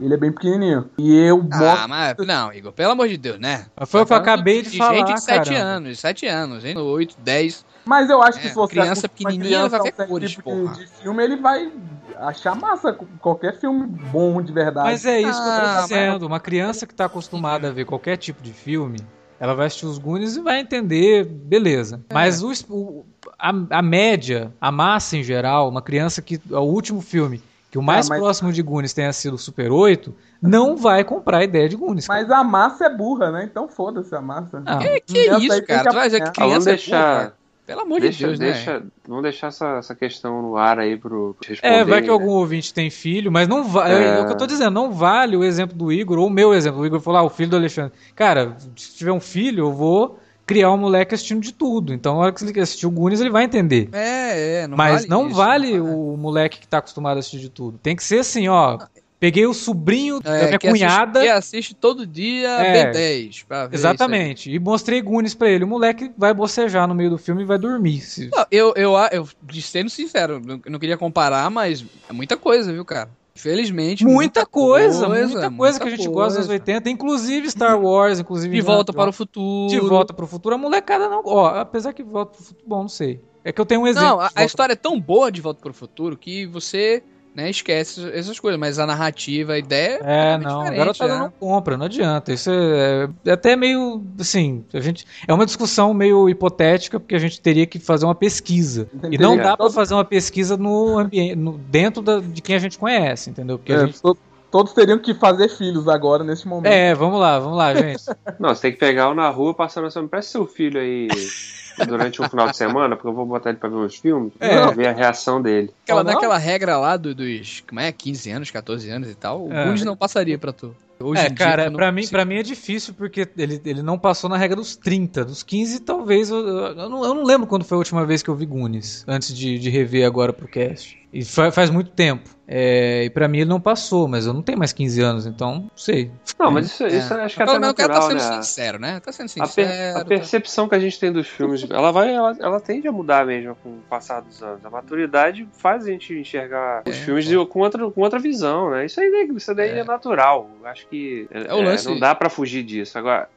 Ele 0.00 0.14
é 0.14 0.16
bem 0.16 0.30
pequenininho. 0.32 0.90
E 0.98 1.14
eu 1.14 1.38
Ah, 1.52 1.86
mostro. 1.86 1.88
mas 1.88 2.16
não, 2.26 2.52
Igor, 2.52 2.72
pelo 2.72 2.92
amor 2.92 3.08
de 3.08 3.16
Deus, 3.16 3.38
né? 3.38 3.66
Foi 3.86 4.02
o 4.02 4.06
que 4.06 4.12
eu 4.12 4.16
acabei 4.16 4.62
de 4.62 4.76
falar, 4.76 4.98
gente 4.98 5.14
de 5.14 5.20
7 5.22 5.48
caramba. 5.50 5.60
anos, 5.70 5.98
7 5.98 6.26
anos, 6.26 6.62
gente, 6.62 6.78
8, 6.78 7.16
10. 7.20 7.64
Mas 7.86 8.08
eu 8.10 8.22
acho 8.22 8.38
que 8.38 8.46
É, 8.46 8.50
se 8.50 8.54
você 8.54 8.70
criança 8.70 9.08
pequenininha, 9.08 9.56
ela 9.56 9.68
vai 9.68 9.80
ver 9.80 10.02
um 10.02 10.06
cores, 10.06 10.30
tipo 10.30 10.42
de- 10.50 10.62
porra. 10.62 10.74
de 10.74 10.86
filme, 10.86 11.24
ele 11.24 11.36
vai 11.36 11.72
achar 12.18 12.54
massa 12.54 12.92
qualquer 12.92 13.58
filme 13.58 13.86
bom 13.88 14.40
de 14.42 14.52
verdade. 14.52 14.88
Mas 14.90 15.04
é 15.04 15.20
isso 15.20 15.42
que 15.42 15.48
eu 15.48 15.52
Ah, 15.52 15.74
tô 15.76 15.82
dizendo. 15.82 16.26
Uma 16.26 16.38
criança 16.40 16.86
que 16.86 16.94
tá 16.94 17.06
acostumada 17.06 17.68
a 17.68 17.72
ver 17.72 17.84
qualquer 17.86 18.16
tipo 18.18 18.42
de 18.42 18.52
filme, 18.52 18.98
ela 19.40 19.54
vai 19.54 19.66
assistir 19.66 19.86
os 19.86 19.98
Goonies 19.98 20.36
e 20.36 20.42
vai 20.42 20.60
entender, 20.60 21.24
beleza. 21.24 22.00
É. 22.08 22.14
Mas 22.14 22.42
o, 22.42 22.52
o- 22.68 23.06
a, 23.38 23.52
a 23.78 23.82
média, 23.82 24.52
a 24.60 24.70
massa 24.70 25.16
em 25.16 25.22
geral, 25.22 25.68
uma 25.68 25.80
criança 25.82 26.20
que 26.20 26.40
o 26.50 26.60
último 26.60 27.00
filme 27.00 27.40
que 27.70 27.78
o 27.78 27.82
mais 27.82 28.06
Ah, 28.06 28.10
mas- 28.10 28.20
próximo 28.20 28.52
de 28.52 28.62
Goonies 28.62 28.92
tenha 28.92 29.12
sido 29.12 29.34
o 29.34 29.38
Super 29.38 29.70
8, 29.70 30.14
não 30.40 30.76
vai 30.76 31.04
comprar 31.04 31.38
a 31.38 31.44
ideia 31.44 31.68
de 31.68 31.76
cara. 31.76 32.06
Mas 32.08 32.30
a 32.30 32.42
massa 32.42 32.86
é 32.86 32.90
burra, 32.94 33.30
né? 33.30 33.44
Então 33.50 33.68
foda-se 33.68 34.14
a 34.14 34.20
massa. 34.20 34.60
Não. 34.60 34.78
Que, 34.78 35.00
que 35.00 35.28
aí 35.30 35.46
isso, 35.46 35.62
cara? 35.66 35.90
Ah, 35.90 36.04
vamos 36.06 36.30
criança 36.30 36.70
é 36.70 36.72
deixar, 36.72 37.18
burra? 37.18 37.38
Pelo 37.68 37.80
amor 37.82 38.00
Deixa, 38.00 38.16
de 38.16 38.24
Deus, 38.24 38.38
deixa, 38.38 38.80
né? 38.80 38.86
Vamos 39.06 39.22
deixar 39.24 39.48
essa, 39.48 39.76
essa 39.76 39.94
questão 39.94 40.40
no 40.40 40.56
ar 40.56 40.78
aí 40.78 40.96
pro 40.96 41.36
responder. 41.46 41.74
É, 41.74 41.84
vai 41.84 42.00
que 42.00 42.06
né? 42.06 42.12
algum 42.14 42.30
ouvinte 42.30 42.72
tem 42.72 42.88
filho, 42.88 43.30
mas 43.30 43.46
não 43.46 43.62
vale. 43.62 43.92
É. 43.92 44.08
É. 44.08 44.20
o 44.22 44.26
que 44.26 44.32
eu 44.32 44.36
tô 44.38 44.46
dizendo, 44.46 44.70
não 44.70 44.90
vale 44.90 45.36
o 45.36 45.44
exemplo 45.44 45.76
do 45.76 45.92
Igor, 45.92 46.18
ou 46.18 46.28
o 46.28 46.30
meu 46.30 46.54
exemplo. 46.54 46.80
O 46.80 46.86
Igor 46.86 46.98
falou, 46.98 47.20
ah, 47.20 47.24
o 47.24 47.28
filho 47.28 47.50
do 47.50 47.56
Alexandre. 47.56 47.92
Cara, 48.16 48.56
se 48.74 48.96
tiver 48.96 49.12
um 49.12 49.20
filho, 49.20 49.66
eu 49.66 49.72
vou 49.74 50.18
criar 50.48 50.72
um 50.72 50.78
moleque 50.78 51.14
assistindo 51.14 51.40
de 51.42 51.52
tudo. 51.52 51.92
Então, 51.92 52.14
na 52.14 52.20
hora 52.22 52.32
que 52.32 52.42
ele 52.42 52.58
assistir 52.60 52.86
o 52.86 52.90
Goonies, 52.90 53.20
ele 53.20 53.30
vai 53.30 53.44
entender. 53.44 53.88
É, 53.92 54.62
é, 54.62 54.66
não 54.66 54.76
mas 54.76 55.02
vale 55.02 55.06
não 55.08 55.26
isso, 55.28 55.36
vale 55.36 55.78
não 55.78 55.84
vale. 55.86 55.94
o 55.94 56.16
moleque 56.16 56.58
que 56.58 56.66
tá 56.66 56.78
acostumado 56.78 57.16
a 57.18 57.20
assistir 57.20 57.38
de 57.38 57.50
tudo. 57.50 57.78
Tem 57.82 57.94
que 57.94 58.02
ser 58.02 58.20
assim, 58.20 58.48
ó. 58.48 58.78
Peguei 59.20 59.44
o 59.46 59.52
sobrinho 59.52 60.20
da 60.20 60.30
É, 60.36 60.46
minha 60.46 60.58
que 60.60 60.68
assiste- 60.68 60.84
cunhada. 60.84 61.20
que 61.20 61.28
assiste 61.28 61.74
todo 61.74 62.06
dia 62.06 62.48
É. 62.48 62.92
B10. 62.92 63.44
pra 63.48 63.66
ver 63.66 63.74
Exatamente. 63.76 64.50
E 64.50 64.58
mostrei 64.60 65.02
Goonies 65.02 65.34
pra 65.34 65.50
ele. 65.50 65.64
O 65.64 65.66
moleque 65.66 66.10
vai 66.16 66.32
bocejar 66.32 66.86
no 66.86 66.94
meio 66.94 67.10
do 67.10 67.18
filme 67.18 67.42
e 67.42 67.44
vai 67.44 67.58
dormir. 67.58 68.00
Se-. 68.00 68.30
Não, 68.32 68.46
eu, 68.50 68.72
eu, 68.76 68.92
eu, 69.10 69.28
sendo 69.60 69.90
sincero, 69.90 70.40
não, 70.44 70.60
não 70.68 70.78
queria 70.78 70.96
comparar, 70.96 71.50
mas 71.50 71.84
é 72.08 72.12
muita 72.12 72.36
coisa, 72.36 72.72
viu, 72.72 72.84
cara? 72.84 73.10
Infelizmente. 73.38 74.04
Muita 74.04 74.44
coisa, 74.44 75.08
muita 75.08 75.50
coisa 75.50 75.78
que 75.78 75.86
a 75.86 75.90
gente 75.90 76.08
muita 76.08 76.12
gosta 76.12 76.40
dos 76.40 76.48
anos 76.48 76.48
coisa. 76.48 76.72
80, 76.72 76.90
inclusive 76.90 77.48
Star 77.48 77.80
Wars, 77.80 78.18
inclusive 78.18 78.52
De 78.52 78.60
volta 78.60 78.92
para 78.92 79.08
o 79.08 79.12
futuro. 79.12 79.70
De 79.70 79.78
volta 79.78 80.12
pro 80.12 80.26
futuro. 80.26 80.56
A 80.56 80.58
molecada 80.58 81.08
não. 81.08 81.22
Ó, 81.24 81.46
apesar 81.46 81.92
que 81.92 82.02
volta 82.02 82.32
pro 82.34 82.42
futuro. 82.44 82.64
Bom, 82.66 82.80
não 82.82 82.88
sei. 82.88 83.20
É 83.44 83.52
que 83.52 83.60
eu 83.60 83.64
tenho 83.64 83.82
um 83.82 83.86
exemplo. 83.86 84.08
Não, 84.08 84.20
a, 84.20 84.30
a 84.34 84.44
história 84.44 84.72
é 84.72 84.76
tão 84.76 85.00
boa 85.00 85.30
de 85.30 85.40
Volta 85.40 85.60
para 85.60 85.70
o 85.70 85.74
Futuro 85.74 86.18
que 86.18 86.44
você 86.46 87.02
né, 87.34 87.50
esquece 87.50 88.10
essas 88.12 88.38
coisas, 88.40 88.58
mas 88.58 88.78
a 88.78 88.86
narrativa, 88.86 89.52
a 89.52 89.58
ideia 89.58 89.98
É, 89.98 90.32
totalmente 90.38 90.44
não, 90.44 90.60
a 90.62 90.70
garotada 90.70 91.12
né? 91.14 91.18
não 91.20 91.30
compra, 91.32 91.76
não 91.76 91.86
adianta. 91.86 92.32
Isso 92.32 92.50
é, 92.50 93.08
é 93.26 93.32
até 93.32 93.54
meio, 93.56 94.04
assim, 94.18 94.64
a 94.74 94.80
gente 94.80 95.04
é 95.26 95.32
uma 95.32 95.46
discussão 95.46 95.92
meio 95.94 96.28
hipotética 96.28 96.98
porque 96.98 97.14
a 97.14 97.18
gente 97.18 97.40
teria 97.40 97.66
que 97.66 97.78
fazer 97.78 98.04
uma 98.06 98.14
pesquisa 98.14 98.88
e 99.10 99.18
não 99.18 99.36
dá 99.36 99.56
pra 99.56 99.66
Todo- 99.66 99.72
fazer 99.72 99.94
uma 99.94 100.04
pesquisa 100.04 100.56
no 100.56 100.98
ambiente, 100.98 101.36
no- 101.36 101.58
dentro 101.58 102.02
da- 102.02 102.20
de 102.20 102.42
quem 102.42 102.56
a 102.56 102.58
gente 102.58 102.76
conhece, 102.78 103.30
entendeu? 103.30 103.58
Porque 103.58 103.72
a 103.72 103.76
É, 103.76 103.86
gente 103.86 104.00
to- 104.02 104.18
todos 104.50 104.72
teriam 104.72 104.98
que 104.98 105.14
fazer 105.14 105.48
filhos 105.48 105.86
agora, 105.88 106.24
nesse 106.24 106.46
momento. 106.48 106.72
é, 106.72 106.94
vamos 106.94 107.20
lá, 107.20 107.38
vamos 107.38 107.56
lá, 107.58 107.74
gente. 107.74 108.02
Não, 108.40 108.54
você 108.54 108.62
tem 108.62 108.72
que 108.72 108.78
pegar 108.78 109.10
o 109.10 109.14
na 109.14 109.28
rua 109.30 109.54
passando 109.54 109.86
assim, 109.86 110.00
me 110.02 110.08
presta 110.08 110.32
seu 110.32 110.46
filho 110.46 110.80
aí 110.80 111.08
durante 111.86 112.20
um 112.22 112.28
final 112.28 112.48
de 112.50 112.56
semana, 112.56 112.96
porque 112.96 113.08
eu 113.08 113.12
vou 113.14 113.26
botar 113.26 113.50
ele 113.50 113.58
pra 113.58 113.68
ver 113.68 113.76
uns 113.76 113.96
filmes, 113.96 114.32
É. 114.40 114.48
pra 114.56 114.70
ver 114.70 114.88
a 114.88 114.92
reação 114.92 115.40
dele. 115.42 115.70
Aquela, 115.84 116.02
naquela 116.04 116.38
regra 116.38 116.76
lá 116.78 116.96
do- 116.96 117.14
dos, 117.14 117.62
como 117.68 117.80
é, 117.80 117.90
15 117.92 118.30
anos, 118.30 118.50
14 118.50 118.90
anos 118.90 119.10
e 119.10 119.14
tal, 119.14 119.46
o 119.46 119.52
É. 119.52 119.64
Goonies 119.64 119.84
não 119.84 119.96
passaria 119.96 120.38
pra 120.38 120.52
tu. 120.52 120.74
Hoje 121.00 121.26
é, 121.26 121.30
cara, 121.30 121.70
pra 121.70 121.92
mim, 121.92 122.08
pra 122.08 122.24
mim 122.24 122.34
é 122.38 122.42
difícil 122.42 122.92
porque 122.92 123.28
ele, 123.36 123.60
ele 123.64 123.82
não 123.82 123.96
passou 123.96 124.28
na 124.28 124.36
regra 124.36 124.56
dos 124.56 124.74
30, 124.74 125.24
dos 125.24 125.44
15 125.44 125.78
talvez, 125.80 126.28
eu, 126.28 126.38
eu, 126.44 126.74
não, 126.90 127.04
eu 127.04 127.14
não 127.14 127.22
lembro 127.22 127.46
quando 127.46 127.64
foi 127.64 127.76
a 127.76 127.78
última 127.78 128.04
vez 128.04 128.20
que 128.20 128.28
eu 128.28 128.34
vi 128.34 128.44
Goonies, 128.44 129.04
antes 129.06 129.32
de, 129.32 129.60
de 129.60 129.70
rever 129.70 130.04
agora 130.04 130.32
pro 130.32 130.48
cast. 130.48 130.98
E 131.12 131.24
fa- 131.24 131.50
faz 131.50 131.70
muito 131.70 131.90
tempo. 131.90 132.28
É, 132.46 133.04
e 133.04 133.10
pra 133.10 133.28
mim 133.28 133.38
ele 133.40 133.48
não 133.50 133.60
passou, 133.60 134.08
mas 134.08 134.26
eu 134.26 134.32
não 134.32 134.42
tenho 134.42 134.58
mais 134.58 134.72
15 134.72 135.00
anos, 135.02 135.26
então 135.26 135.54
não 135.54 135.70
sei. 135.76 136.10
Não, 136.38 136.50
mas 136.50 136.66
isso, 136.66 136.86
isso 136.86 137.12
É. 137.14 137.24
acho 137.24 137.36
que 137.36 137.42
é 137.42 137.44
até 137.44 137.52
menos 137.54 137.70
o 137.70 137.74
cara 137.74 137.88
natural, 137.94 138.08
tá 138.16 138.18
sendo 138.24 138.30
né? 138.36 138.42
sincero, 138.42 138.78
né? 138.78 139.00
Tá 139.00 139.12
sendo 139.12 139.26
A, 139.26 139.28
sincero. 139.28 139.68
per- 139.68 139.90
a 139.90 139.98
tá- 140.00 140.04
percepção 140.06 140.68
que 140.68 140.74
a 140.74 140.78
gente 140.78 140.98
tem 140.98 141.12
dos 141.12 141.26
filmes, 141.28 141.66
ela 141.70 141.90
vai, 141.90 142.12
ela, 142.14 142.34
ela 142.40 142.60
tende 142.60 142.88
a 142.88 142.92
mudar 142.92 143.26
mesmo 143.26 143.54
com 143.62 143.68
o 143.70 143.78
passar 143.88 144.20
dos 144.20 144.42
anos. 144.42 144.64
A 144.64 144.70
maturidade 144.70 145.46
faz 145.52 145.84
a 145.86 145.90
gente 145.90 146.12
enxergar 146.14 146.82
os 146.86 146.94
É, 146.96 146.98
filmes 147.04 147.26
de- 147.26 147.36
com, 147.46 147.60
outra, 147.60 147.90
com 147.90 148.00
outra 148.00 148.18
visão, 148.18 148.70
né? 148.70 148.86
Isso 148.86 148.98
aí, 149.00 149.28
isso 149.36 149.54
daí 149.54 149.70
é, 149.70 149.78
É. 149.80 149.84
natural. 149.84 150.50
Acho 150.64 150.86
que 150.88 151.26
é, 151.30 151.40
É 151.40 151.82
não 151.84 151.98
dá 151.98 152.14
pra 152.14 152.30
fugir 152.30 152.62
disso. 152.62 152.98
Agora, 152.98 153.28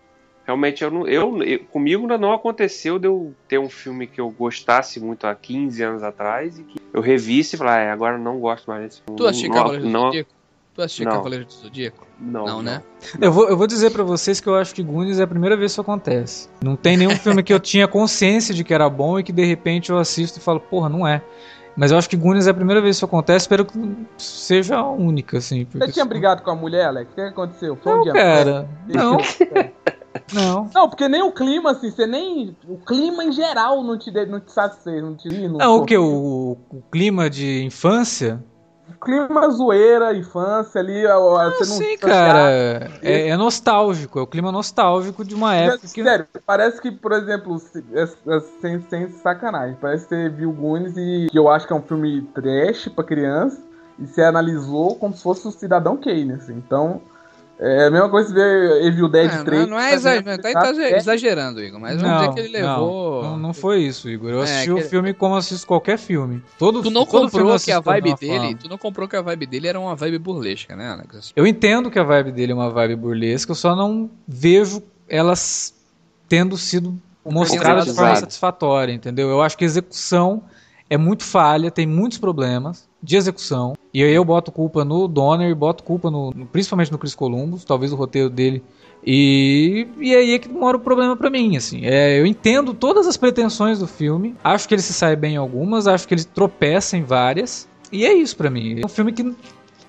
realmente, 0.46 0.84
eu 0.84 0.92
não, 0.92 1.06
eu, 1.08 1.44
eu- 1.44 1.60
comigo 1.66 2.02
ainda 2.04 2.18
não 2.18 2.32
aconteceu 2.34 2.98
de 2.98 3.08
eu 3.08 3.34
ter 3.48 3.58
um 3.60 3.70
filme 3.70 4.08
que 4.08 4.22
eu 4.22 4.30
gostasse 4.30 5.00
muito 5.02 5.28
há 5.28 5.36
15 5.36 5.84
anos 5.84 6.02
atrás 6.04 6.58
e 6.58 6.64
que 6.64 6.81
eu 6.94 7.02
revisse 7.02 7.56
e 7.56 7.58
falar, 7.60 7.88
ah, 7.88 7.94
agora 7.94 8.18
não 8.18 8.40
gosto 8.40 8.66
mais 8.68 8.84
desse 8.84 9.02
filme. 9.02 9.18
Tu 9.18 9.26
assistiu 9.28 9.50
não, 9.50 9.56
Cavaleiro 9.58 9.86
do 9.86 9.90
não, 9.92 10.06
Zodíaco? 10.06 10.30
Tu 10.74 10.82
assistiu 10.82 11.06
Não. 11.06 11.12
Cavaleiro 11.12 11.46
do 11.46 11.52
Zodíaco? 11.52 12.08
não, 12.20 12.46
Não, 12.46 12.62
né? 12.62 12.82
Eu 13.20 13.32
vou, 13.32 13.50
eu 13.50 13.58
vou 13.58 13.68
dizer 13.68 13.92
pra 13.92 14.04
vocês 14.04 14.40
que 14.40 14.48
eu 14.48 14.56
acho 14.56 14.74
que 14.74 14.82
Goonies 14.82 15.20
é 15.20 15.24
a 15.24 15.28
primeira 15.28 15.58
vez 15.58 15.72
que 15.72 15.74
isso 15.74 15.82
acontece. 15.82 16.48
Não 16.64 16.76
tem 16.78 16.96
nenhum 16.96 17.16
filme 17.18 17.44
que 17.44 17.54
eu 17.54 17.60
tinha 17.60 17.88
consciência 17.88 18.54
de 18.54 18.64
que 18.64 18.74
era 18.74 18.90
bom 18.90 19.20
e 19.20 19.24
que 19.24 19.34
de 19.34 19.44
repente 19.44 19.90
eu 19.90 19.98
assisto 19.98 20.40
e 20.40 20.42
falo, 20.42 20.60
porra, 20.62 20.88
não 20.88 21.06
é. 21.06 21.22
Mas 21.76 21.92
eu 21.92 21.98
acho 21.98 22.10
que 22.10 22.16
Goonies 22.18 22.48
é 22.48 22.52
a 22.52 22.54
primeira 22.54 22.82
vez 22.82 22.96
que 22.96 22.98
isso 23.00 23.06
acontece, 23.06 23.44
espero 23.44 23.66
que 23.66 23.78
seja 24.18 24.78
a 24.78 24.90
única, 24.90 25.38
assim. 25.40 25.66
Você 25.72 25.92
tinha 25.92 26.04
se- 26.04 26.10
brigado 26.10 26.42
com 26.42 26.52
a 26.52 26.56
mulher, 26.56 26.86
Alex? 26.86 27.12
O 27.12 27.16
que 27.16 27.22
aconteceu? 27.22 27.76
Foi 27.78 27.92
um 27.92 27.96
Não, 27.98 28.04
dia. 28.04 28.14
cara. 28.14 28.70
Não, 28.88 29.18
não. 30.34 30.70
Não, 30.74 30.90
porque 30.90 31.08
nem 31.08 31.22
o 31.22 31.32
clima, 31.32 31.72
assim, 31.72 31.90
você 31.92 32.06
nem. 32.06 32.56
O 32.68 32.78
clima 32.78 33.24
em 33.24 33.32
geral 33.32 33.84
não 33.84 33.98
te, 33.98 34.12
de- 34.12 34.26
não 34.26 34.40
te 34.40 34.52
satisfez, 34.52 35.02
não 35.02 35.16
te. 35.16 35.30
Não, 35.30 35.58
Não, 35.58 35.76
o 35.78 35.86
que? 35.86 35.98
O, 35.98 36.58
o 36.70 36.82
clima 36.92 37.30
de 37.30 37.64
infância? 37.64 38.44
O 38.90 39.00
clima 39.04 39.50
zoeira, 39.50 40.14
infância 40.16 40.80
ali, 40.82 41.06
a- 41.08 41.14
a- 41.16 41.52
você 41.52 41.70
não. 41.70 41.78
Sim, 41.78 41.98
cara. 41.98 42.52
É, 43.02 43.30
é 43.30 43.38
nostálgico. 43.38 44.20
É 44.20 44.22
o 44.22 44.28
clima 44.28 44.52
nostálgico 44.52 45.24
de 45.24 45.34
uma 45.34 45.56
época 45.56 45.88
que. 45.94 46.04
Sério, 46.04 46.28
parece 46.46 46.82
que, 46.82 46.92
por 46.92 47.14
exemplo, 47.14 47.58
se- 47.58 47.84
é- 47.94 48.04
é 48.36 48.40
sem, 48.60 48.82
sem 48.90 49.10
sacanagem, 49.10 49.78
parece 49.80 50.08
que 50.08 50.16
você 50.16 50.30
viu 50.30 50.52
Goonies 50.52 50.94
e 50.98 51.28
que 51.32 51.40
eu 51.40 51.50
acho 51.50 51.66
que 51.66 51.74
é 51.74 51.76
um 51.76 51.82
filme 51.82 52.22
trash 52.34 52.90
pra 52.90 53.04
criança 53.04 53.62
e 53.98 54.06
você 54.06 54.22
analisou 54.24 54.96
como 54.96 55.16
se 55.16 55.24
fosse 55.24 55.48
o 55.48 55.52
Cidadão 55.52 55.96
Kane, 55.98 56.34
assim. 56.34 56.54
Então, 56.54 57.02
é 57.64 57.86
a 57.86 57.92
mesma 57.92 58.10
coisa 58.10 58.28
que 58.30 58.34
ver 58.34 58.86
Evil 58.86 59.08
Dead 59.08 59.32
É, 59.32 59.44
3. 59.44 59.62
não, 59.62 59.68
não 59.70 59.80
é 59.80 59.94
exagerando, 59.94 60.42
tá 60.42 60.50
É, 60.50 60.98
exagerando, 60.98 61.64
Igor, 61.64 61.80
mas 61.80 62.02
vamos 62.02 62.20
dizer 62.20 62.34
que 62.34 62.40
ele 62.40 62.48
levou. 62.50 63.22
Não, 63.22 63.32
não, 63.32 63.38
não 63.38 63.54
foi 63.54 63.84
isso, 63.84 64.10
Igor. 64.10 64.32
Eu 64.32 64.40
É, 64.40 64.44
assisti 64.44 64.66
que 64.66 64.74
o 64.74 64.82
filme 64.82 65.14
como 65.14 65.36
assisto 65.36 65.68
qualquer 65.68 66.00
filme. 66.00 66.42
Todo, 66.58 66.82
Tu 66.82 66.90
não 66.90 67.06
todo 67.06 67.30
comprou 67.30 67.60
que 67.60 67.72
a 67.72 67.80
vibe 67.80 68.16
dele, 68.16 68.40
forma. 68.40 68.58
tu 68.58 68.68
não 68.68 68.78
comprou 68.80 69.08
que 69.08 69.16
a 69.16 69.22
vibe 69.22 69.46
dele 69.46 69.68
era 69.68 69.80
uma 69.80 69.96
vibe 69.96 70.18
burlesca, 70.18 70.76
né, 70.76 70.90
Alex? 70.90 71.32
Eu 71.36 71.46
entendo 71.46 71.92
que 71.92 72.00
a 72.00 72.04
vibe 72.04 72.32
dele 72.32 72.52
é 72.52 72.56
uma 72.56 72.70
vibe 72.72 72.96
burlesca, 72.96 73.52
eu 73.52 73.56
só 73.56 73.76
não 73.76 74.10
vejo 74.28 74.82
elas 75.08 75.74
tendo 76.28 76.58
sido 76.58 77.00
mostradas 77.24 77.86
de 77.86 77.94
forma 77.94 78.16
satisfatória, 78.16 78.92
entendeu? 78.92 79.30
Eu 79.30 79.42
acho 79.42 79.56
que 79.58 79.64
a 79.64 79.68
execução 79.68 80.44
é 80.90 80.98
muito 80.98 81.24
falha, 81.24 81.70
tem 81.70 81.86
muitos 81.86 82.18
problemas 82.18 82.90
de 83.02 83.18
execução. 83.18 83.74
E 83.94 84.04
aí 84.04 84.14
eu 84.14 84.24
boto 84.24 84.52
culpa 84.52 84.86
no 84.86 85.08
Donner 85.08 85.50
e 85.50 85.56
boto 85.56 85.84
culpa 85.84 86.10
no, 86.10 86.34
principalmente 86.52 86.92
no 86.92 86.98
Chris 86.98 87.16
Columbus, 87.16 87.64
talvez 87.64 87.92
o 87.92 87.96
roteiro 87.96 88.30
dele. 88.30 88.64
E, 89.06 89.88
e 90.00 90.16
aí 90.16 90.32
é 90.34 90.40
que 90.40 90.48
mora 90.48 90.78
o 90.78 90.80
problema 90.80 91.16
pra 91.18 91.30
mim, 91.30 91.58
assim. 91.58 91.82
É, 91.84 92.20
eu 92.20 92.26
entendo 92.26 92.74
todas 92.74 93.08
as 93.08 93.18
pretensões 93.18 93.80
do 93.80 93.88
filme, 93.88 94.36
acho 94.44 94.68
que 94.68 94.76
ele 94.76 94.82
se 94.82 94.94
sai 94.94 95.16
bem 95.16 95.34
em 95.34 95.38
algumas, 95.38 95.88
acho 95.88 96.08
que 96.08 96.14
ele 96.14 96.24
tropeça 96.24 96.96
em 96.96 97.04
várias. 97.04 97.68
E 97.92 98.06
é 98.06 98.14
isso 98.14 98.38
pra 98.38 98.50
mim. 98.50 98.80
É 98.82 98.86
um 98.86 98.90
filme 98.90 99.12
que 99.12 99.36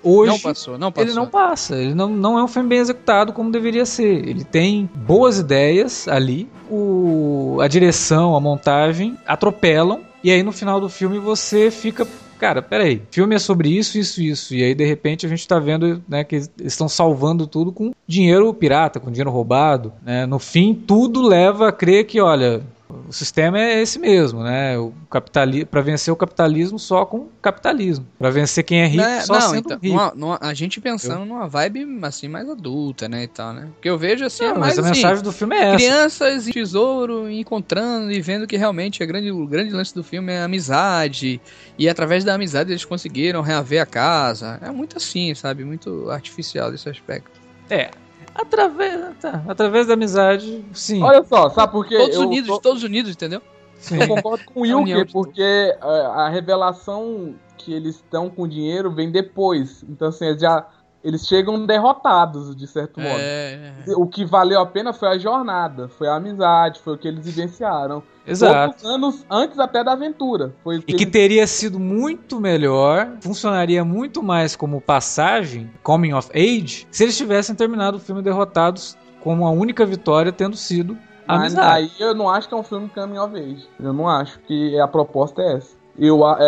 hoje 0.03 0.33
não 0.33 0.39
passou, 0.39 0.79
não 0.79 0.91
passou. 0.91 1.09
ele 1.09 1.15
não 1.15 1.27
passa. 1.29 1.77
Ele 1.77 1.95
não, 1.95 2.09
não 2.09 2.39
é 2.39 2.43
um 2.43 2.49
filme 2.49 2.69
bem 2.69 2.79
executado 2.79 3.33
como 3.33 3.51
deveria 3.51 3.87
ser. 3.87 4.29
Ele 4.29 4.45
tem 4.45 4.91
boas 4.95 5.39
ideias 5.39 6.09
ali. 6.09 6.49
O, 6.71 7.59
a 7.61 7.69
direção, 7.69 8.35
a 8.35 8.41
montagem 8.41 9.17
atropelam. 9.27 10.01
E 10.25 10.31
aí 10.31 10.43
no 10.43 10.53
final 10.53 10.81
do 10.81 10.89
filme 10.89 11.19
você 11.19 11.71
fica. 11.71 12.07
Cara, 12.43 12.61
peraí, 12.61 13.01
filme 13.09 13.37
é 13.37 13.39
sobre 13.39 13.69
isso, 13.69 13.97
isso, 13.97 14.21
isso. 14.21 14.53
E 14.53 14.65
aí, 14.65 14.75
de 14.75 14.85
repente, 14.85 15.25
a 15.25 15.29
gente 15.29 15.47
tá 15.47 15.61
vendo 15.61 16.03
né, 16.09 16.25
que 16.25 16.43
estão 16.65 16.89
salvando 16.89 17.47
tudo 17.47 17.71
com 17.71 17.93
dinheiro 18.05 18.53
pirata, 18.53 18.99
com 18.99 19.13
dinheiro 19.13 19.31
roubado. 19.31 19.93
Né? 20.03 20.27
No 20.27 20.41
fim, 20.41 20.75
tudo 20.75 21.23
leva 21.23 21.69
a 21.69 21.73
crer 21.73 22.05
que, 22.05 22.21
olha, 22.21 22.61
o 23.13 23.15
sistema 23.15 23.61
é 23.61 23.83
esse 23.83 23.99
mesmo, 23.99 24.43
né? 24.43 24.79
O 24.79 24.91
capitali 25.11 25.67
para 25.67 25.83
vencer 25.83 26.11
o 26.11 26.17
capitalismo 26.17 26.79
só 26.79 27.05
com 27.05 27.29
capitalismo. 27.43 28.07
Para 28.19 28.31
vencer 28.31 28.65
quem 28.65 28.81
é 28.81 28.87
rico 28.87 29.03
Né, 29.05 29.21
só 29.21 29.35
não, 29.35 29.41
sendo 29.51 29.59
então, 29.59 29.79
rico. 29.79 29.95
numa- 29.95 30.13
numa- 30.15 30.39
a 30.41 30.55
gente 30.55 30.81
pensando 30.81 31.27
numa 31.27 31.47
vibe 31.47 31.87
assim 32.03 32.27
mais 32.27 32.49
adulta, 32.49 33.11
né, 33.11 33.25
e 33.25 33.29
tal, 33.29 33.53
né? 33.53 33.69
Porque 33.75 33.91
eu 33.91 33.99
vejo 33.99 34.25
assim, 34.25 34.45
é 34.45 34.49
Não, 34.55 34.61
mais 34.61 34.77
mas 34.79 34.87
a 34.87 34.91
assim, 34.91 35.01
mensagem 35.03 35.23
do 35.23 35.31
filme 35.31 35.55
é 35.55 35.61
essa. 35.67 35.77
crianças 35.77 36.49
e 36.49 36.53
tesouro 36.53 37.31
encontrando 37.31 38.11
e 38.11 38.19
vendo 38.23 38.47
que 38.47 38.57
realmente 38.57 39.03
a 39.03 39.07
grande, 39.07 39.31
o 39.31 39.47
grande 39.47 39.71
lance 39.73 39.95
do 39.95 40.03
filme 40.03 40.33
é 40.33 40.39
a 40.41 40.45
amizade 40.45 41.39
e 41.79 41.89
através 41.91 42.25
da 42.25 42.33
amizade 42.33 42.71
eles 42.73 42.85
conseguiram 42.87 43.43
reaver 43.43 43.83
a 43.83 43.87
casa. 43.87 44.59
É 44.63 44.71
muito 44.71 44.97
assim, 44.97 45.35
sabe? 45.35 45.65
Muito 45.65 46.09
artificial 46.11 46.71
desse 46.73 46.89
aspecto. 46.89 47.31
É. 47.69 47.91
Através, 48.35 49.17
tá, 49.21 49.45
através 49.49 49.87
da 49.87 49.95
amizade, 49.95 50.65
sim. 50.73 51.03
Olha 51.03 51.23
só, 51.25 51.51
sabe 51.51 51.73
por 51.73 51.87
quê? 51.87 51.97
Todos 51.99 52.17
Eu 52.17 52.23
unidos, 52.23 52.49
tô- 52.49 52.61
todos 52.61 52.83
unidos, 52.83 53.13
entendeu? 53.13 53.43
sim. 53.77 54.01
Eu 54.01 54.09
concordo 54.09 54.45
com 54.45 54.61
o 54.61 54.65
a 54.65 54.77
Wilker, 54.79 55.13
porque 55.13 55.43
é, 55.43 55.77
a 55.83 56.29
revelação 56.29 57.35
que 57.59 57.73
eles 57.73 57.97
estão 57.97 58.31
com 58.31 58.49
dinheiro 58.49 58.91
vem 58.91 59.11
depois. 59.11 59.85
Então, 59.89 60.09
assim, 60.09 60.27
eles 60.27 60.41
já. 60.41 60.67
Eles 61.05 61.27
chegam 61.27 61.67
derrotados, 61.67 62.55
de 62.55 62.67
certo 62.67 63.01
modo. 63.01 63.19
É, 63.19 63.73
O 63.97 64.07
que 64.07 64.25
valeu 64.25 64.61
a 64.61 64.67
pena 64.67 64.93
foi 64.93 65.09
a 65.09 65.19
jornada, 65.19 65.89
foi 65.89 66.07
a 66.09 66.15
amizade, 66.15 66.79
foi 66.81 66.95
o 66.95 66.99
que 66.99 67.09
eles 67.09 67.25
vivenciaram. 67.25 68.03
Exato. 68.25 68.75
Poucos 68.77 68.85
anos 68.85 69.27
antes 69.29 69.59
até 69.59 69.83
da 69.83 69.93
aventura. 69.93 70.55
Foi 70.63 70.77
o 70.77 70.79
E 70.79 70.83
que 70.83 70.93
eles- 71.03 71.11
teria 71.13 71.47
sido 71.49 71.81
muito 71.81 72.41
melhor, 72.41 73.17
funcionaria 73.21 73.85
muito 73.85 74.23
mais 74.23 74.55
como 74.55 74.81
passagem, 74.81 75.69
coming 75.83 76.13
of 76.13 76.31
age, 76.33 76.87
se 76.91 77.03
eles 77.03 77.17
tivessem 77.17 77.55
terminado 77.57 77.97
o 77.97 78.01
filme 78.01 78.23
derrotados 78.23 78.97
com 79.21 79.45
a 79.45 79.51
única 79.51 79.85
vitória 79.85 80.31
tendo 80.31 80.57
sido 80.57 80.97
Mas 81.27 81.57
amizade. 81.57 81.73
aí 81.75 81.91
eu 81.99 82.15
não 82.15 82.29
acho 82.31 82.49
que 82.49 82.55
é 82.55 82.57
um 82.57 82.63
filme 82.63 82.89
coming 82.89 83.19
of 83.19 83.37
age. 83.37 83.67
Eu 83.81 83.93
não 83.93 84.09
acho 84.09 84.39
que 84.41 84.79
a 84.79 84.87
proposta 84.87 85.43
é 85.43 85.55
essa. 85.57 85.77
Eu, 85.99 86.25
a- 86.25 86.37
é, 86.41 86.45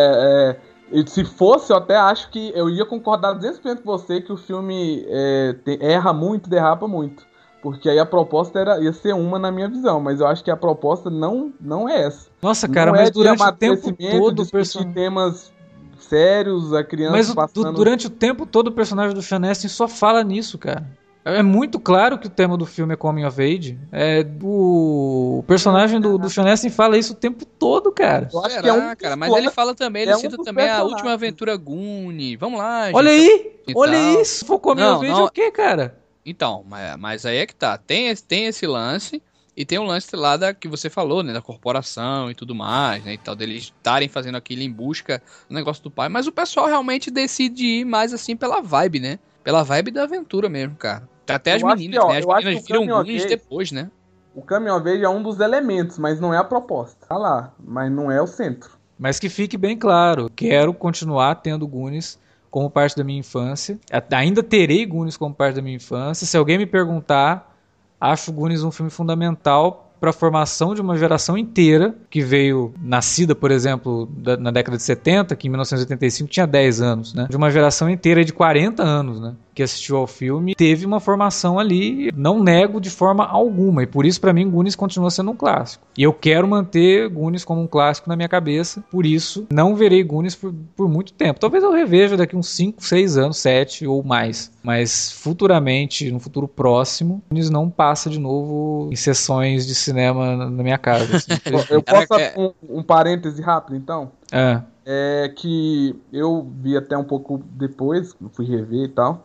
é, 0.50 0.56
e 1.00 1.10
se 1.10 1.24
fosse, 1.24 1.72
eu 1.72 1.76
até 1.76 1.96
acho 1.96 2.30
que 2.30 2.52
eu 2.54 2.70
ia 2.70 2.86
concordar 2.86 3.34
200% 3.34 3.82
com 3.82 3.84
você 3.84 4.20
que 4.20 4.32
o 4.32 4.36
filme 4.36 5.04
é, 5.08 5.54
te- 5.64 5.78
erra 5.80 6.12
muito, 6.12 6.48
derrapa 6.48 6.86
muito. 6.86 7.26
Porque 7.60 7.88
aí 7.88 7.98
a 7.98 8.04
proposta 8.06 8.58
era, 8.58 8.78
ia 8.78 8.92
ser 8.92 9.14
uma 9.14 9.38
na 9.38 9.50
minha 9.50 9.68
visão, 9.68 9.98
mas 9.98 10.20
eu 10.20 10.26
acho 10.26 10.44
que 10.44 10.50
a 10.50 10.56
proposta 10.56 11.08
não, 11.08 11.52
não 11.60 11.88
é 11.88 12.02
essa. 12.02 12.28
Nossa, 12.42 12.68
cara, 12.68 12.92
não 12.92 12.98
mas 12.98 13.08
é 13.08 13.10
durante 13.10 13.42
o 13.42 13.52
tempo 13.52 13.92
todo 13.96 14.42
o 14.42 14.50
personagem. 14.50 14.92
temas 14.92 15.52
sérios, 15.98 16.72
a 16.72 16.84
criança 16.84 17.12
Mas 17.12 17.34
passando... 17.34 17.72
durante 17.72 18.06
o 18.06 18.10
tempo 18.10 18.46
todo 18.46 18.68
o 18.68 18.72
personagem 18.72 19.14
do 19.14 19.22
Sean 19.22 19.40
Astin 19.50 19.68
só 19.68 19.88
fala 19.88 20.22
nisso, 20.22 20.58
cara. 20.58 20.86
É 21.24 21.42
muito 21.42 21.80
claro 21.80 22.18
que 22.18 22.26
o 22.26 22.30
tema 22.30 22.54
do 22.56 22.66
filme 22.66 22.92
é 22.92 22.96
Coming 22.96 23.24
of 23.24 23.40
Age. 23.40 23.78
É, 23.90 24.26
o, 24.42 25.42
personagem 25.46 25.98
do, 25.98 26.18
do 26.18 26.28
Sean 26.28 26.52
Astin 26.52 26.68
fala 26.68 26.98
isso 26.98 27.14
o 27.14 27.16
tempo 27.16 27.46
todo, 27.46 27.90
cara. 27.90 28.28
Eu 28.30 28.40
acho 28.40 28.50
Será, 28.50 28.62
que 28.62 28.68
é 28.68 28.72
um 28.74 28.96
cara? 28.96 29.16
Mas 29.16 29.32
ele 29.32 29.50
fala 29.50 29.74
também, 29.74 30.02
ele 30.02 30.10
é 30.10 30.16
um 30.16 30.20
cita 30.20 30.36
também 30.36 30.64
a 30.64 30.68
personagens. 30.68 30.92
última 30.92 31.12
aventura 31.14 31.56
Goonie. 31.56 32.36
Vamos 32.36 32.58
lá, 32.58 32.90
Olha 32.92 33.10
gente. 33.10 33.30
aí! 33.30 33.52
e 33.68 33.72
Olha 33.74 33.92
tal. 33.92 34.20
isso! 34.20 34.44
For 34.44 34.58
Coming 34.58 34.82
Não, 34.82 34.96
of 34.98 35.04
Age, 35.06 35.14
não. 35.14 35.20
é 35.20 35.24
o 35.24 35.30
que, 35.30 35.50
cara? 35.50 35.98
Então, 36.26 36.62
mas, 36.68 36.96
mas 36.98 37.24
aí 37.26 37.38
é 37.38 37.46
que 37.46 37.54
tá. 37.54 37.78
Tem, 37.78 38.08
esse- 38.08 38.22
tem 38.24 38.44
esse 38.44 38.66
lance 38.66 39.22
e 39.56 39.64
tem 39.64 39.78
o 39.78 39.82
lance 39.84 40.14
lá 40.14 40.36
da, 40.36 40.52
que 40.52 40.68
você 40.68 40.90
falou, 40.90 41.22
né? 41.22 41.32
Da 41.32 41.40
corporação 41.40 42.30
e 42.30 42.34
tudo 42.34 42.54
mais, 42.54 43.02
né? 43.02 43.14
E 43.14 43.18
tal, 43.18 43.34
deles 43.34 43.72
estarem 43.74 44.10
fazendo 44.10 44.36
aquilo 44.36 44.60
em 44.60 44.70
busca 44.70 45.22
do 45.48 45.54
negócio 45.54 45.82
do 45.82 45.90
pai. 45.90 46.10
Mas 46.10 46.26
o 46.26 46.32
pessoal 46.32 46.66
realmente 46.66 47.10
decide 47.10 47.64
ir 47.64 47.84
mais 47.86 48.12
assim 48.12 48.36
pela 48.36 48.60
vibe, 48.60 49.00
né? 49.00 49.18
Pela 49.42 49.62
vibe 49.62 49.90
da 49.90 50.02
aventura 50.02 50.48
mesmo, 50.50 50.74
cara. 50.76 51.08
Até 51.28 51.54
as 51.54 51.62
Eu 51.62 51.68
acho 51.68 51.76
meninas, 51.76 51.98
que, 52.00 52.04
ó, 52.04 52.08
né? 52.12 52.18
As 52.18 52.44
meninas 52.44 52.64
viram 52.66 52.98
Age- 52.98 53.26
depois, 53.26 53.72
né? 53.72 53.90
O 54.34 54.42
caminhão 54.42 54.82
verde 54.82 55.04
é 55.04 55.08
um 55.08 55.22
dos 55.22 55.38
elementos, 55.40 55.98
mas 55.98 56.20
não 56.20 56.34
é 56.34 56.36
a 56.38 56.44
proposta. 56.44 57.06
Tá 57.08 57.16
lá, 57.16 57.52
mas 57.64 57.90
não 57.90 58.10
é 58.10 58.20
o 58.20 58.26
centro. 58.26 58.70
Mas 58.98 59.18
que 59.18 59.28
fique 59.28 59.56
bem 59.56 59.76
claro, 59.76 60.30
quero 60.34 60.74
continuar 60.74 61.36
tendo 61.36 61.66
Goonies 61.66 62.18
como 62.50 62.68
parte 62.70 62.96
da 62.96 63.04
minha 63.04 63.18
infância. 63.20 63.78
Ainda 64.12 64.42
terei 64.42 64.84
Goonies 64.86 65.16
como 65.16 65.34
parte 65.34 65.54
da 65.56 65.62
minha 65.62 65.76
infância. 65.76 66.26
Se 66.26 66.36
alguém 66.36 66.58
me 66.58 66.66
perguntar, 66.66 67.56
acho 68.00 68.32
Goonies 68.32 68.62
um 68.64 68.70
filme 68.70 68.90
fundamental 68.90 69.92
para 70.00 70.10
a 70.10 70.12
formação 70.12 70.74
de 70.74 70.80
uma 70.80 70.96
geração 70.98 71.38
inteira 71.38 71.94
que 72.10 72.20
veio 72.20 72.74
nascida, 72.82 73.34
por 73.34 73.50
exemplo, 73.50 74.06
da- 74.16 74.36
na 74.36 74.50
década 74.50 74.76
de 74.76 74.82
70, 74.82 75.34
que 75.34 75.46
em 75.46 75.50
1985 75.50 76.28
tinha 76.30 76.46
10 76.46 76.80
anos, 76.80 77.14
né? 77.14 77.26
De 77.30 77.36
uma 77.36 77.50
geração 77.50 77.88
inteira 77.88 78.24
de 78.24 78.32
40 78.32 78.82
anos, 78.82 79.18
né? 79.20 79.34
Que 79.54 79.62
assistiu 79.62 79.96
ao 79.96 80.06
filme, 80.06 80.54
teve 80.54 80.84
uma 80.84 80.98
formação 80.98 81.58
ali, 81.58 82.10
não 82.16 82.42
nego 82.42 82.80
de 82.80 82.90
forma 82.90 83.24
alguma, 83.24 83.82
e 83.84 83.86
por 83.86 84.04
isso 84.04 84.20
para 84.20 84.32
mim 84.32 84.50
Goonies 84.50 84.74
continua 84.74 85.10
sendo 85.10 85.30
um 85.30 85.36
clássico. 85.36 85.86
E 85.96 86.02
eu 86.02 86.12
quero 86.12 86.48
manter 86.48 87.08
Goonies 87.08 87.44
como 87.44 87.60
um 87.62 87.66
clássico 87.66 88.08
na 88.08 88.16
minha 88.16 88.28
cabeça, 88.28 88.82
por 88.90 89.06
isso 89.06 89.46
não 89.52 89.76
verei 89.76 90.02
Goonies 90.02 90.34
por, 90.34 90.52
por 90.74 90.88
muito 90.88 91.12
tempo. 91.12 91.38
Talvez 91.38 91.62
eu 91.62 91.72
reveja 91.72 92.16
daqui 92.16 92.36
uns 92.36 92.48
5, 92.48 92.84
6 92.84 93.16
anos, 93.16 93.36
7 93.38 93.86
ou 93.86 94.02
mais, 94.02 94.50
mas 94.62 95.12
futuramente, 95.12 96.10
no 96.10 96.18
futuro 96.18 96.48
próximo, 96.48 97.22
Goonies 97.30 97.48
não 97.50 97.70
passa 97.70 98.10
de 98.10 98.18
novo 98.18 98.88
em 98.90 98.96
sessões 98.96 99.66
de 99.66 99.74
cinema 99.74 100.36
na 100.36 100.62
minha 100.62 100.78
casa. 100.78 101.16
assim. 101.16 101.30
Eu 101.70 101.82
posso 101.82 102.12
Era- 102.14 102.32
dar 102.34 102.40
um, 102.40 102.52
um 102.78 102.82
parêntese 102.82 103.40
rápido, 103.40 103.76
então? 103.76 104.10
é. 104.32 104.60
É 104.86 105.32
que 105.34 105.96
eu 106.12 106.46
vi 106.60 106.76
até 106.76 106.94
um 106.94 107.04
pouco 107.04 107.42
depois, 107.52 108.14
fui 108.34 108.44
rever 108.44 108.84
e 108.84 108.88
tal. 108.88 109.24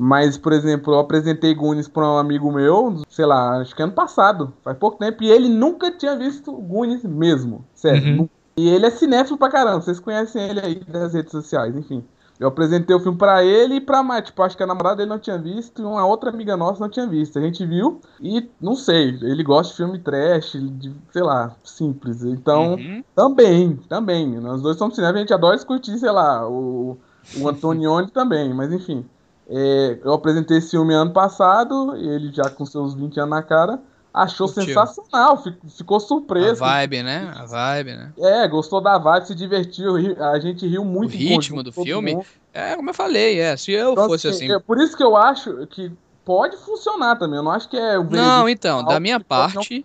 Mas, 0.00 0.38
por 0.38 0.52
exemplo, 0.52 0.94
eu 0.94 1.00
apresentei 1.00 1.52
Goonies 1.52 1.88
para 1.88 2.06
um 2.08 2.18
amigo 2.18 2.52
meu, 2.52 3.02
sei 3.08 3.26
lá, 3.26 3.58
acho 3.60 3.74
que 3.74 3.82
ano 3.82 3.92
passado, 3.92 4.54
faz 4.62 4.78
pouco 4.78 4.96
tempo, 4.96 5.24
e 5.24 5.28
ele 5.28 5.48
nunca 5.48 5.90
tinha 5.90 6.16
visto 6.16 6.52
Goonies 6.52 7.02
mesmo, 7.02 7.64
sério. 7.74 8.04
Uhum. 8.04 8.16
nunca. 8.16 8.30
E 8.56 8.68
ele 8.68 8.86
é 8.86 8.90
cinéfilo 8.90 9.36
pra 9.36 9.50
caramba, 9.50 9.80
vocês 9.80 9.98
conhecem 9.98 10.40
ele 10.42 10.60
aí 10.60 10.74
das 10.84 11.14
redes 11.14 11.32
sociais, 11.32 11.76
enfim. 11.76 12.04
Eu 12.38 12.46
apresentei 12.46 12.94
o 12.94 13.00
filme 13.00 13.18
pra 13.18 13.42
ele 13.44 13.74
e 13.74 13.80
pra 13.80 14.00
mais, 14.00 14.24
tipo, 14.24 14.40
acho 14.40 14.56
que 14.56 14.62
a 14.62 14.66
namorada 14.66 14.98
dele 14.98 15.08
não 15.10 15.18
tinha 15.18 15.36
visto 15.36 15.82
e 15.82 15.84
uma 15.84 16.06
outra 16.06 16.30
amiga 16.30 16.56
nossa 16.56 16.78
não 16.78 16.88
tinha 16.88 17.06
visto. 17.06 17.36
A 17.36 17.42
gente 17.42 17.66
viu 17.66 18.00
e, 18.20 18.48
não 18.60 18.76
sei, 18.76 19.18
ele 19.22 19.42
gosta 19.42 19.72
de 19.72 19.76
filme 19.78 19.98
trash, 19.98 20.52
de, 20.52 20.94
sei 21.12 21.22
lá, 21.22 21.56
simples. 21.64 22.22
Então, 22.22 22.74
Uhum. 22.76 23.02
também, 23.16 23.76
também. 23.88 24.38
Nós 24.40 24.62
dois 24.62 24.76
somos 24.76 24.94
cinéfilos, 24.94 25.18
a 25.18 25.22
gente 25.22 25.34
adora 25.34 25.56
discutir, 25.56 25.98
sei 25.98 26.12
lá, 26.12 26.48
o, 26.48 26.98
o 27.40 27.48
Antonioni 27.48 28.08
também, 28.12 28.54
mas 28.54 28.72
enfim. 28.72 29.04
É, 29.48 29.98
eu 30.04 30.12
apresentei 30.12 30.58
esse 30.58 30.70
filme 30.70 30.92
ano 30.94 31.12
passado, 31.12 31.96
ele 31.96 32.30
já 32.32 32.50
com 32.50 32.66
seus 32.66 32.94
20 32.94 33.18
anos 33.18 33.30
na 33.30 33.42
cara, 33.42 33.80
achou 34.12 34.46
Curtiu. 34.46 34.66
sensacional, 34.66 35.42
fi- 35.42 35.56
ficou 35.76 35.96
A 35.96 36.00
surpreso. 36.00 36.60
vibe, 36.60 37.02
né? 37.02 37.32
A 37.34 37.46
vibe, 37.46 37.92
né? 37.96 38.12
É, 38.18 38.46
gostou 38.48 38.80
da 38.80 38.98
vibe, 38.98 39.26
se 39.26 39.34
divertiu, 39.34 39.96
a 40.22 40.38
gente 40.38 40.66
riu 40.66 40.84
muito. 40.84 41.14
O 41.14 41.16
ritmo 41.16 41.62
do 41.62 41.72
filme, 41.72 42.14
mundo. 42.14 42.26
É, 42.52 42.74
como 42.76 42.90
eu 42.90 42.94
falei, 42.94 43.40
é. 43.40 43.56
Se 43.56 43.72
eu 43.72 43.92
Então, 43.92 44.06
fosse 44.06 44.28
assim. 44.28 44.52
é 44.52 44.58
por 44.58 44.78
isso 44.78 44.96
que 44.96 45.02
eu 45.02 45.16
acho 45.16 45.66
que 45.68 45.90
pode 46.24 46.56
funcionar 46.58 47.16
também. 47.16 47.38
Eu 47.38 47.42
não 47.42 47.52
acho 47.52 47.68
que 47.68 47.76
é 47.76 47.98
o 47.98 48.04
Não, 48.04 48.48
então, 48.48 48.84
da 48.84 49.00
minha 49.00 49.18
parte, 49.20 49.84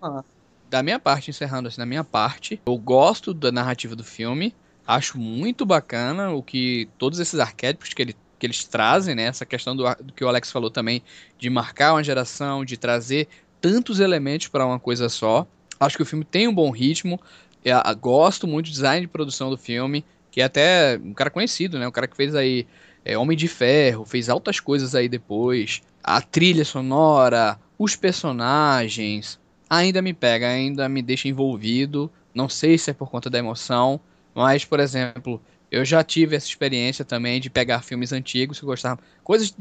da 0.70 0.84
minha 0.84 0.99
parte, 0.99 1.30
encerrando 1.30 1.68
assim, 1.68 1.78
da 1.78 1.86
minha 1.86 2.03
parte, 2.03 2.61
eu 2.66 2.78
gosto 2.78 3.34
da 3.34 3.51
narrativa 3.51 3.95
do 3.95 4.03
filme, 4.03 4.53
acho 4.86 5.18
muito 5.18 5.66
bacana 5.66 6.32
o 6.32 6.41
que 6.43 6.89
todos 6.97 7.20
esses 7.20 7.39
arquétipos 7.39 7.93
que, 7.93 8.01
ele, 8.01 8.16
que 8.44 8.48
eles 8.48 8.66
trazem, 8.66 9.16
né? 9.16 9.24
Essa 9.24 9.46
questão 9.46 9.76
do, 9.76 9.84
do 10.04 10.12
que 10.14 10.24
o 10.24 10.28
Alex 10.28 10.52
falou 10.52 10.70
também, 10.70 11.02
de 11.39 11.50
marcar 11.50 11.94
uma 11.94 12.04
geração, 12.04 12.66
de 12.66 12.76
trazer 12.76 13.30
tantos 13.62 14.00
elementos 14.02 14.50
para 14.50 14.66
uma 14.66 14.80
coisa 14.80 15.08
só. 15.08 15.48
Acho 15.80 15.96
que 15.96 16.04
o 16.04 16.06
filme 16.06 16.26
tem 16.26 16.48
um 16.48 16.54
bom 16.54 16.70
ritmo. 16.72 17.20
Eu, 17.64 17.78
a- 17.84 17.94
gosto 17.94 18.46
muito 18.48 18.66
do 18.68 18.72
design 18.72 19.02
de 19.02 19.08
produção 19.08 19.50
do 19.50 19.58
filme, 19.58 20.06
que 20.30 20.41
é 20.41 20.44
até 20.46 21.00
um 21.02 21.14
cara 21.14 21.30
conhecido, 21.30 21.80
né? 21.80 21.88
Um 21.88 21.91
cara 21.91 22.08
que 22.08 22.18
fez 22.18 22.36
aí 22.36 22.68
é, 23.06 23.18
Homem 23.18 23.38
de 23.38 23.48
Ferro, 23.48 24.06
fez 24.06 24.30
altas 24.30 24.60
coisas 24.60 24.96
aí 24.96 25.08
depois. 25.08 25.82
A 26.04 26.22
trilha 26.22 26.66
sonora, 26.66 27.58
os 27.78 27.96
personagens, 27.96 29.39
ainda 29.70 30.02
me 30.02 30.14
pega, 30.14 30.48
ainda 30.50 30.88
me 30.89 31.02
deixa 31.02 31.28
envolvido. 31.28 32.12
Não 32.34 32.50
sei 32.50 32.78
se 32.78 32.89
é 32.91 32.94
por 32.94 33.10
conta 33.10 33.30
da 33.30 33.39
emoção, 33.39 34.00
mas, 34.34 34.66
por 34.66 34.80
exemplo, 34.80 35.41
eu 35.74 35.86
já 35.86 36.04
tive 36.04 36.36
essa 36.36 36.48
experiência 36.48 37.04
também 37.06 37.42
de 37.42 37.50
pegar 37.50 37.82
filmes 37.82 38.14
antigos 38.14 38.60
que 38.60 38.66
eu 38.66 38.68
gostava. 38.68 39.00
Coisas. 39.24 39.56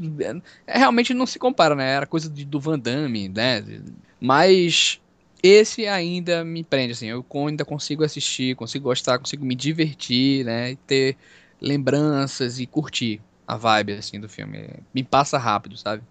é, 0.67 0.77
realmente 0.77 1.13
não 1.13 1.25
se 1.25 1.39
compara, 1.39 1.75
né? 1.75 1.93
Era 1.95 2.05
coisa 2.07 2.29
de- 2.29 2.45
do 2.45 2.59
Van 2.59 2.77
Damme, 2.79 3.29
né? 3.29 3.63
Mas 4.19 5.01
esse 5.41 5.87
ainda 5.87 6.43
me 6.45 6.63
prende, 6.63 6.93
assim. 6.93 7.07
Eu 7.07 7.25
ainda 7.47 7.65
consigo 7.65 8.03
assistir, 8.03 8.55
consigo 8.55 8.83
gostar, 8.85 9.19
consigo 9.19 9.45
me 9.45 9.55
divertir, 9.55 10.45
né? 10.45 10.71
E 10.71 10.75
ter 10.77 11.17
lembranças 11.59 12.59
e 12.59 12.67
curtir 12.67 13.21
a 13.47 13.57
vibe, 13.57 13.93
assim, 13.93 14.19
do 14.19 14.29
filme. 14.29 14.69
Me 14.93 15.03
passa 15.03 15.37
rápido, 15.37 15.77
sabe? 15.77 16.03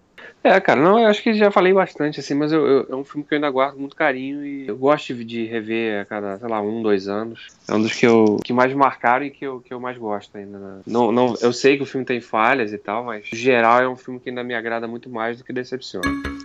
É, 0.44 0.60
cara, 0.60 0.80
não, 0.80 0.98
eu 0.98 1.06
acho 1.06 1.22
que 1.22 1.32
já 1.34 1.50
falei 1.50 1.72
bastante, 1.72 2.18
assim, 2.18 2.34
mas 2.34 2.52
eu, 2.52 2.66
eu- 2.66 2.86
é 2.90 2.96
um 2.96 3.04
filme 3.04 3.24
que 3.26 3.32
eu 3.32 3.36
ainda 3.36 3.48
guardo 3.50 3.78
muito 3.78 3.94
carinho 3.94 4.44
e 4.44 4.66
eu 4.66 4.76
gosto 4.76 5.14
de, 5.14 5.44
rever 5.46 6.00
a 6.00 6.04
cada, 6.04 6.38
sei 6.38 6.48
lá, 6.48 6.60
um, 6.60 6.82
dois 6.82 7.06
anos. 7.06 7.48
É 7.68 7.74
um 7.74 7.80
dos 7.80 7.94
que 7.94 8.06
eu 8.06 8.38
que 8.44 8.52
mais 8.52 8.72
marcaram 8.74 9.24
e 9.24 9.30
que 9.30 9.44
eu, 9.46 9.60
que 9.60 9.72
eu 9.72 9.78
mais 9.78 9.96
gosto 9.96 10.36
ainda. 10.36 10.58
né? 10.58 10.80
Não, 10.86 11.12
não, 11.12 11.34
eu 11.40 11.52
sei 11.52 11.76
que 11.76 11.82
o 11.84 11.86
filme 11.86 12.04
tem 12.04 12.20
falhas 12.20 12.72
e 12.72 12.78
tal, 12.78 13.04
mas 13.04 13.24
em 13.32 13.36
geral 13.36 13.80
é 13.80 13.88
um 13.88 13.96
filme 13.96 14.18
que 14.18 14.30
ainda 14.30 14.42
me 14.42 14.54
agrada 14.54 14.88
muito 14.88 15.08
mais 15.08 15.38
do 15.38 15.44
que 15.44 15.52
decepciona. 15.52 16.41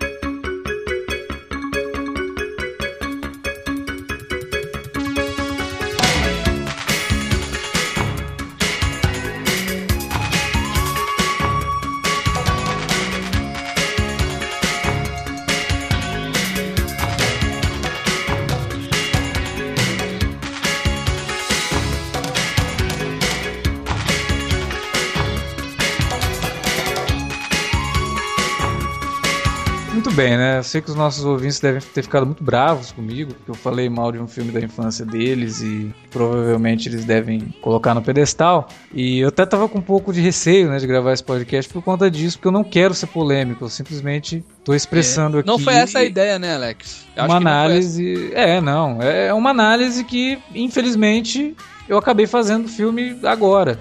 Sei 30.67 30.81
que 30.81 30.89
os 30.89 30.95
nossos 30.95 31.25
ouvintes 31.25 31.59
devem 31.59 31.81
ter 31.81 32.03
ficado 32.03 32.25
muito 32.25 32.43
bravos 32.43 32.91
comigo, 32.91 33.33
porque 33.33 33.51
eu 33.51 33.55
falei 33.55 33.89
mal 33.89 34.11
de 34.11 34.19
um 34.19 34.27
filme 34.27 34.51
da 34.51 34.59
infância 34.59 35.05
deles 35.05 35.61
e 35.61 35.93
provavelmente 36.11 36.89
eles 36.89 37.05
devem 37.05 37.53
colocar 37.61 37.93
no 37.93 38.01
pedestal. 38.01 38.67
E 38.93 39.19
eu 39.19 39.29
até 39.29 39.45
tava 39.45 39.67
com 39.67 39.79
um 39.79 39.81
pouco 39.81 40.13
de 40.13 40.21
receio, 40.21 40.69
né, 40.69 40.77
de 40.77 40.85
gravar 40.85 41.13
esse 41.13 41.23
podcast 41.23 41.71
por 41.71 41.81
conta 41.81 42.11
disso, 42.11 42.37
porque 42.37 42.47
eu 42.47 42.51
não 42.51 42.63
quero 42.63 42.93
ser 42.93 43.07
polêmico, 43.07 43.65
eu 43.65 43.69
simplesmente 43.69 44.43
tô 44.63 44.73
expressando 44.73 45.39
aqui. 45.39 45.47
Não 45.47 45.57
foi 45.57 45.75
essa 45.75 45.99
a 45.99 46.03
ideia, 46.03 46.37
né, 46.37 46.55
Alex? 46.55 47.05
Eu 47.15 47.23
uma 47.23 47.39
que 47.39 47.43
não 47.43 47.51
foi 47.51 47.61
análise. 47.61 48.31
É, 48.33 48.61
não. 48.61 49.01
É 49.01 49.33
uma 49.33 49.49
análise 49.49 50.03
que, 50.03 50.37
infelizmente, 50.53 51.55
eu 51.87 51.97
acabei 51.97 52.27
fazendo 52.27 52.65
o 52.65 52.69
filme 52.69 53.17
agora. 53.23 53.79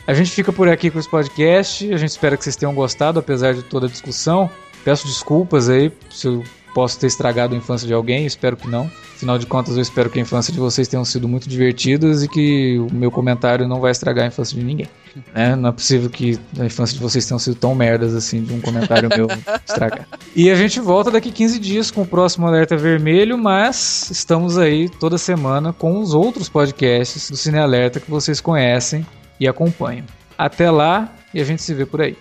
A 0.07 0.13
gente 0.13 0.31
fica 0.31 0.53
por 0.53 0.69
aqui 0.69 0.91
com 0.91 0.99
esse 0.99 1.09
podcast. 1.09 1.91
A 1.91 1.97
gente 1.97 2.11
espera 2.11 2.37
que 2.37 2.45
vocês 2.45 2.55
tenham 2.55 2.75
gostado, 2.75 3.19
apesar 3.19 3.55
de 3.55 3.63
toda 3.63 3.87
a 3.87 3.89
discussão. 3.89 4.51
Peço 4.85 5.07
desculpas 5.07 5.71
aí 5.71 5.91
se 6.11 6.27
eu 6.27 6.45
posso 6.75 6.99
ter 6.99 7.07
estragado 7.07 7.55
a 7.55 7.57
infância 7.57 7.87
de 7.87 7.95
alguém, 7.95 8.27
espero 8.27 8.57
que 8.57 8.69
não. 8.69 8.91
Afinal 9.15 9.39
de 9.39 9.47
contas, 9.47 9.77
eu 9.77 9.83
espero 9.83 10.11
que 10.11 10.19
a 10.19 10.23
infância 10.23 10.53
de 10.53 10.59
vocês 10.59 10.89
tenha 10.89 11.03
sido 11.05 11.29
muito 11.29 11.49
divertidas 11.49 12.25
e 12.25 12.29
que 12.29 12.79
o 12.79 12.93
meu 12.93 13.11
comentário 13.11 13.67
não 13.67 13.81
vai 13.81 13.93
estragar 13.93 14.25
a 14.25 14.29
infância 14.29 14.59
de 14.59 14.65
ninguém. 14.65 14.89
Né? 15.33 15.55
Não 15.55 15.69
é 15.69 15.73
possível 15.73 16.11
que 16.11 16.39
a 16.59 16.65
infância 16.65 16.95
de 16.97 17.01
vocês 17.01 17.25
tenha 17.25 17.39
sido 17.39 17.55
tão 17.55 17.75
merdas 17.75 18.15
assim 18.15 18.43
de 18.43 18.53
um 18.53 18.61
comentário 18.61 19.09
meu 19.17 19.29
estragar. 19.65 20.07
E 20.35 20.51
a 20.51 20.55
gente 20.57 20.81
volta 20.81 21.11
daqui 21.11 21.31
15 21.31 21.59
dias 21.61 21.91
com 21.91 22.03
o 22.03 22.07
próximo 22.07 22.47
Alerta 22.47 22.77
Vermelho, 22.77 23.39
mas 23.39 24.11
estamos 24.11 24.59
aí 24.59 24.89
toda 24.89 25.17
semana 25.17 25.73
com 25.73 26.01
os 26.01 26.13
outros 26.13 26.49
podcasts 26.49 27.31
do 27.31 27.37
Cine 27.37 27.59
Alerta 27.59 28.01
que 28.01 28.11
vocês 28.11 28.41
conhecem 28.41 29.07
e 29.39 29.47
acompanham. 29.47 30.05
Até 30.37 30.71
lá 30.71 31.13
e 31.33 31.41
a 31.41 31.45
gente 31.45 31.63
se 31.63 31.73
vê 31.73 31.87
por 31.87 32.03
aí. 32.03 32.17